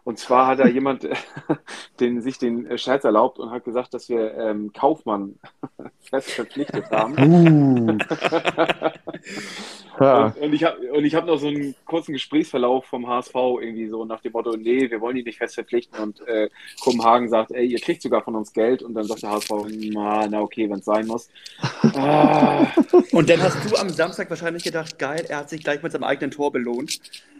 und 0.04 0.20
zwar 0.20 0.48
hat 0.48 0.60
da 0.60 0.68
jemand 0.68 1.08
den, 2.00 2.22
sich 2.22 2.38
den 2.38 2.78
Scherz 2.78 3.04
erlaubt 3.04 3.40
und 3.40 3.52
hat 3.52 3.64
gesagt, 3.64 3.94
dass 3.94 4.10
wir 4.10 4.34
ähm, 4.36 4.72
Kaufmann 4.74 5.36
fest 6.02 6.32
verpflichtet 6.32 6.90
haben. 6.92 7.14
Uh. 7.18 7.98
und, 10.00 10.38
und, 10.38 10.54
ich 10.54 10.64
habe 10.64 10.80
hab 11.12 11.26
noch 11.26 11.38
so 11.38 11.48
einen 11.48 11.76
kurzen 11.86 12.14
Gesprächsverlauf 12.14 12.86
vom 12.86 13.08
HSV 13.08 13.36
irgendwie 13.36 13.88
so 13.88 14.06
nach 14.06 14.22
dem 14.22 14.32
Motto, 14.32 14.56
nee, 14.56 14.90
wir 14.90 15.02
wollen 15.02 15.16
die 15.16 15.24
nicht 15.24 15.38
fest 15.38 15.56
verpflichten. 15.56 16.00
Und 16.00 16.26
äh, 16.28 16.50
Kopenhagen 16.82 17.30
sagt, 17.30 17.52
ey, 17.52 17.66
ihr 17.66 17.80
kriegt 17.80 18.02
sogar 18.02 18.24
von 18.24 18.36
uns 18.36 18.54
Geld. 18.54 18.82
Und 18.82 18.94
dann 18.94 19.04
sagt 19.04 19.24
der 19.24 19.32
HSV, 19.32 19.52
na, 19.92 20.28
na 20.28 20.42
okay, 20.42 20.70
wenn 20.70 20.80
es 20.80 20.86
sein 20.86 21.08
muss. 21.08 21.30
ah. 21.96 22.68
Und 23.12 23.30
dann 23.30 23.42
hast 23.42 23.58
du 23.70 23.76
am 23.76 23.90
Samstag 23.90 24.30
wahrscheinlich 24.30 24.64
gedacht, 24.64 24.98
geil, 24.98 25.26
er 25.28 25.40
hat 25.40 25.50
sich 25.50 25.64
gleich 25.64 25.84
mit 25.84 25.92
seinem 25.92 26.04
eigenen 26.04 26.32
Tor 26.32 26.52
belohnt. 26.52 27.00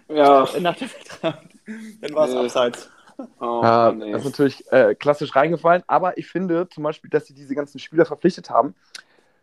Ja. 0.10 0.48
Nach 0.60 0.76
dem 0.76 0.90
Vertrag. 0.90 1.44
Dann 2.02 2.14
war 2.14 2.28
es 2.28 2.34
nee. 2.34 2.40
abseits. 2.40 2.90
Oh, 3.42 3.60
ja, 3.62 3.92
nee. 3.92 4.14
Das 4.14 4.22
ist 4.22 4.28
natürlich 4.30 4.72
äh, 4.72 4.96
klassisch 4.96 5.36
reingefallen, 5.36 5.84
aber 5.88 6.18
ich 6.18 6.28
finde 6.28 6.70
zum 6.70 6.86
Beispiel, 6.86 7.10
dass 7.10 7.26
sie 7.26 7.34
diese 7.34 7.54
ganzen 7.54 7.78
Spieler 7.78 8.06
verpflichtet 8.06 8.50
haben, 8.50 8.76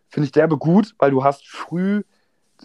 finde 0.08 0.24
ich 0.24 0.32
derbe 0.32 0.56
gut, 0.56 0.94
weil 0.98 1.10
du 1.10 1.22
hast 1.22 1.46
früh, 1.46 2.02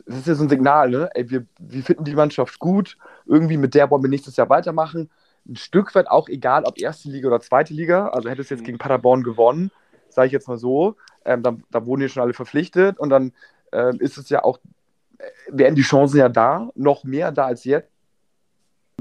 das 0.05 0.19
ist 0.19 0.27
ja 0.27 0.35
so 0.35 0.43
ein 0.43 0.49
Signal, 0.49 0.89
ne? 0.89 1.09
Ey, 1.13 1.29
wir, 1.29 1.45
wir 1.59 1.83
finden 1.83 2.05
die 2.05 2.15
Mannschaft 2.15 2.59
gut, 2.59 2.97
irgendwie 3.25 3.57
mit 3.57 3.75
der 3.75 3.91
wollen 3.91 4.03
wir 4.03 4.09
nächstes 4.09 4.37
Jahr 4.37 4.47
weitermachen. 4.47 5.09
Ein 5.45 5.57
Stück 5.57 5.93
weit 5.95 6.07
auch 6.07 6.29
egal, 6.29 6.63
ob 6.63 6.79
erste 6.79 7.09
Liga 7.09 7.27
oder 7.27 7.41
zweite 7.41 7.73
Liga. 7.73 8.07
Also 8.07 8.29
hätte 8.29 8.41
es 8.41 8.49
jetzt 8.49 8.61
mhm. 8.61 8.65
gegen 8.67 8.77
Paderborn 8.77 9.23
gewonnen, 9.23 9.69
sage 10.07 10.27
ich 10.27 10.31
jetzt 10.31 10.47
mal 10.47 10.57
so. 10.57 10.95
Ähm, 11.25 11.43
da, 11.43 11.57
da 11.71 11.85
wurden 11.85 12.03
ja 12.03 12.07
schon 12.07 12.23
alle 12.23 12.33
verpflichtet 12.33 12.99
und 12.99 13.09
dann 13.09 13.33
ähm, 13.73 13.99
ist 13.99 14.17
es 14.17 14.29
ja 14.29 14.45
auch, 14.45 14.59
äh, 15.17 15.23
wären 15.49 15.75
die 15.75 15.81
Chancen 15.81 16.19
ja 16.19 16.29
da, 16.29 16.69
noch 16.75 17.03
mehr 17.03 17.33
da 17.33 17.47
als 17.47 17.65
jetzt 17.65 17.90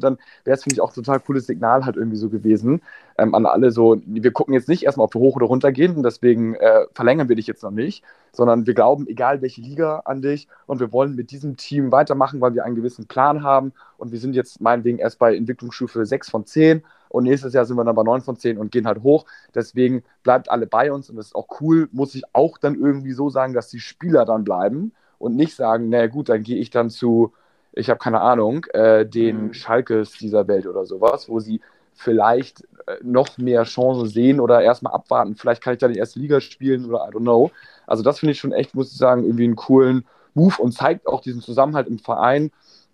dann 0.05 0.19
wäre 0.45 0.57
es, 0.57 0.63
finde 0.63 0.75
ich, 0.75 0.81
auch 0.81 0.93
total 0.93 1.21
cooles 1.21 1.47
Signal 1.47 1.85
halt 1.85 1.97
irgendwie 1.97 2.17
so 2.17 2.29
gewesen 2.29 2.81
ähm, 3.21 3.35
an 3.35 3.45
alle 3.45 3.71
so, 3.71 4.01
wir 4.07 4.33
gucken 4.33 4.55
jetzt 4.55 4.69
nicht 4.69 4.85
erstmal, 4.85 5.05
ob 5.05 5.15
wir 5.15 5.21
hoch 5.21 5.37
oder 5.37 5.47
runter 5.47 5.73
gehen 5.73 5.95
und 5.97 6.03
deswegen 6.03 6.55
äh, 6.55 6.87
verlängern 6.95 7.29
wir 7.29 7.37
dich 7.37 7.47
jetzt 7.47 7.63
noch 7.63 7.71
nicht, 7.71 8.03
sondern 8.33 8.67
wir 8.67 8.73
glauben, 8.73 9.07
egal 9.09 9.43
welche 9.43 9.61
Liga 9.61 10.03
an 10.07 10.23
dich 10.23 10.49
und 10.67 10.81
wir 10.81 10.91
wollen 10.93 11.15
mit 11.15 11.31
diesem 11.31 11.57
Team 11.57 11.93
weitermachen, 11.93 12.41
weil 12.41 12.55
wir 12.55 12.65
einen 12.65 12.77
gewissen 12.77 13.07
Plan 13.07 13.43
haben 13.43 13.73
und 13.99 14.11
wir 14.11 14.19
sind 14.19 14.35
jetzt 14.35 14.61
meinetwegen 14.63 14.99
erst 14.99 15.19
bei 15.19 15.37
Entwicklungsstufe 15.37 16.07
6 16.07 16.31
von 16.31 16.47
10 16.47 16.83
und 17.11 17.25
nächstes 17.25 17.53
Jahr 17.53 17.67
sind 17.67 17.77
wir 17.77 17.85
dann 17.85 17.95
bei 17.95 18.05
9 18.05 18.23
von 18.23 18.37
10 18.37 18.57
und 18.57 18.73
gehen 18.73 18.87
halt 18.87 19.03
hoch. 19.03 19.27
Deswegen 19.55 20.03
bleibt 20.23 20.51
alle 20.51 20.67
bei 20.67 20.91
uns 20.91 21.11
und 21.11 21.17
das 21.17 21.27
ist 21.27 21.35
auch 21.35 21.61
cool, 21.61 21.89
muss 21.93 22.15
ich 22.15 22.23
auch 22.33 22.57
dann 22.57 22.75
irgendwie 22.75 23.13
so 23.13 23.29
sagen, 23.29 23.53
dass 23.53 23.69
die 23.69 23.81
Spieler 23.81 24.25
dann 24.25 24.45
bleiben 24.45 24.93
und 25.19 25.37
nicht 25.37 25.55
sagen, 25.55 25.91
naja 25.91 26.07
gut, 26.07 26.31
dann 26.31 26.43
gehe 26.43 26.57
ich 26.57 26.71
dann 26.71 26.89
zu 26.89 27.35
ich 27.73 27.89
habe 27.89 27.99
keine 27.99 28.21
Ahnung, 28.21 28.65
äh, 28.73 29.07
den 29.07 29.49
mhm. 29.49 29.55
Schalkes 29.55 30.13
dieser 30.13 30.49
Welt 30.49 30.67
oder 30.67 30.87
sowas, 30.87 31.29
wo 31.29 31.41
sie 31.41 31.61
vielleicht 31.95 32.63
äh, 32.87 32.97
noch 33.03 33.39
mehr 33.39 33.65
Chancen 33.65 34.09
sehen 34.09 34.41
oder 34.41 34.63
erstmal 34.63 34.95
abwarten. 34.95 35.37
Vielleicht 35.37 35.63
kann 35.63 35.75
ich 35.75 35.79
da 35.79 35.89
die 35.89 35.99
erste 35.99 36.19
Liga 36.19 36.41
spielen 36.41 36.87
oder 36.87 37.07
I 37.09 37.13
don't 37.13 37.21
know. 37.21 37.51
Also 37.87 38.03
das 38.03 38.19
finde 38.19 38.33
ich 38.33 38.41
schon 38.41 38.53
echt, 38.53 38.75
muss 38.75 38.93
ich 38.93 38.99
sagen, 38.99 39.25
irgendwie 39.25 39.45
einen 39.45 39.57
coolen 39.57 40.07
Move 40.35 40.55
und 40.59 40.73
zeigt 40.73 41.07
auch 41.07 41.21
diesen 41.21 41.43
Zusammenhalt 41.43 41.89
im 41.89 41.99
Verein 41.99 42.51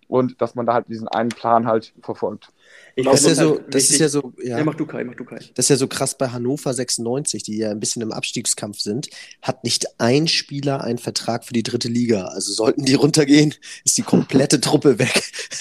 und 0.09 0.41
dass 0.41 0.55
man 0.55 0.67
da 0.67 0.75
halt 0.75 0.89
diesen 0.89 1.09
einen 1.09 1.31
Plan 1.31 1.67
halt 1.67 1.93
verfolgt. 2.03 2.49
Ich 2.95 3.05
das, 3.05 3.21
ist 3.21 3.39
ja, 3.39 3.45
so, 3.45 3.51
halt 3.51 3.75
das 3.75 3.91
ist 3.91 3.99
ja 3.99 4.09
so, 4.09 4.33
ja, 4.43 4.59
ja, 4.59 4.65
mach 4.65 4.75
du 4.75 4.87
Kai, 4.87 5.05
mach 5.05 5.15
du 5.15 5.25
Kai. 5.25 5.39
Das 5.55 5.67
ist 5.67 5.69
ja 5.69 5.77
so 5.77 5.87
krass 5.87 6.17
bei 6.17 6.29
Hannover 6.29 6.73
96, 6.73 7.43
die 7.43 7.59
ja 7.59 7.71
ein 7.71 7.79
bisschen 7.79 8.03
im 8.03 8.13
Abstiegskampf 8.13 8.79
sind, 8.79 9.09
hat 9.43 9.65
nicht 9.65 10.01
ein 10.01 10.29
Spieler 10.29 10.83
einen 10.83 10.99
Vertrag 10.99 11.45
für 11.45 11.53
die 11.53 11.63
dritte 11.63 11.89
Liga. 11.89 12.27
Also 12.27 12.53
sollten 12.53 12.85
die 12.85 12.95
runtergehen, 12.95 13.55
ist 13.85 13.99
die 13.99 14.03
komplette 14.03 14.61
Truppe 14.63 14.99
weg. 14.99 15.23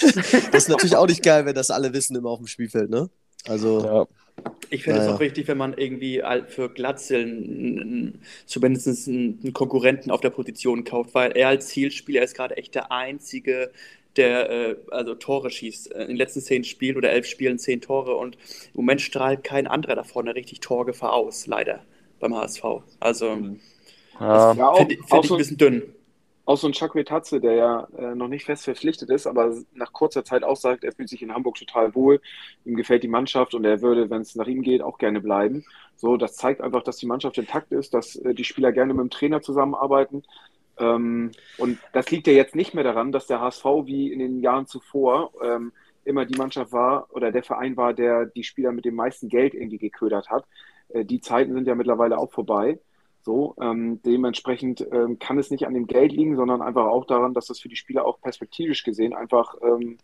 das 0.52 0.62
ist 0.62 0.68
natürlich 0.68 0.96
auch 0.96 1.06
nicht 1.06 1.22
geil, 1.22 1.44
wenn 1.44 1.54
das 1.54 1.70
alle 1.70 1.92
wissen 1.92 2.16
immer 2.16 2.30
auf 2.30 2.38
dem 2.38 2.46
Spielfeld, 2.46 2.90
ne? 2.90 3.10
Also. 3.46 3.84
Ja. 3.84 4.06
Ich 4.68 4.82
finde 4.82 4.98
es 4.98 5.04
naja. 5.06 5.16
auch 5.16 5.20
wichtig, 5.20 5.48
wenn 5.48 5.56
man 5.56 5.74
irgendwie 5.74 6.22
für 6.48 6.68
Glatzel 6.68 8.12
zumindest 8.44 9.08
einen 9.08 9.52
Konkurrenten 9.54 10.10
auf 10.10 10.20
der 10.20 10.30
Position 10.30 10.84
kauft, 10.84 11.14
weil 11.14 11.32
er 11.32 11.48
als 11.48 11.68
Zielspieler 11.68 12.22
ist 12.22 12.36
gerade 12.36 12.56
echt 12.58 12.74
der 12.74 12.92
einzige 12.92 13.70
der 14.16 14.50
äh, 14.50 14.76
also 14.90 15.14
Tore 15.14 15.50
schießt. 15.50 15.94
Äh, 15.94 16.02
in 16.02 16.08
den 16.08 16.16
letzten 16.16 16.40
zehn 16.40 16.64
Spielen 16.64 16.96
oder 16.96 17.10
elf 17.10 17.26
Spielen 17.26 17.58
zehn 17.58 17.80
Tore 17.80 18.16
und 18.16 18.36
im 18.36 18.80
Moment 18.80 19.00
strahlt 19.00 19.44
kein 19.44 19.66
anderer 19.66 19.94
da 19.94 20.04
vorne 20.04 20.34
richtig 20.34 20.60
Torgefahr 20.60 21.12
aus, 21.12 21.46
leider 21.46 21.80
beim 22.20 22.34
HSV. 22.34 22.64
Also 23.00 23.36
mhm. 23.36 23.60
ja. 24.20 24.52
ja 24.52 24.74
finde 24.74 24.96
find 25.06 25.24
ich 25.24 25.30
ein 25.30 25.38
bisschen 25.38 25.58
dünn. 25.58 25.82
Auch 26.46 26.56
so 26.56 26.68
ein 26.68 26.74
Chakwe-Tatze, 26.74 27.40
der 27.40 27.54
ja 27.54 27.88
äh, 27.98 28.14
noch 28.14 28.28
nicht 28.28 28.44
fest 28.44 28.62
verpflichtet 28.62 29.10
ist, 29.10 29.26
aber 29.26 29.56
nach 29.74 29.92
kurzer 29.92 30.24
Zeit 30.24 30.44
auch 30.44 30.56
sagt, 30.56 30.84
er 30.84 30.92
fühlt 30.92 31.08
sich 31.08 31.20
in 31.20 31.34
Hamburg 31.34 31.56
total 31.56 31.92
wohl, 31.96 32.20
ihm 32.64 32.76
gefällt 32.76 33.02
die 33.02 33.08
Mannschaft 33.08 33.52
und 33.54 33.64
er 33.64 33.82
würde, 33.82 34.10
wenn 34.10 34.22
es 34.22 34.36
nach 34.36 34.46
ihm 34.46 34.62
geht, 34.62 34.80
auch 34.80 34.98
gerne 34.98 35.20
bleiben. 35.20 35.64
So, 35.96 36.16
das 36.16 36.36
zeigt 36.36 36.60
einfach, 36.60 36.84
dass 36.84 36.98
die 36.98 37.06
Mannschaft 37.06 37.36
intakt 37.38 37.72
ist, 37.72 37.94
dass 37.94 38.14
äh, 38.14 38.32
die 38.32 38.44
Spieler 38.44 38.70
gerne 38.70 38.94
mit 38.94 39.02
dem 39.02 39.10
Trainer 39.10 39.42
zusammenarbeiten. 39.42 40.22
Ähm, 40.78 41.32
und 41.58 41.78
das 41.92 42.10
liegt 42.10 42.26
ja 42.26 42.32
jetzt 42.32 42.54
nicht 42.54 42.74
mehr 42.74 42.84
daran, 42.84 43.12
dass 43.12 43.26
der 43.26 43.40
HSV 43.40 43.64
wie 43.84 44.12
in 44.12 44.18
den 44.18 44.40
Jahren 44.40 44.66
zuvor 44.66 45.32
ähm, 45.42 45.72
immer 46.04 46.24
die 46.24 46.36
Mannschaft 46.36 46.72
war 46.72 47.08
oder 47.10 47.32
der 47.32 47.42
Verein 47.42 47.76
war, 47.76 47.92
der 47.94 48.26
die 48.26 48.44
Spieler 48.44 48.72
mit 48.72 48.84
dem 48.84 48.94
meisten 48.94 49.28
Geld 49.28 49.54
irgendwie 49.54 49.78
geködert 49.78 50.28
hat. 50.28 50.44
Äh, 50.88 51.04
die 51.04 51.20
Zeiten 51.20 51.52
sind 51.52 51.66
ja 51.66 51.74
mittlerweile 51.74 52.18
auch 52.18 52.30
vorbei. 52.30 52.78
So, 53.22 53.56
ähm, 53.60 54.00
dementsprechend 54.02 54.86
ähm, 54.92 55.18
kann 55.18 55.36
es 55.36 55.50
nicht 55.50 55.66
an 55.66 55.74
dem 55.74 55.88
Geld 55.88 56.12
liegen, 56.12 56.36
sondern 56.36 56.62
einfach 56.62 56.86
auch 56.86 57.06
daran, 57.06 57.34
dass 57.34 57.46
das 57.46 57.58
für 57.58 57.68
die 57.68 57.74
Spieler 57.74 58.06
auch 58.06 58.20
perspektivisch 58.20 58.84
gesehen 58.84 59.14
einfach 59.14 59.56
ähm, 59.62 59.98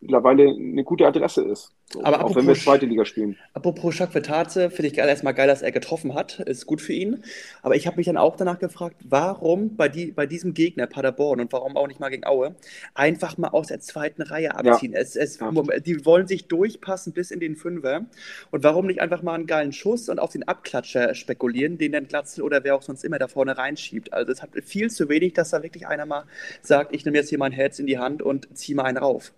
mittlerweile 0.00 0.48
eine 0.48 0.84
gute 0.84 1.06
Adresse 1.06 1.42
ist. 1.42 1.72
So, 1.90 2.04
aber 2.04 2.22
auch 2.22 2.36
wenn 2.36 2.46
wir 2.46 2.54
zweite 2.54 2.84
Liga 2.84 3.06
spielen. 3.06 3.36
Apropos 3.54 3.98
Jacques 3.98 4.12
Vertaze, 4.12 4.68
finde 4.68 4.88
ich 4.88 4.98
erstmal 4.98 5.32
geil, 5.32 5.48
dass 5.48 5.62
er 5.62 5.72
getroffen 5.72 6.14
hat. 6.14 6.38
Ist 6.40 6.66
gut 6.66 6.82
für 6.82 6.92
ihn. 6.92 7.24
Aber 7.62 7.76
ich 7.76 7.86
habe 7.86 7.96
mich 7.96 8.06
dann 8.06 8.18
auch 8.18 8.36
danach 8.36 8.58
gefragt, 8.58 8.96
warum 9.08 9.74
bei, 9.76 9.88
die, 9.88 10.12
bei 10.12 10.26
diesem 10.26 10.52
Gegner 10.52 10.86
Paderborn 10.86 11.40
und 11.40 11.52
warum 11.52 11.76
auch 11.78 11.88
nicht 11.88 11.98
mal 11.98 12.10
gegen 12.10 12.26
Aue 12.26 12.54
einfach 12.94 13.38
mal 13.38 13.48
aus 13.48 13.68
der 13.68 13.80
zweiten 13.80 14.22
Reihe 14.22 14.54
abziehen. 14.54 14.92
Ja. 14.92 14.98
Es, 14.98 15.16
es, 15.16 15.40
ja. 15.40 15.50
Die 15.80 16.04
wollen 16.04 16.26
sich 16.26 16.46
durchpassen 16.46 17.14
bis 17.14 17.30
in 17.30 17.40
den 17.40 17.56
Fünfer. 17.56 18.04
Und 18.50 18.62
warum 18.62 18.86
nicht 18.86 19.00
einfach 19.00 19.22
mal 19.22 19.34
einen 19.34 19.46
geilen 19.46 19.72
Schuss 19.72 20.10
und 20.10 20.18
auf 20.18 20.30
den 20.30 20.42
Abklatscher 20.42 21.14
spekulieren, 21.14 21.78
den 21.78 21.92
dann 21.92 22.06
Glatzel 22.06 22.44
oder 22.44 22.62
wer 22.64 22.74
auch 22.74 22.82
sonst 22.82 23.02
immer 23.02 23.18
da 23.18 23.28
vorne 23.28 23.56
reinschiebt. 23.56 24.12
Also 24.12 24.30
es 24.30 24.42
hat 24.42 24.50
viel 24.62 24.90
zu 24.90 25.08
wenig, 25.08 25.32
dass 25.32 25.50
da 25.50 25.62
wirklich 25.62 25.86
einer 25.86 26.04
mal 26.04 26.24
sagt, 26.60 26.94
ich 26.94 27.04
nehme 27.06 27.16
jetzt 27.16 27.30
hier 27.30 27.38
mein 27.38 27.52
Herz 27.52 27.78
in 27.78 27.86
die 27.86 27.98
Hand 27.98 28.22
und 28.22 28.56
ziehe 28.56 28.76
mal 28.76 28.84
einen 28.84 28.98
rauf. 28.98 29.32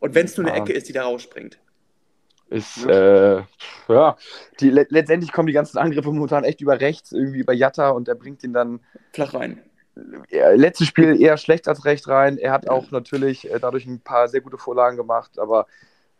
Und 0.00 0.14
wenn 0.14 0.26
es 0.26 0.36
nur 0.36 0.46
eine 0.46 0.56
Ecke 0.56 0.72
ist, 0.72 0.88
die 0.88 0.92
da 0.92 1.04
rausspringt. 1.04 1.58
Ist, 2.50 2.86
äh, 2.86 3.42
ja, 3.88 4.16
die, 4.60 4.70
le 4.70 4.86
letztendlich 4.88 5.32
kommen 5.32 5.48
die 5.48 5.52
ganzen 5.52 5.76
Angriffe 5.76 6.10
momentan 6.10 6.44
echt 6.44 6.62
über 6.62 6.80
rechts, 6.80 7.12
irgendwie 7.12 7.40
über 7.40 7.52
Jatta 7.52 7.90
und 7.90 8.08
er 8.08 8.14
bringt 8.14 8.42
ihn 8.42 8.54
dann. 8.54 8.80
Flach 9.12 9.34
rein. 9.34 9.62
Ja, 10.30 10.50
letztes 10.50 10.86
Spiel 10.86 11.20
eher 11.20 11.36
schlecht 11.36 11.68
als 11.68 11.84
recht 11.84 12.08
rein. 12.08 12.38
Er 12.38 12.52
hat 12.52 12.70
auch 12.70 12.90
natürlich 12.90 13.50
äh, 13.50 13.58
dadurch 13.58 13.84
ein 13.86 14.00
paar 14.00 14.28
sehr 14.28 14.40
gute 14.40 14.56
Vorlagen 14.56 14.96
gemacht, 14.96 15.38
aber 15.38 15.66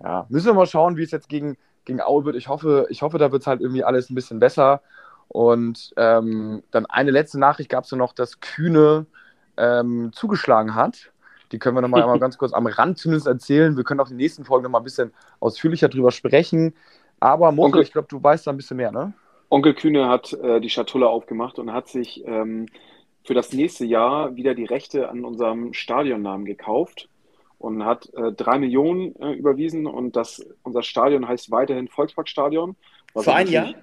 ja, 0.03 0.27
müssen 0.29 0.47
wir 0.47 0.55
mal 0.55 0.67
schauen, 0.67 0.97
wie 0.97 1.03
es 1.03 1.13
jetzt 1.13 1.29
gegen, 1.29 1.57
gegen 1.85 2.01
Aue 2.01 2.25
wird. 2.25 2.37
Ich 2.37 2.49
hoffe, 2.49 2.87
ich 2.91 3.03
hoffe, 3.03 3.19
da 3.19 3.33
wird 3.33 3.43
es 3.43 3.47
halt 3.47 3.61
irgendwie 3.61 3.85
alles 3.85 4.11
ein 4.11 4.15
bisschen 4.15 4.39
besser. 4.39 4.83
Und 5.29 5.93
ähm, 5.97 6.63
dann 6.71 6.87
eine 6.87 7.11
letzte 7.11 7.39
Nachricht 7.39 7.71
gab 7.71 7.85
es 7.85 7.93
noch, 7.93 8.13
dass 8.13 8.41
Kühne 8.41 9.07
ähm, 9.57 10.11
zugeschlagen 10.13 10.75
hat. 10.75 11.13
Die 11.53 11.59
können 11.59 11.77
wir 11.77 11.81
nochmal 11.81 12.03
einmal 12.03 12.19
ganz 12.21 12.39
kurz 12.39 12.53
am 12.53 12.67
Rand 12.67 12.99
zumindest 12.99 13.27
erzählen. 13.27 13.77
Wir 13.77 13.85
können 13.85 14.01
auch 14.01 14.07
in 14.07 14.15
den 14.15 14.23
nächsten 14.23 14.45
Folgen 14.45 14.65
nochmal 14.65 14.81
ein 14.81 14.85
bisschen 14.85 15.13
ausführlicher 15.41 15.89
drüber 15.89 16.11
sprechen. 16.11 16.75
Aber 17.21 17.53
Moritz, 17.53 17.89
ich 17.89 17.93
glaube, 17.93 18.09
du 18.09 18.23
weißt 18.23 18.47
da 18.47 18.53
ein 18.53 18.57
bisschen 18.57 18.77
mehr, 18.77 18.93
ne? 18.93 19.13
Onkel 19.51 19.75
Kühne 19.75 20.09
hat 20.09 20.33
äh, 20.35 20.61
die 20.61 20.69
Schatulle 20.69 21.09
aufgemacht 21.09 21.59
und 21.59 21.73
hat 21.73 21.89
sich 21.89 22.23
ähm, 22.27 22.67
für 23.25 23.35
das 23.35 23.53
nächste 23.53 23.87
Jahr 23.87 24.37
wieder 24.37 24.55
die 24.55 24.67
Rechte 24.67 25.09
an 25.09 25.25
unserem 25.25 25.73
Stadionnamen 25.73 26.45
gekauft 26.45 27.09
und 27.59 27.85
hat 27.85 28.13
äh, 28.15 28.33
drei 28.33 28.59
Millionen 28.59 29.17
äh, 29.17 29.33
überwiesen 29.33 29.87
und 29.87 30.17
das, 30.17 30.47
unser 30.63 30.83
Stadion 30.83 31.27
heißt 31.27 31.51
weiterhin 31.51 31.89
Volksparkstadion. 31.89 32.77
Für 33.17 33.35
ein 33.35 33.49
Jahr? 33.49 33.75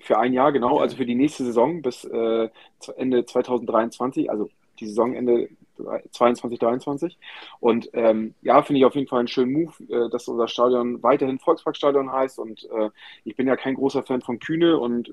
Für 0.00 0.18
ein 0.18 0.32
Jahr, 0.32 0.52
genau, 0.52 0.74
okay. 0.74 0.82
also 0.82 0.96
für 0.96 1.06
die 1.06 1.14
nächste 1.14 1.44
Saison 1.44 1.82
bis 1.82 2.04
äh, 2.04 2.48
Ende 2.96 3.24
2023, 3.24 4.28
also 4.30 4.50
die 4.80 4.86
Saisonende 4.86 5.48
22, 5.76 6.58
23. 6.58 7.18
Und 7.60 7.90
ähm, 7.92 8.34
ja, 8.42 8.62
finde 8.62 8.80
ich 8.80 8.84
auf 8.84 8.94
jeden 8.94 9.08
Fall 9.08 9.20
einen 9.20 9.28
schönen 9.28 9.52
Move, 9.52 9.72
äh, 9.88 10.10
dass 10.10 10.28
unser 10.28 10.48
Stadion 10.48 11.02
weiterhin 11.02 11.38
Volksparkstadion 11.38 12.12
heißt. 12.12 12.38
Und 12.38 12.68
äh, 12.70 12.90
ich 13.24 13.36
bin 13.36 13.46
ja 13.46 13.56
kein 13.56 13.74
großer 13.74 14.02
Fan 14.02 14.22
von 14.22 14.38
Kühne 14.38 14.78
und 14.78 15.12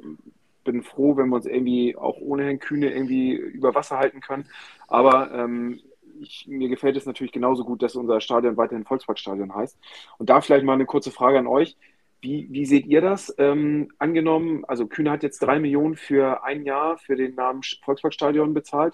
bin 0.64 0.84
froh, 0.84 1.18
wenn 1.18 1.30
wir 1.30 1.36
uns 1.38 1.46
irgendwie 1.46 1.96
auch 1.96 2.18
ohne 2.20 2.44
Herrn 2.44 2.60
Kühne 2.60 2.92
irgendwie 2.92 3.34
über 3.34 3.74
Wasser 3.76 3.98
halten 3.98 4.22
können. 4.22 4.48
Aber 4.88 5.32
ähm, 5.32 5.82
ich, 6.20 6.46
mir 6.48 6.70
gefällt 6.70 6.98
es 6.98 7.06
natürlich 7.06 7.32
genauso 7.32 7.64
gut, 7.64 7.82
dass 7.82 7.96
unser 7.96 8.22
Stadion 8.22 8.58
weiterhin 8.58 8.86
Volksparkstadion 8.86 9.54
heißt. 9.54 9.78
Und 10.18 10.30
da 10.30 10.42
vielleicht 10.42 10.66
mal 10.66 10.74
eine 10.74 10.86
kurze 10.86 11.12
Frage 11.12 11.40
an 11.40 11.48
euch. 11.48 11.78
Wie, 12.22 12.48
wie 12.52 12.66
seht 12.66 12.86
ihr 12.86 13.00
das? 13.00 13.34
Ähm, 13.38 13.94
angenommen, 13.98 14.66
also 14.66 14.88
Kühne 14.88 15.12
hat 15.12 15.24
jetzt 15.24 15.40
drei 15.40 15.60
Millionen 15.60 15.96
für 15.96 16.44
ein 16.44 16.66
Jahr 16.66 16.98
für 16.98 17.16
den 17.16 17.36
Namen 17.36 17.62
Volksparkstadion 17.84 18.54
bezahlt. 18.54 18.94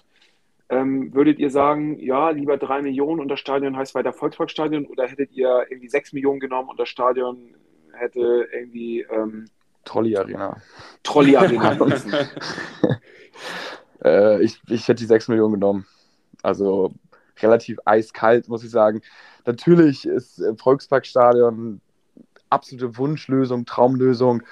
Ähm, 0.68 1.14
würdet 1.14 1.38
ihr 1.38 1.50
sagen, 1.50 1.98
ja, 2.00 2.30
lieber 2.30 2.56
drei 2.56 2.82
Millionen 2.82 3.20
und 3.20 3.28
das 3.28 3.38
Stadion 3.38 3.76
heißt 3.76 3.94
weiter 3.94 4.12
Volksparkstadion 4.12 4.86
oder 4.86 5.06
hättet 5.06 5.30
ihr 5.32 5.64
irgendwie 5.70 5.88
sechs 5.88 6.12
Millionen 6.12 6.40
genommen 6.40 6.68
und 6.68 6.80
das 6.80 6.88
Stadion 6.88 7.54
hätte 7.92 8.48
irgendwie 8.52 9.02
ähm, 9.02 9.44
Trolli 9.84 10.16
Arena. 10.16 10.56
Trolli 11.04 11.36
Arena. 11.36 11.78
äh, 14.04 14.42
ich, 14.42 14.60
ich 14.68 14.88
hätte 14.88 15.00
die 15.00 15.06
sechs 15.06 15.28
Millionen 15.28 15.54
genommen. 15.54 15.86
Also 16.42 16.92
relativ 17.40 17.78
eiskalt, 17.84 18.48
muss 18.48 18.64
ich 18.64 18.70
sagen. 18.70 19.02
Natürlich 19.44 20.06
ist 20.06 20.42
Volksparkstadion 20.58 21.80
absolute 22.50 22.96
Wunschlösung, 22.96 23.66
Traumlösung, 23.66 24.42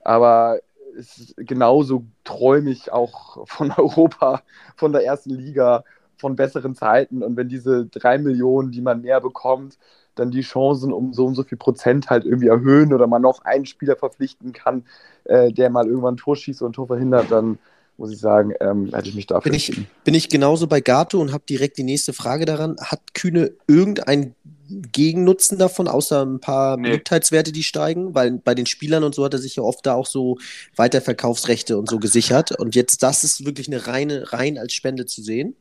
aber 0.00 0.58
ist 0.94 1.34
genauso 1.36 2.04
träume 2.24 2.70
ich 2.70 2.92
auch 2.92 3.46
von 3.46 3.70
Europa, 3.76 4.42
von 4.76 4.92
der 4.92 5.04
ersten 5.04 5.30
Liga, 5.30 5.84
von 6.16 6.36
besseren 6.36 6.74
Zeiten. 6.74 7.22
Und 7.22 7.36
wenn 7.36 7.48
diese 7.48 7.86
drei 7.86 8.18
Millionen, 8.18 8.70
die 8.70 8.80
man 8.80 9.02
mehr 9.02 9.20
bekommt, 9.20 9.78
dann 10.14 10.30
die 10.30 10.42
Chancen 10.42 10.92
um 10.92 11.12
so 11.12 11.26
und 11.26 11.34
so 11.34 11.42
viel 11.42 11.58
Prozent 11.58 12.08
halt 12.08 12.24
irgendwie 12.24 12.48
erhöhen 12.48 12.94
oder 12.94 13.06
man 13.06 13.22
noch 13.22 13.44
einen 13.44 13.66
Spieler 13.66 13.96
verpflichten 13.96 14.52
kann, 14.52 14.84
äh, 15.24 15.52
der 15.52 15.70
mal 15.70 15.86
irgendwann 15.86 16.14
ein 16.14 16.18
Tor 16.18 16.36
schießt 16.36 16.62
oder 16.62 16.70
ein 16.70 16.74
Tor 16.74 16.86
verhindert, 16.86 17.30
dann 17.30 17.58
muss 17.96 18.10
ich 18.10 18.18
sagen, 18.18 18.52
ähm, 18.60 18.90
hätte 18.92 19.08
ich 19.08 19.14
mich 19.14 19.26
dafür 19.26 19.50
bin 19.50 19.54
ich, 19.54 19.72
bin 20.04 20.14
ich 20.14 20.28
genauso 20.28 20.66
bei 20.66 20.80
Gato 20.80 21.20
und 21.20 21.32
habe 21.32 21.44
direkt 21.48 21.78
die 21.78 21.84
nächste 21.84 22.12
Frage 22.12 22.44
daran. 22.44 22.76
Hat 22.80 23.14
Kühne 23.14 23.52
irgendein 23.66 24.34
Gegennutzen 24.68 25.58
davon, 25.58 25.88
außer 25.88 26.24
ein 26.24 26.40
paar 26.40 26.76
nee. 26.76 26.88
Beliebtheitswerte, 26.88 27.52
die 27.52 27.62
steigen? 27.62 28.14
Weil 28.14 28.32
bei 28.32 28.54
den 28.54 28.66
Spielern 28.66 29.04
und 29.04 29.14
so 29.14 29.24
hat 29.24 29.34
er 29.34 29.38
sich 29.38 29.56
ja 29.56 29.62
oft 29.62 29.86
da 29.86 29.94
auch 29.94 30.06
so 30.06 30.38
Weiterverkaufsrechte 30.76 31.78
und 31.78 31.88
so 31.88 31.98
gesichert. 31.98 32.58
Und 32.58 32.74
jetzt, 32.74 33.02
das 33.02 33.24
ist 33.24 33.44
wirklich 33.44 33.68
eine 33.68 33.86
reine, 33.86 34.32
rein 34.32 34.58
als 34.58 34.72
Spende 34.72 35.06
zu 35.06 35.22
sehen? 35.22 35.56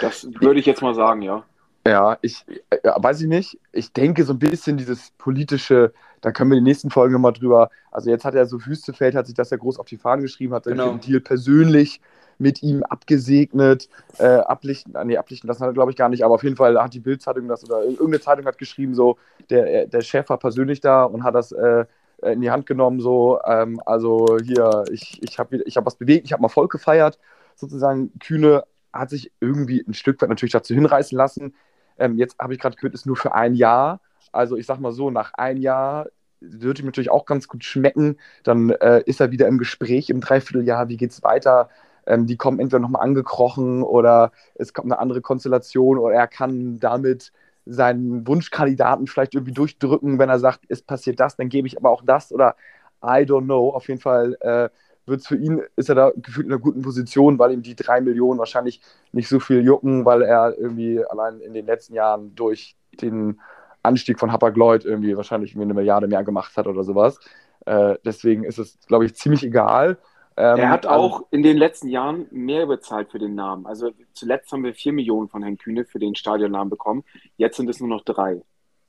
Das 0.00 0.26
würde 0.40 0.60
ich 0.60 0.66
jetzt 0.66 0.82
mal 0.82 0.94
sagen, 0.94 1.22
ja. 1.22 1.44
Ja, 1.86 2.18
ich 2.20 2.44
ja, 2.84 3.02
weiß 3.02 3.22
ich 3.22 3.26
nicht. 3.26 3.58
Ich 3.72 3.92
denke 3.92 4.24
so 4.24 4.34
ein 4.34 4.38
bisschen 4.38 4.76
dieses 4.76 5.12
politische, 5.16 5.94
da 6.20 6.32
können 6.32 6.50
wir 6.50 6.58
in 6.58 6.64
den 6.64 6.70
nächsten 6.70 6.90
Folgen 6.90 7.14
nochmal 7.14 7.32
drüber. 7.32 7.70
Also 7.90 8.10
jetzt 8.10 8.24
hat 8.24 8.34
er 8.34 8.46
so 8.46 8.64
Wüstefeld, 8.64 9.14
hat 9.14 9.26
sich 9.26 9.34
das 9.34 9.50
ja 9.50 9.56
groß 9.56 9.78
auf 9.78 9.86
die 9.86 9.96
Fahnen 9.96 10.22
geschrieben, 10.22 10.54
hat 10.54 10.64
genau. 10.64 10.90
den 10.90 11.00
Deal 11.00 11.20
persönlich 11.20 12.00
mit 12.38 12.62
ihm 12.62 12.82
abgesegnet, 12.82 13.88
äh, 14.18 14.24
ablichten, 14.24 14.94
nee, 15.04 15.16
ablichten 15.18 15.46
lassen 15.46 15.62
hat 15.62 15.74
glaube 15.74 15.90
ich, 15.90 15.96
gar 15.96 16.08
nicht, 16.08 16.24
aber 16.24 16.34
auf 16.34 16.42
jeden 16.42 16.56
Fall 16.56 16.82
hat 16.82 16.94
die 16.94 17.00
Bildzeitung 17.00 17.48
das 17.48 17.64
oder 17.64 17.84
irgendeine 17.84 18.20
Zeitung 18.20 18.46
hat 18.46 18.56
geschrieben, 18.56 18.94
so, 18.94 19.18
der, 19.50 19.86
der 19.86 20.00
Chef 20.00 20.28
war 20.30 20.38
persönlich 20.38 20.80
da 20.80 21.04
und 21.04 21.22
hat 21.22 21.34
das 21.34 21.52
äh, 21.52 21.84
in 22.22 22.40
die 22.40 22.50
Hand 22.50 22.64
genommen, 22.64 23.00
so, 23.00 23.40
ähm, 23.44 23.80
also 23.84 24.38
hier, 24.42 24.84
ich, 24.90 25.22
ich 25.22 25.38
habe 25.38 25.58
ich 25.58 25.76
hab 25.76 25.84
was 25.84 25.96
bewegt, 25.96 26.24
ich 26.24 26.32
habe 26.32 26.40
mal 26.40 26.48
Volk 26.48 26.72
gefeiert, 26.72 27.18
sozusagen, 27.56 28.18
Kühne 28.20 28.64
hat 28.92 29.10
sich 29.10 29.32
irgendwie 29.40 29.84
ein 29.86 29.94
Stück 29.94 30.20
weit 30.20 30.28
natürlich 30.28 30.52
dazu 30.52 30.74
hinreißen 30.74 31.16
lassen. 31.16 31.54
Ähm, 31.98 32.16
jetzt 32.16 32.38
habe 32.38 32.54
ich 32.54 32.60
gerade 32.60 32.76
gehört, 32.76 32.94
ist 32.94 33.06
nur 33.06 33.16
für 33.16 33.34
ein 33.34 33.54
Jahr. 33.54 34.00
Also 34.32 34.56
ich 34.56 34.66
sag 34.66 34.80
mal 34.80 34.92
so, 34.92 35.10
nach 35.10 35.34
einem 35.34 35.60
Jahr 35.60 36.06
würde 36.40 36.82
ihm 36.82 36.86
natürlich 36.86 37.10
auch 37.10 37.26
ganz 37.26 37.48
gut 37.48 37.64
schmecken. 37.64 38.18
Dann 38.44 38.70
äh, 38.70 39.02
ist 39.06 39.20
er 39.20 39.30
wieder 39.30 39.46
im 39.48 39.58
Gespräch 39.58 40.10
im 40.10 40.20
Dreivierteljahr, 40.20 40.88
wie 40.88 40.96
geht 40.96 41.10
es 41.10 41.22
weiter? 41.22 41.68
ähm, 42.06 42.26
die 42.26 42.36
kommen 42.36 42.58
entweder 42.60 42.80
nochmal 42.80 43.02
angekrochen 43.02 43.82
oder 43.82 44.32
es 44.54 44.74
kommt 44.74 44.90
eine 44.90 44.98
andere 44.98 45.20
Konstellation 45.20 45.98
oder 45.98 46.14
er 46.14 46.26
kann 46.28 46.78
damit 46.80 47.32
seinen 47.66 48.26
Wunschkandidaten 48.26 49.06
vielleicht 49.06 49.34
irgendwie 49.34 49.52
durchdrücken, 49.52 50.18
wenn 50.18 50.28
er 50.28 50.38
sagt, 50.38 50.60
es 50.68 50.82
passiert 50.82 51.20
das, 51.20 51.36
dann 51.36 51.48
gebe 51.48 51.68
ich 51.68 51.76
aber 51.78 51.90
auch 51.90 52.02
das 52.04 52.32
oder 52.32 52.56
I 53.02 53.24
don't 53.24 53.44
know. 53.44 53.70
Auf 53.70 53.88
jeden 53.88 54.00
Fall 54.00 54.36
äh, 54.40 54.68
wird 55.06 55.20
es 55.20 55.26
für 55.26 55.36
ihn, 55.36 55.62
ist 55.76 55.88
er 55.88 55.94
da 55.94 56.12
gefühlt 56.16 56.46
in 56.46 56.52
einer 56.52 56.60
guten 56.60 56.82
Position, 56.82 57.38
weil 57.38 57.52
ihm 57.52 57.62
die 57.62 57.76
drei 57.76 58.00
Millionen 58.00 58.38
wahrscheinlich 58.38 58.80
nicht 59.12 59.28
so 59.28 59.40
viel 59.40 59.62
jucken, 59.64 60.04
weil 60.04 60.22
er 60.22 60.56
irgendwie 60.58 61.04
allein 61.04 61.40
in 61.40 61.52
den 61.52 61.66
letzten 61.66 61.94
Jahren 61.94 62.34
durch 62.34 62.76
den 63.00 63.40
Anstieg 63.82 64.18
von 64.18 64.32
Hapag-Lloyd 64.32 64.84
irgendwie 64.84 65.16
wahrscheinlich 65.16 65.52
irgendwie 65.52 65.66
eine 65.66 65.74
Milliarde 65.74 66.06
mehr 66.06 66.24
gemacht 66.24 66.56
hat 66.56 66.66
oder 66.66 66.84
sowas. 66.84 67.18
Äh, 67.66 67.96
deswegen 68.04 68.44
ist 68.44 68.58
es, 68.58 68.78
glaube 68.86 69.06
ich, 69.06 69.14
ziemlich 69.14 69.42
egal. 69.42 69.98
Ähm, 70.36 70.58
er 70.58 70.70
hat 70.70 70.86
also 70.86 71.00
auch 71.00 71.12
also, 71.14 71.28
in 71.30 71.42
den 71.42 71.56
letzten 71.56 71.88
Jahren 71.88 72.26
mehr 72.30 72.66
bezahlt 72.66 73.10
für 73.10 73.18
den 73.18 73.34
Namen. 73.34 73.66
Also 73.66 73.90
zuletzt 74.12 74.52
haben 74.52 74.64
wir 74.64 74.74
vier 74.74 74.92
Millionen 74.92 75.28
von 75.28 75.42
Herrn 75.42 75.58
Kühne 75.58 75.84
für 75.84 75.98
den 75.98 76.14
Stadionnamen 76.14 76.70
bekommen. 76.70 77.04
Jetzt 77.36 77.56
sind 77.56 77.68
es 77.68 77.80
nur 77.80 77.88
noch 77.88 78.02
drei. 78.04 78.42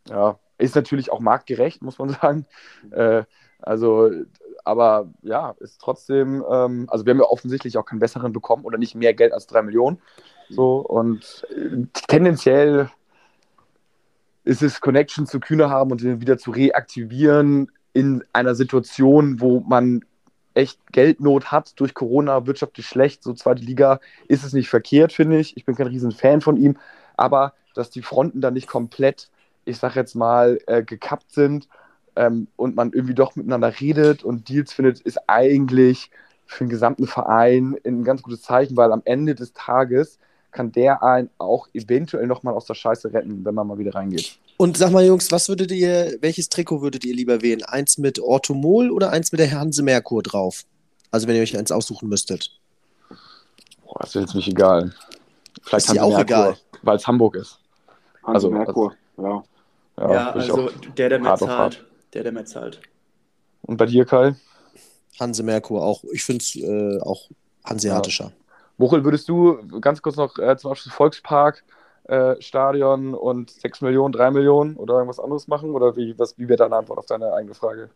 Ja, 0.07 0.39
ist 0.57 0.75
natürlich 0.75 1.11
auch 1.11 1.19
marktgerecht, 1.19 1.81
muss 1.81 1.99
man 1.99 2.09
sagen. 2.21 2.45
Äh, 2.91 3.23
also, 3.59 4.09
aber 4.63 5.11
ja, 5.21 5.55
ist 5.59 5.81
trotzdem, 5.81 6.43
ähm, 6.49 6.87
also 6.89 7.05
wir 7.05 7.11
haben 7.11 7.19
ja 7.19 7.25
offensichtlich 7.25 7.77
auch 7.77 7.85
keinen 7.85 7.99
besseren 7.99 8.33
bekommen 8.33 8.63
oder 8.63 8.77
nicht 8.77 8.95
mehr 8.95 9.13
Geld 9.13 9.33
als 9.33 9.47
drei 9.47 9.61
Millionen. 9.61 9.99
So 10.49 10.77
und 10.77 11.45
äh, 11.49 11.85
tendenziell 12.07 12.89
ist 14.43 14.61
es 14.61 14.81
Connection 14.81 15.27
zu 15.27 15.39
Kühne 15.39 15.69
haben 15.69 15.91
und 15.91 16.01
den 16.01 16.21
wieder 16.21 16.37
zu 16.37 16.51
reaktivieren 16.51 17.71
in 17.93 18.23
einer 18.33 18.55
Situation, 18.55 19.39
wo 19.39 19.59
man 19.61 20.03
echt 20.53 20.79
Geldnot 20.91 21.51
hat 21.51 21.79
durch 21.79 21.93
Corona, 21.93 22.45
wirtschaftlich 22.45 22.85
schlecht, 22.85 23.23
so 23.23 23.33
zweite 23.33 23.63
Liga, 23.63 23.99
ist 24.27 24.43
es 24.43 24.53
nicht 24.53 24.69
verkehrt, 24.69 25.13
finde 25.13 25.39
ich. 25.39 25.55
Ich 25.55 25.65
bin 25.65 25.75
kein 25.75 25.87
riesen 25.87 26.11
Fan 26.11 26.41
von 26.41 26.57
ihm, 26.57 26.77
aber 27.15 27.53
dass 27.73 27.89
die 27.89 28.01
Fronten 28.01 28.41
da 28.41 28.51
nicht 28.51 28.67
komplett, 28.67 29.29
ich 29.65 29.77
sag 29.77 29.95
jetzt 29.95 30.15
mal, 30.15 30.59
äh, 30.67 30.83
gekappt 30.83 31.31
sind 31.31 31.69
ähm, 32.15 32.47
und 32.57 32.75
man 32.75 32.91
irgendwie 32.91 33.13
doch 33.13 33.35
miteinander 33.35 33.79
redet 33.79 34.23
und 34.23 34.49
Deals 34.49 34.73
findet, 34.73 34.99
ist 34.99 35.19
eigentlich 35.27 36.11
für 36.45 36.65
den 36.65 36.69
gesamten 36.69 37.07
Verein 37.07 37.77
ein 37.85 38.03
ganz 38.03 38.21
gutes 38.21 38.41
Zeichen, 38.41 38.75
weil 38.75 38.91
am 38.91 39.03
Ende 39.05 39.35
des 39.35 39.53
Tages 39.53 40.19
kann 40.51 40.71
der 40.71 41.01
einen 41.03 41.29
auch 41.37 41.67
eventuell 41.73 42.27
nochmal 42.27 42.53
aus 42.53 42.65
der 42.65 42.73
Scheiße 42.73 43.13
retten, 43.13 43.43
wenn 43.45 43.55
man 43.55 43.67
mal 43.67 43.77
wieder 43.77 43.95
reingeht. 43.95 44.37
Und 44.57 44.77
sag 44.77 44.91
mal, 44.91 45.05
Jungs, 45.05 45.31
was 45.31 45.49
würdet 45.49 45.71
ihr, 45.71 46.17
welches 46.21 46.49
Trikot 46.49 46.81
würdet 46.81 47.03
ihr 47.05 47.15
lieber 47.15 47.41
wählen? 47.41 47.63
Eins 47.63 47.97
mit 47.97 48.19
Orthomol 48.19 48.91
oder 48.91 49.11
eins 49.11 49.31
mit 49.31 49.39
der 49.39 49.51
Hanse 49.51 49.81
Merkur 49.81 50.21
drauf? 50.21 50.65
Also 51.09 51.27
wenn 51.27 51.35
ihr 51.35 51.41
euch 51.41 51.57
eins 51.57 51.71
aussuchen 51.71 52.09
müsstet. 52.09 52.51
Boah, 53.85 53.99
das 53.99 54.09
ist 54.15 54.21
jetzt 54.21 54.35
nicht 54.35 54.47
egal. 54.47 54.93
Vielleicht 55.63 55.85
ist 55.85 55.89
Hanse 55.89 56.03
auch 56.03 56.15
Merkur, 56.15 56.21
egal. 56.21 56.57
Weil 56.83 56.97
es 56.97 57.07
Hamburg 57.07 57.35
ist. 57.35 57.59
Hanse 58.23 58.35
also, 58.35 58.51
Merkur, 58.51 58.95
also, 59.17 59.29
ja. 59.29 59.43
Ja, 59.97 60.13
ja 60.13 60.31
also 60.31 60.69
der, 60.97 61.09
der 61.09 61.19
mehr 61.19 61.35
zahlt. 61.35 61.85
Der, 62.13 62.23
der 62.23 62.31
mehr 62.31 62.45
zahlt. 62.45 62.81
Und 63.63 63.77
bei 63.77 63.85
dir, 63.85 64.05
Kai? 64.05 64.35
Hanse 65.19 65.43
Merkur 65.43 65.83
auch. 65.83 66.03
Ich 66.11 66.23
finde 66.23 66.43
es 66.43 66.55
äh, 66.55 66.99
auch 67.01 67.29
hanseatischer. 67.63 68.25
Ja. 68.25 68.40
Wochel, 68.81 69.05
würdest 69.05 69.29
du 69.29 69.57
ganz 69.79 70.01
kurz 70.01 70.17
noch 70.17 70.37
äh, 70.37 70.57
zum 70.57 70.71
Abschluss 70.71 70.93
Volkspark, 70.93 71.63
äh, 72.05 72.35
Stadion 72.41 73.13
und 73.13 73.49
6 73.49 73.81
Millionen, 73.81 74.11
3 74.11 74.31
Millionen 74.31 74.75
oder 74.75 74.95
irgendwas 74.95 75.19
anderes 75.19 75.47
machen? 75.47 75.71
Oder 75.71 75.95
wie, 75.95 76.17
wie 76.17 76.49
wäre 76.49 76.57
deine 76.57 76.75
Antwort 76.75 76.99
auf 76.99 77.05
deine 77.05 77.33
eigene 77.33 77.53
Frage? 77.53 77.89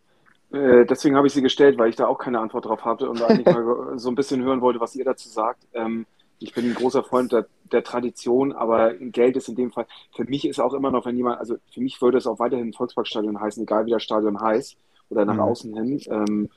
Äh, 0.52 0.86
deswegen 0.86 1.16
habe 1.16 1.28
ich 1.28 1.34
sie 1.34 1.42
gestellt, 1.42 1.78
weil 1.78 1.90
ich 1.90 1.96
da 1.96 2.08
auch 2.08 2.18
keine 2.18 2.40
Antwort 2.40 2.66
drauf 2.66 2.86
hatte 2.86 3.10
und 3.10 3.22
eigentlich 3.22 3.54
mal 3.54 3.94
so 3.98 4.10
ein 4.10 4.16
bisschen 4.16 4.44
hören 4.44 4.62
wollte, 4.62 4.80
was 4.80 4.96
ihr 4.96 5.06
dazu 5.06 5.28
sagt. 5.28 5.68
Ähm, 5.74 6.06
ich 6.40 6.54
bin 6.54 6.66
ein 6.66 6.76
großer 6.76 7.04
Freund 7.04 7.32
der, 7.32 7.48
der, 7.72 7.84
Tradition, 7.84 8.52
aber 8.54 8.94
Geld 8.94 9.38
ist 9.38 9.50
in 9.50 9.56
dem 9.56 9.72
Fall, 9.72 9.88
für 10.16 10.26
mich 10.26 10.48
ist 10.48 10.60
auch 10.60 10.74
immer 10.74 10.92
noch, 10.92 11.06
wenn 11.06 11.16
jemand, 11.16 11.40
also 11.40 11.56
für 11.74 11.82
mich 11.82 12.02
würde 12.02 12.18
es 12.18 12.28
auch 12.28 12.40
weiterhin 12.40 12.74
Volksparkstadion 12.74 13.40
heißen, 13.40 13.64
egal 13.64 13.86
wie 13.86 13.92
das 13.92 14.04
Stadion 14.04 14.40
heißt. 14.40 14.78
oder 15.10 15.26
nach 15.26 15.36
mhm. 15.36 15.42
außen 15.42 15.74
hin. 15.74 16.02
Ähm, 16.10 16.50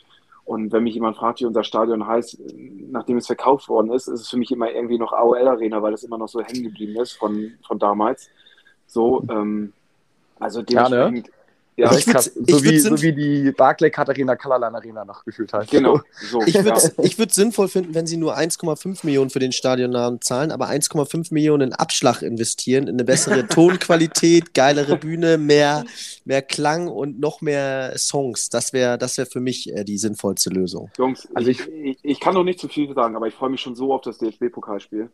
und 0.48 0.72
wenn 0.72 0.82
mich 0.82 0.94
jemand 0.94 1.18
fragt, 1.18 1.40
wie 1.40 1.44
unser 1.44 1.62
Stadion 1.62 2.06
heißt, 2.06 2.40
nachdem 2.90 3.18
es 3.18 3.26
verkauft 3.26 3.68
worden 3.68 3.92
ist, 3.92 4.08
ist 4.08 4.22
es 4.22 4.30
für 4.30 4.38
mich 4.38 4.50
immer 4.50 4.70
irgendwie 4.70 4.96
noch 4.96 5.12
AOL 5.12 5.46
Arena, 5.46 5.82
weil 5.82 5.92
es 5.92 6.04
immer 6.04 6.16
noch 6.16 6.28
so 6.28 6.40
hängen 6.40 6.62
geblieben 6.62 6.98
ist 6.98 7.12
von, 7.12 7.52
von 7.66 7.78
damals. 7.78 8.30
So, 8.86 9.22
ähm, 9.28 9.74
also 10.40 10.62
dementsprechend. 10.62 11.26
Ja, 11.26 11.32
ne? 11.32 11.37
Ja, 11.78 11.96
ich 11.96 12.08
würd, 12.08 12.20
so, 12.20 12.30
ich 12.44 12.64
wie, 12.64 12.78
so 12.80 13.00
wie 13.02 13.12
die 13.12 13.52
Barclay 13.52 13.88
Katharina 13.90 14.34
Colorline 14.34 14.76
Arena 14.76 15.04
noch 15.04 15.24
gefühlt 15.24 15.52
hat. 15.52 15.70
Genau. 15.70 16.00
So, 16.30 16.42
ich 16.42 16.54
würde 16.54 16.72
es 16.72 17.16
ja. 17.16 17.28
sinnvoll 17.30 17.68
finden, 17.68 17.94
wenn 17.94 18.06
sie 18.06 18.16
nur 18.16 18.36
1,5 18.36 19.06
Millionen 19.06 19.30
für 19.30 19.38
den 19.38 19.52
Stadionnamen 19.52 20.20
zahlen, 20.20 20.50
aber 20.50 20.68
1,5 20.68 21.32
Millionen 21.32 21.68
in 21.68 21.72
Abschlag 21.72 22.22
investieren, 22.22 22.88
in 22.88 22.96
eine 22.96 23.04
bessere 23.04 23.46
Tonqualität, 23.48 24.52
geilere 24.52 24.96
Bühne, 24.96 25.38
mehr, 25.38 25.84
mehr 26.24 26.42
Klang 26.42 26.88
und 26.88 27.20
noch 27.20 27.40
mehr 27.40 27.96
Songs. 27.96 28.48
Das 28.48 28.72
wäre 28.72 28.98
das 28.98 29.16
wär 29.16 29.26
für 29.26 29.40
mich 29.40 29.72
äh, 29.72 29.84
die 29.84 29.98
sinnvollste 29.98 30.50
Lösung. 30.50 30.90
Jungs, 30.98 31.28
also 31.34 31.48
ich, 31.48 31.66
ich, 31.68 31.98
ich 32.02 32.20
kann 32.20 32.34
noch 32.34 32.44
nicht 32.44 32.58
zu 32.58 32.68
viel 32.68 32.92
sagen, 32.92 33.14
aber 33.14 33.28
ich 33.28 33.34
freue 33.34 33.50
mich 33.50 33.60
schon 33.60 33.76
so 33.76 33.94
auf 33.94 34.02
das 34.02 34.18
DFB-Pokalspiel. 34.18 35.10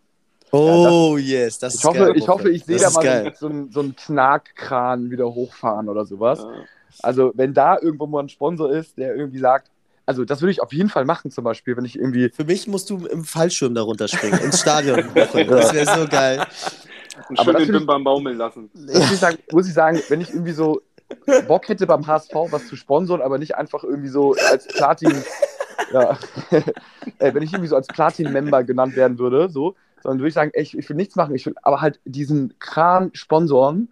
Oh, 0.55 1.17
ja, 1.17 1.41
yes, 1.41 1.59
das 1.59 1.75
ich 1.75 1.81
ist 1.81 1.85
hoffe, 1.87 1.99
geil. 1.99 2.13
Ich 2.17 2.29
hoffe, 2.29 2.51
ich 2.51 2.65
sehe 2.65 2.79
da 2.79 2.91
mal 2.91 3.33
so, 3.37 3.49
so, 3.49 3.67
so 3.71 3.81
einen 3.81 3.97
Knakkran 3.97 5.11
wieder 5.11 5.27
hochfahren 5.27 5.89
oder 5.89 6.05
sowas. 6.05 6.41
Ja. 6.41 6.65
Also, 7.03 7.33
wenn 7.35 7.55
da 7.55 7.79
irgendwo 7.81 8.07
mal 8.07 8.21
ein 8.21 8.29
Sponsor 8.29 8.71
ist, 8.71 8.97
der 8.97 9.17
irgendwie 9.17 9.39
sagt, 9.39 9.71
also 10.07 10.25
das 10.25 10.43
würde 10.43 10.53
ich 10.53 10.63
auf 10.63 10.73
jeden 10.73 10.91
Fall 10.91 11.05
machen, 11.05 11.31
zum 11.31 11.45
Beispiel, 11.45 11.77
wenn 11.77 11.85
ich 11.85 11.99
irgendwie. 11.99 12.29
Für 12.29 12.45
mich 12.45 12.69
musst 12.69 12.91
du 12.91 13.07
im 13.07 13.25
Fallschirm 13.25 13.75
darunter 13.75 14.07
springen, 14.07 14.39
ins 14.41 14.61
Stadion. 14.61 15.05
Das 15.15 15.73
wäre 15.73 16.01
so 16.01 16.07
geil. 16.09 16.47
Und 17.29 17.41
schön 17.41 17.57
den 17.57 17.73
Bim 17.73 17.87
beim 17.87 18.05
baumeln 18.05 18.37
lassen. 18.37 18.71
Muss 18.75 19.13
ich, 19.13 19.19
sagen, 19.19 19.39
muss 19.51 19.67
ich 19.67 19.75
sagen, 19.75 20.01
wenn 20.09 20.21
ich 20.21 20.31
irgendwie 20.31 20.53
so 20.53 20.83
Bock 21.49 21.69
hätte 21.69 21.87
beim 21.87 22.07
HSV 22.07 22.35
was 22.51 22.67
zu 22.67 22.77
sponsern, 22.77 23.23
aber 23.23 23.39
nicht 23.39 23.57
einfach 23.57 23.85
irgendwie 23.85 24.09
so 24.09 24.35
als 24.51 24.67
Platin. 24.67 25.15
ja, 25.93 26.19
wenn 27.19 27.43
ich 27.43 27.53
irgendwie 27.53 27.69
so 27.69 27.77
als 27.77 27.87
Platin-Member 27.87 28.65
genannt 28.65 28.97
werden 28.97 29.19
würde, 29.19 29.49
so, 29.49 29.75
sondern 30.05 30.19
würde 30.21 30.29
ich 30.29 30.35
sagen, 30.35 30.51
ey, 30.53 30.63
ich, 30.63 30.77
ich 30.77 30.87
will 30.89 30.97
nichts 30.97 31.17
machen, 31.17 31.35
ich 31.35 31.47
will 31.47 31.55
aber 31.63 31.81
halt 31.81 31.99
diesen 32.05 32.59
Kran 32.59 33.11
sponsoren, 33.15 33.89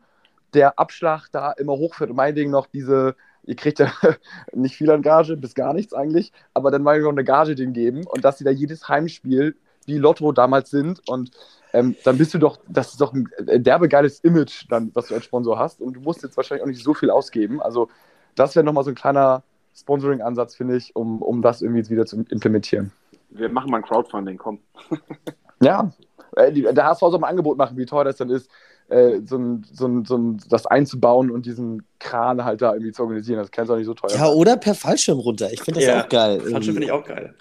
der 0.52 0.78
Abschlag 0.78 1.28
da 1.32 1.52
immer 1.52 1.72
hochfährt 1.72 2.10
und 2.10 2.16
meinetwegen 2.16 2.50
noch 2.50 2.66
diese, 2.66 3.16
ihr 3.44 3.56
kriegt 3.56 3.78
ja 3.78 3.90
nicht 4.52 4.76
viel 4.76 4.90
an 4.90 5.00
Gage, 5.00 5.38
bis 5.38 5.54
gar 5.54 5.72
nichts 5.72 5.94
eigentlich, 5.94 6.30
aber 6.52 6.70
dann 6.70 6.82
mal 6.82 7.00
noch 7.00 7.12
eine 7.12 7.24
Gage 7.24 7.54
denen 7.54 7.72
geben 7.72 8.06
und 8.06 8.26
dass 8.26 8.36
sie 8.36 8.44
da 8.44 8.50
jedes 8.50 8.90
Heimspiel 8.90 9.56
wie 9.86 9.96
Lotto 9.96 10.32
damals 10.32 10.68
sind 10.68 11.00
und 11.08 11.30
ähm, 11.72 11.96
dann 12.04 12.18
bist 12.18 12.34
du 12.34 12.38
doch, 12.38 12.58
das 12.68 12.90
ist 12.90 13.00
doch 13.00 13.14
ein 13.14 13.30
derbe 13.38 13.88
geiles 13.88 14.20
Image, 14.20 14.66
dann, 14.68 14.90
was 14.92 15.06
du 15.06 15.14
als 15.14 15.24
Sponsor 15.24 15.58
hast 15.58 15.80
und 15.80 15.94
du 15.94 16.00
musst 16.00 16.22
jetzt 16.22 16.36
wahrscheinlich 16.36 16.62
auch 16.62 16.68
nicht 16.68 16.84
so 16.84 16.92
viel 16.92 17.08
ausgeben. 17.10 17.62
Also 17.62 17.88
das 18.34 18.54
wäre 18.54 18.64
nochmal 18.64 18.84
so 18.84 18.90
ein 18.90 18.94
kleiner 18.94 19.44
Sponsoring-Ansatz, 19.74 20.56
finde 20.56 20.76
ich, 20.76 20.94
um, 20.94 21.22
um 21.22 21.40
das 21.40 21.62
irgendwie 21.62 21.78
jetzt 21.78 21.90
wieder 21.90 22.04
zu 22.04 22.22
implementieren. 22.28 22.92
Wir 23.30 23.48
machen 23.48 23.70
mal 23.70 23.78
ein 23.78 23.82
Crowdfunding, 23.82 24.36
komm. 24.36 24.60
Ja, 25.62 25.92
äh, 26.36 26.52
der 26.52 26.84
HSV 26.84 27.00
soll 27.00 27.18
mal 27.18 27.28
ein 27.28 27.30
Angebot 27.30 27.56
machen, 27.56 27.76
wie 27.76 27.86
teuer 27.86 28.04
das 28.04 28.16
dann 28.16 28.30
ist, 28.30 28.50
äh, 28.88 29.20
so 29.24 29.36
ein, 29.36 29.64
so 29.72 29.86
ein, 29.86 30.04
so 30.04 30.16
ein, 30.16 30.42
das 30.48 30.66
einzubauen 30.66 31.30
und 31.30 31.46
diesen 31.46 31.84
Kran 31.98 32.44
halt 32.44 32.62
da 32.62 32.72
irgendwie 32.72 32.92
zu 32.92 33.02
organisieren. 33.02 33.38
Das 33.38 33.50
kann 33.50 33.64
es 33.64 33.70
auch 33.70 33.76
nicht 33.76 33.86
so 33.86 33.94
teuer 33.94 34.14
Ja, 34.14 34.28
oder 34.28 34.56
per 34.56 34.74
Fallschirm 34.74 35.18
runter. 35.18 35.52
Ich 35.52 35.62
finde 35.62 35.80
das 35.80 35.88
ja, 35.88 36.04
auch 36.04 36.08
geil. 36.08 36.40
Fallschirm 36.40 36.74
finde 36.74 36.84
ich 36.84 36.92
auch 36.92 37.04
geil. 37.04 37.34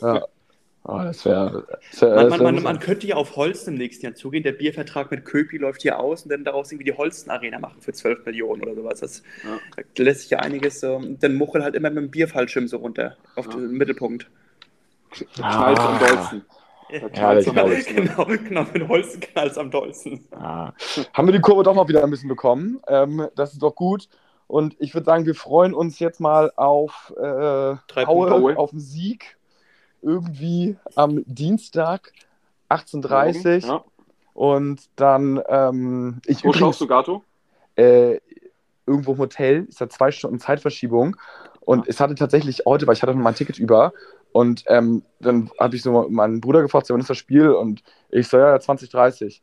ja. 0.00 0.24
Oh, 0.84 0.98
das 0.98 1.26
wär, 1.26 1.64
das 1.90 2.00
wär, 2.00 2.14
man, 2.14 2.42
man, 2.42 2.54
man, 2.54 2.62
man, 2.62 2.78
könnte 2.80 3.06
ja 3.06 3.16
auf 3.16 3.36
Holsten 3.36 3.74
im 3.74 3.78
nächsten 3.78 4.06
Jahr 4.06 4.14
zugehen. 4.14 4.42
Der 4.42 4.52
Biervertrag 4.52 5.10
mit 5.10 5.26
Köpi 5.26 5.58
läuft 5.58 5.82
hier 5.82 5.98
aus 5.98 6.22
und 6.22 6.30
dann 6.30 6.42
daraus 6.42 6.72
irgendwie 6.72 6.90
die 6.90 6.96
Holsten-Arena 6.96 7.58
machen 7.58 7.80
für 7.80 7.92
12 7.92 8.24
Millionen 8.24 8.62
oder 8.62 8.74
sowas. 8.74 9.00
Das, 9.00 9.22
ja. 9.44 9.84
Da 9.94 10.02
lässt 10.02 10.22
sich 10.22 10.30
ja 10.30 10.38
einiges. 10.38 10.82
Ähm, 10.82 11.18
dann 11.20 11.34
Muchel 11.34 11.62
halt 11.62 11.74
immer 11.74 11.90
mit 11.90 11.98
dem 11.98 12.10
Bierfallschirm 12.10 12.66
so 12.66 12.78
runter 12.78 13.16
auf 13.36 13.46
ja. 13.46 13.52
den 13.52 13.72
Mittelpunkt. 13.72 14.30
Knallt 15.10 15.78
ah. 15.78 16.32
am 16.32 16.42
dollsten. 16.90 17.12
Herrlich, 17.12 17.46
ja, 17.46 17.52
herrlich. 17.52 17.86
Genau, 17.94 18.24
genau, 18.24 18.66
mit 18.72 18.88
Holzen 18.88 19.20
knallt 19.20 19.56
am 19.58 19.70
dollsten. 19.70 20.26
Ah. 20.32 20.72
Haben 21.12 21.28
wir 21.28 21.32
die 21.32 21.40
Kurve 21.40 21.62
doch 21.62 21.74
noch 21.74 21.88
wieder 21.88 22.02
ein 22.02 22.10
bisschen 22.10 22.28
bekommen. 22.28 22.80
Ähm, 22.88 23.28
das 23.36 23.52
ist 23.52 23.62
doch 23.62 23.74
gut. 23.74 24.08
Und 24.46 24.74
ich 24.80 24.94
würde 24.94 25.04
sagen, 25.04 25.26
wir 25.26 25.34
freuen 25.34 25.74
uns 25.74 26.00
jetzt 26.00 26.20
mal 26.20 26.52
auf 26.56 27.14
äh, 27.16 27.76
Haue, 28.04 28.56
auf 28.58 28.70
den 28.70 28.80
Sieg. 28.80 29.36
Irgendwie 30.02 30.76
am 30.96 31.22
Dienstag 31.26 32.12
18.30 32.68 33.64
Uhr. 33.64 33.68
Ja. 33.68 33.84
Und 34.34 34.88
dann. 34.96 35.40
Ähm, 35.48 36.20
ich 36.26 36.38
Wo 36.38 36.48
übrigens, 36.48 36.58
schaust 36.58 36.80
du 36.80 36.86
Gato? 36.86 37.24
Äh, 37.76 38.18
irgendwo 38.86 39.12
im 39.12 39.18
Hotel. 39.18 39.66
Ist 39.68 39.80
ja 39.80 39.88
zwei 39.88 40.10
Stunden 40.10 40.40
Zeitverschiebung. 40.40 41.16
Und 41.70 41.86
es 41.86 42.00
hatte 42.00 42.16
tatsächlich 42.16 42.62
heute, 42.66 42.88
weil 42.88 42.94
ich 42.94 43.02
hatte 43.02 43.14
noch 43.14 43.22
mal 43.22 43.28
ein 43.28 43.36
Ticket 43.36 43.60
über 43.60 43.92
und 44.32 44.64
ähm, 44.66 45.04
dann 45.20 45.52
habe 45.60 45.76
ich 45.76 45.82
so 45.82 46.08
meinen 46.10 46.40
Bruder 46.40 46.62
gefragt, 46.62 46.90
wann 46.90 46.98
ist 46.98 47.10
das 47.10 47.16
Spiel? 47.16 47.50
Und 47.50 47.84
ich 48.08 48.26
so, 48.26 48.38
ja, 48.38 48.58
2030. 48.58 49.40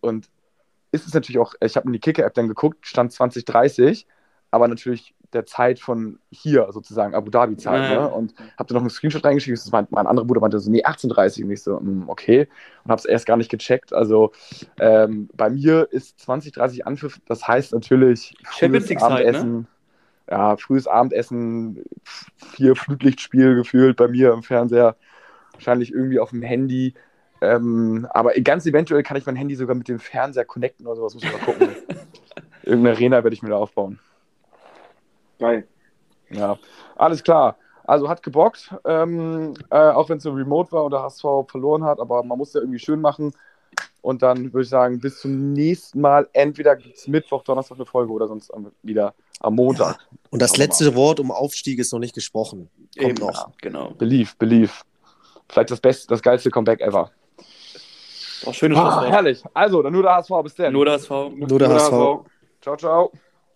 Und 0.00 0.28
ist 0.90 1.06
es 1.06 1.14
natürlich 1.14 1.38
auch, 1.38 1.54
ich 1.60 1.76
habe 1.76 1.86
in 1.86 1.92
die 1.92 2.00
Kicker-App 2.00 2.34
dann 2.34 2.48
geguckt, 2.48 2.84
stand 2.84 3.12
2030, 3.12 4.08
aber 4.50 4.66
natürlich 4.66 5.14
der 5.32 5.46
Zeit 5.46 5.78
von 5.78 6.18
hier 6.32 6.66
sozusagen, 6.72 7.14
Abu 7.14 7.30
Dhabi-Zeit. 7.30 7.92
Ja. 7.92 8.00
Ne? 8.00 8.08
Und 8.08 8.34
habe 8.58 8.66
dann 8.66 8.74
noch 8.74 8.80
einen 8.80 8.90
Screenshot 8.90 9.24
reingeschrieben. 9.24 9.60
Mein, 9.70 9.86
mein 9.90 10.08
anderer 10.08 10.26
Bruder 10.26 10.40
meinte 10.40 10.58
so, 10.58 10.72
nee, 10.72 10.82
1830. 10.82 11.44
Und 11.44 11.52
ich 11.52 11.62
so, 11.62 11.78
hm, 11.78 12.08
okay. 12.08 12.48
Und 12.82 12.90
habe 12.90 12.98
es 12.98 13.04
erst 13.04 13.26
gar 13.26 13.36
nicht 13.36 13.52
gecheckt. 13.52 13.92
Also 13.92 14.32
ähm, 14.80 15.30
bei 15.32 15.48
mir 15.48 15.86
ist 15.92 16.18
2030 16.18 16.88
Anpfiff, 16.88 17.20
das 17.26 17.46
heißt 17.46 17.72
natürlich 17.72 18.34
Champions 18.50 18.88
League-Zeit, 18.88 19.32
ne? 19.44 19.66
Ja, 20.30 20.56
frühes 20.56 20.86
Abendessen, 20.86 21.84
vier 22.52 22.76
Flutlichtspiel 22.76 23.54
gefühlt 23.54 23.96
bei 23.96 24.08
mir 24.08 24.32
im 24.32 24.42
Fernseher, 24.42 24.96
wahrscheinlich 25.52 25.92
irgendwie 25.92 26.18
auf 26.18 26.30
dem 26.30 26.42
Handy. 26.42 26.94
Ähm, 27.40 28.06
aber 28.10 28.32
ganz 28.34 28.66
eventuell 28.66 29.02
kann 29.02 29.16
ich 29.16 29.26
mein 29.26 29.36
Handy 29.36 29.54
sogar 29.54 29.76
mit 29.76 29.88
dem 29.88 30.00
Fernseher 30.00 30.44
connecten 30.44 30.86
oder 30.86 30.96
sowas, 30.96 31.14
muss 31.14 31.24
ich 31.24 31.32
mal 31.32 31.38
gucken. 31.38 31.68
Irgendeine 32.62 32.96
Arena 32.96 33.24
werde 33.24 33.34
ich 33.34 33.42
mir 33.42 33.50
da 33.50 33.56
aufbauen. 33.56 33.98
Geil. 35.38 35.66
Ja, 36.30 36.58
alles 36.96 37.22
klar. 37.22 37.56
Also 37.84 38.10
hat 38.10 38.22
gebockt, 38.22 38.74
ähm, 38.84 39.54
äh, 39.70 39.76
auch 39.76 40.10
wenn 40.10 40.18
es 40.18 40.24
so 40.24 40.32
remote 40.32 40.72
war 40.72 40.84
und 40.84 40.90
der 40.90 41.02
HSV 41.02 41.48
verloren 41.48 41.84
hat, 41.84 42.00
aber 42.00 42.22
man 42.22 42.36
muss 42.36 42.52
ja 42.52 42.60
irgendwie 42.60 42.78
schön 42.78 43.00
machen. 43.00 43.32
Und 44.00 44.22
dann 44.22 44.52
würde 44.52 44.62
ich 44.62 44.68
sagen, 44.68 45.00
bis 45.00 45.20
zum 45.20 45.52
nächsten 45.52 46.00
Mal. 46.00 46.28
Entweder 46.32 46.76
gibt 46.76 46.96
es 46.96 47.08
Mittwoch, 47.08 47.42
Donnerstag 47.42 47.76
eine 47.76 47.86
Folge 47.86 48.12
oder 48.12 48.28
sonst 48.28 48.50
wieder 48.82 49.14
am 49.40 49.56
Montag. 49.56 49.98
Ja. 50.00 50.18
Und 50.30 50.42
das 50.42 50.56
letzte 50.56 50.94
Wort 50.94 51.20
um 51.20 51.30
Aufstieg 51.30 51.78
ist 51.78 51.92
noch 51.92 51.98
nicht 51.98 52.14
gesprochen. 52.14 52.70
Kommt 52.96 53.10
Eben, 53.10 53.26
noch. 53.26 53.48
Ja, 53.48 53.52
genau. 53.60 53.90
Belief, 53.90 54.36
belief. 54.36 54.84
Vielleicht 55.48 55.70
das 55.70 55.80
beste, 55.80 56.06
das 56.08 56.22
geilste 56.22 56.50
Comeback 56.50 56.80
ever. 56.80 57.10
Oh, 58.44 58.52
schönes 58.52 58.78
ah, 58.78 59.04
Herrlich. 59.04 59.42
Also, 59.52 59.82
dann 59.82 59.92
nur 59.92 60.02
der 60.02 60.12
HSV. 60.16 60.30
Bis 60.42 60.54
dann. 60.54 60.72
Nur 60.72 60.84
der 60.84 60.94
HSV. 60.94 61.10
Nur 61.10 61.58
der 61.58 61.68
HSV. 61.68 61.90
Ciao, 62.60 62.76
ciao. 62.76 63.12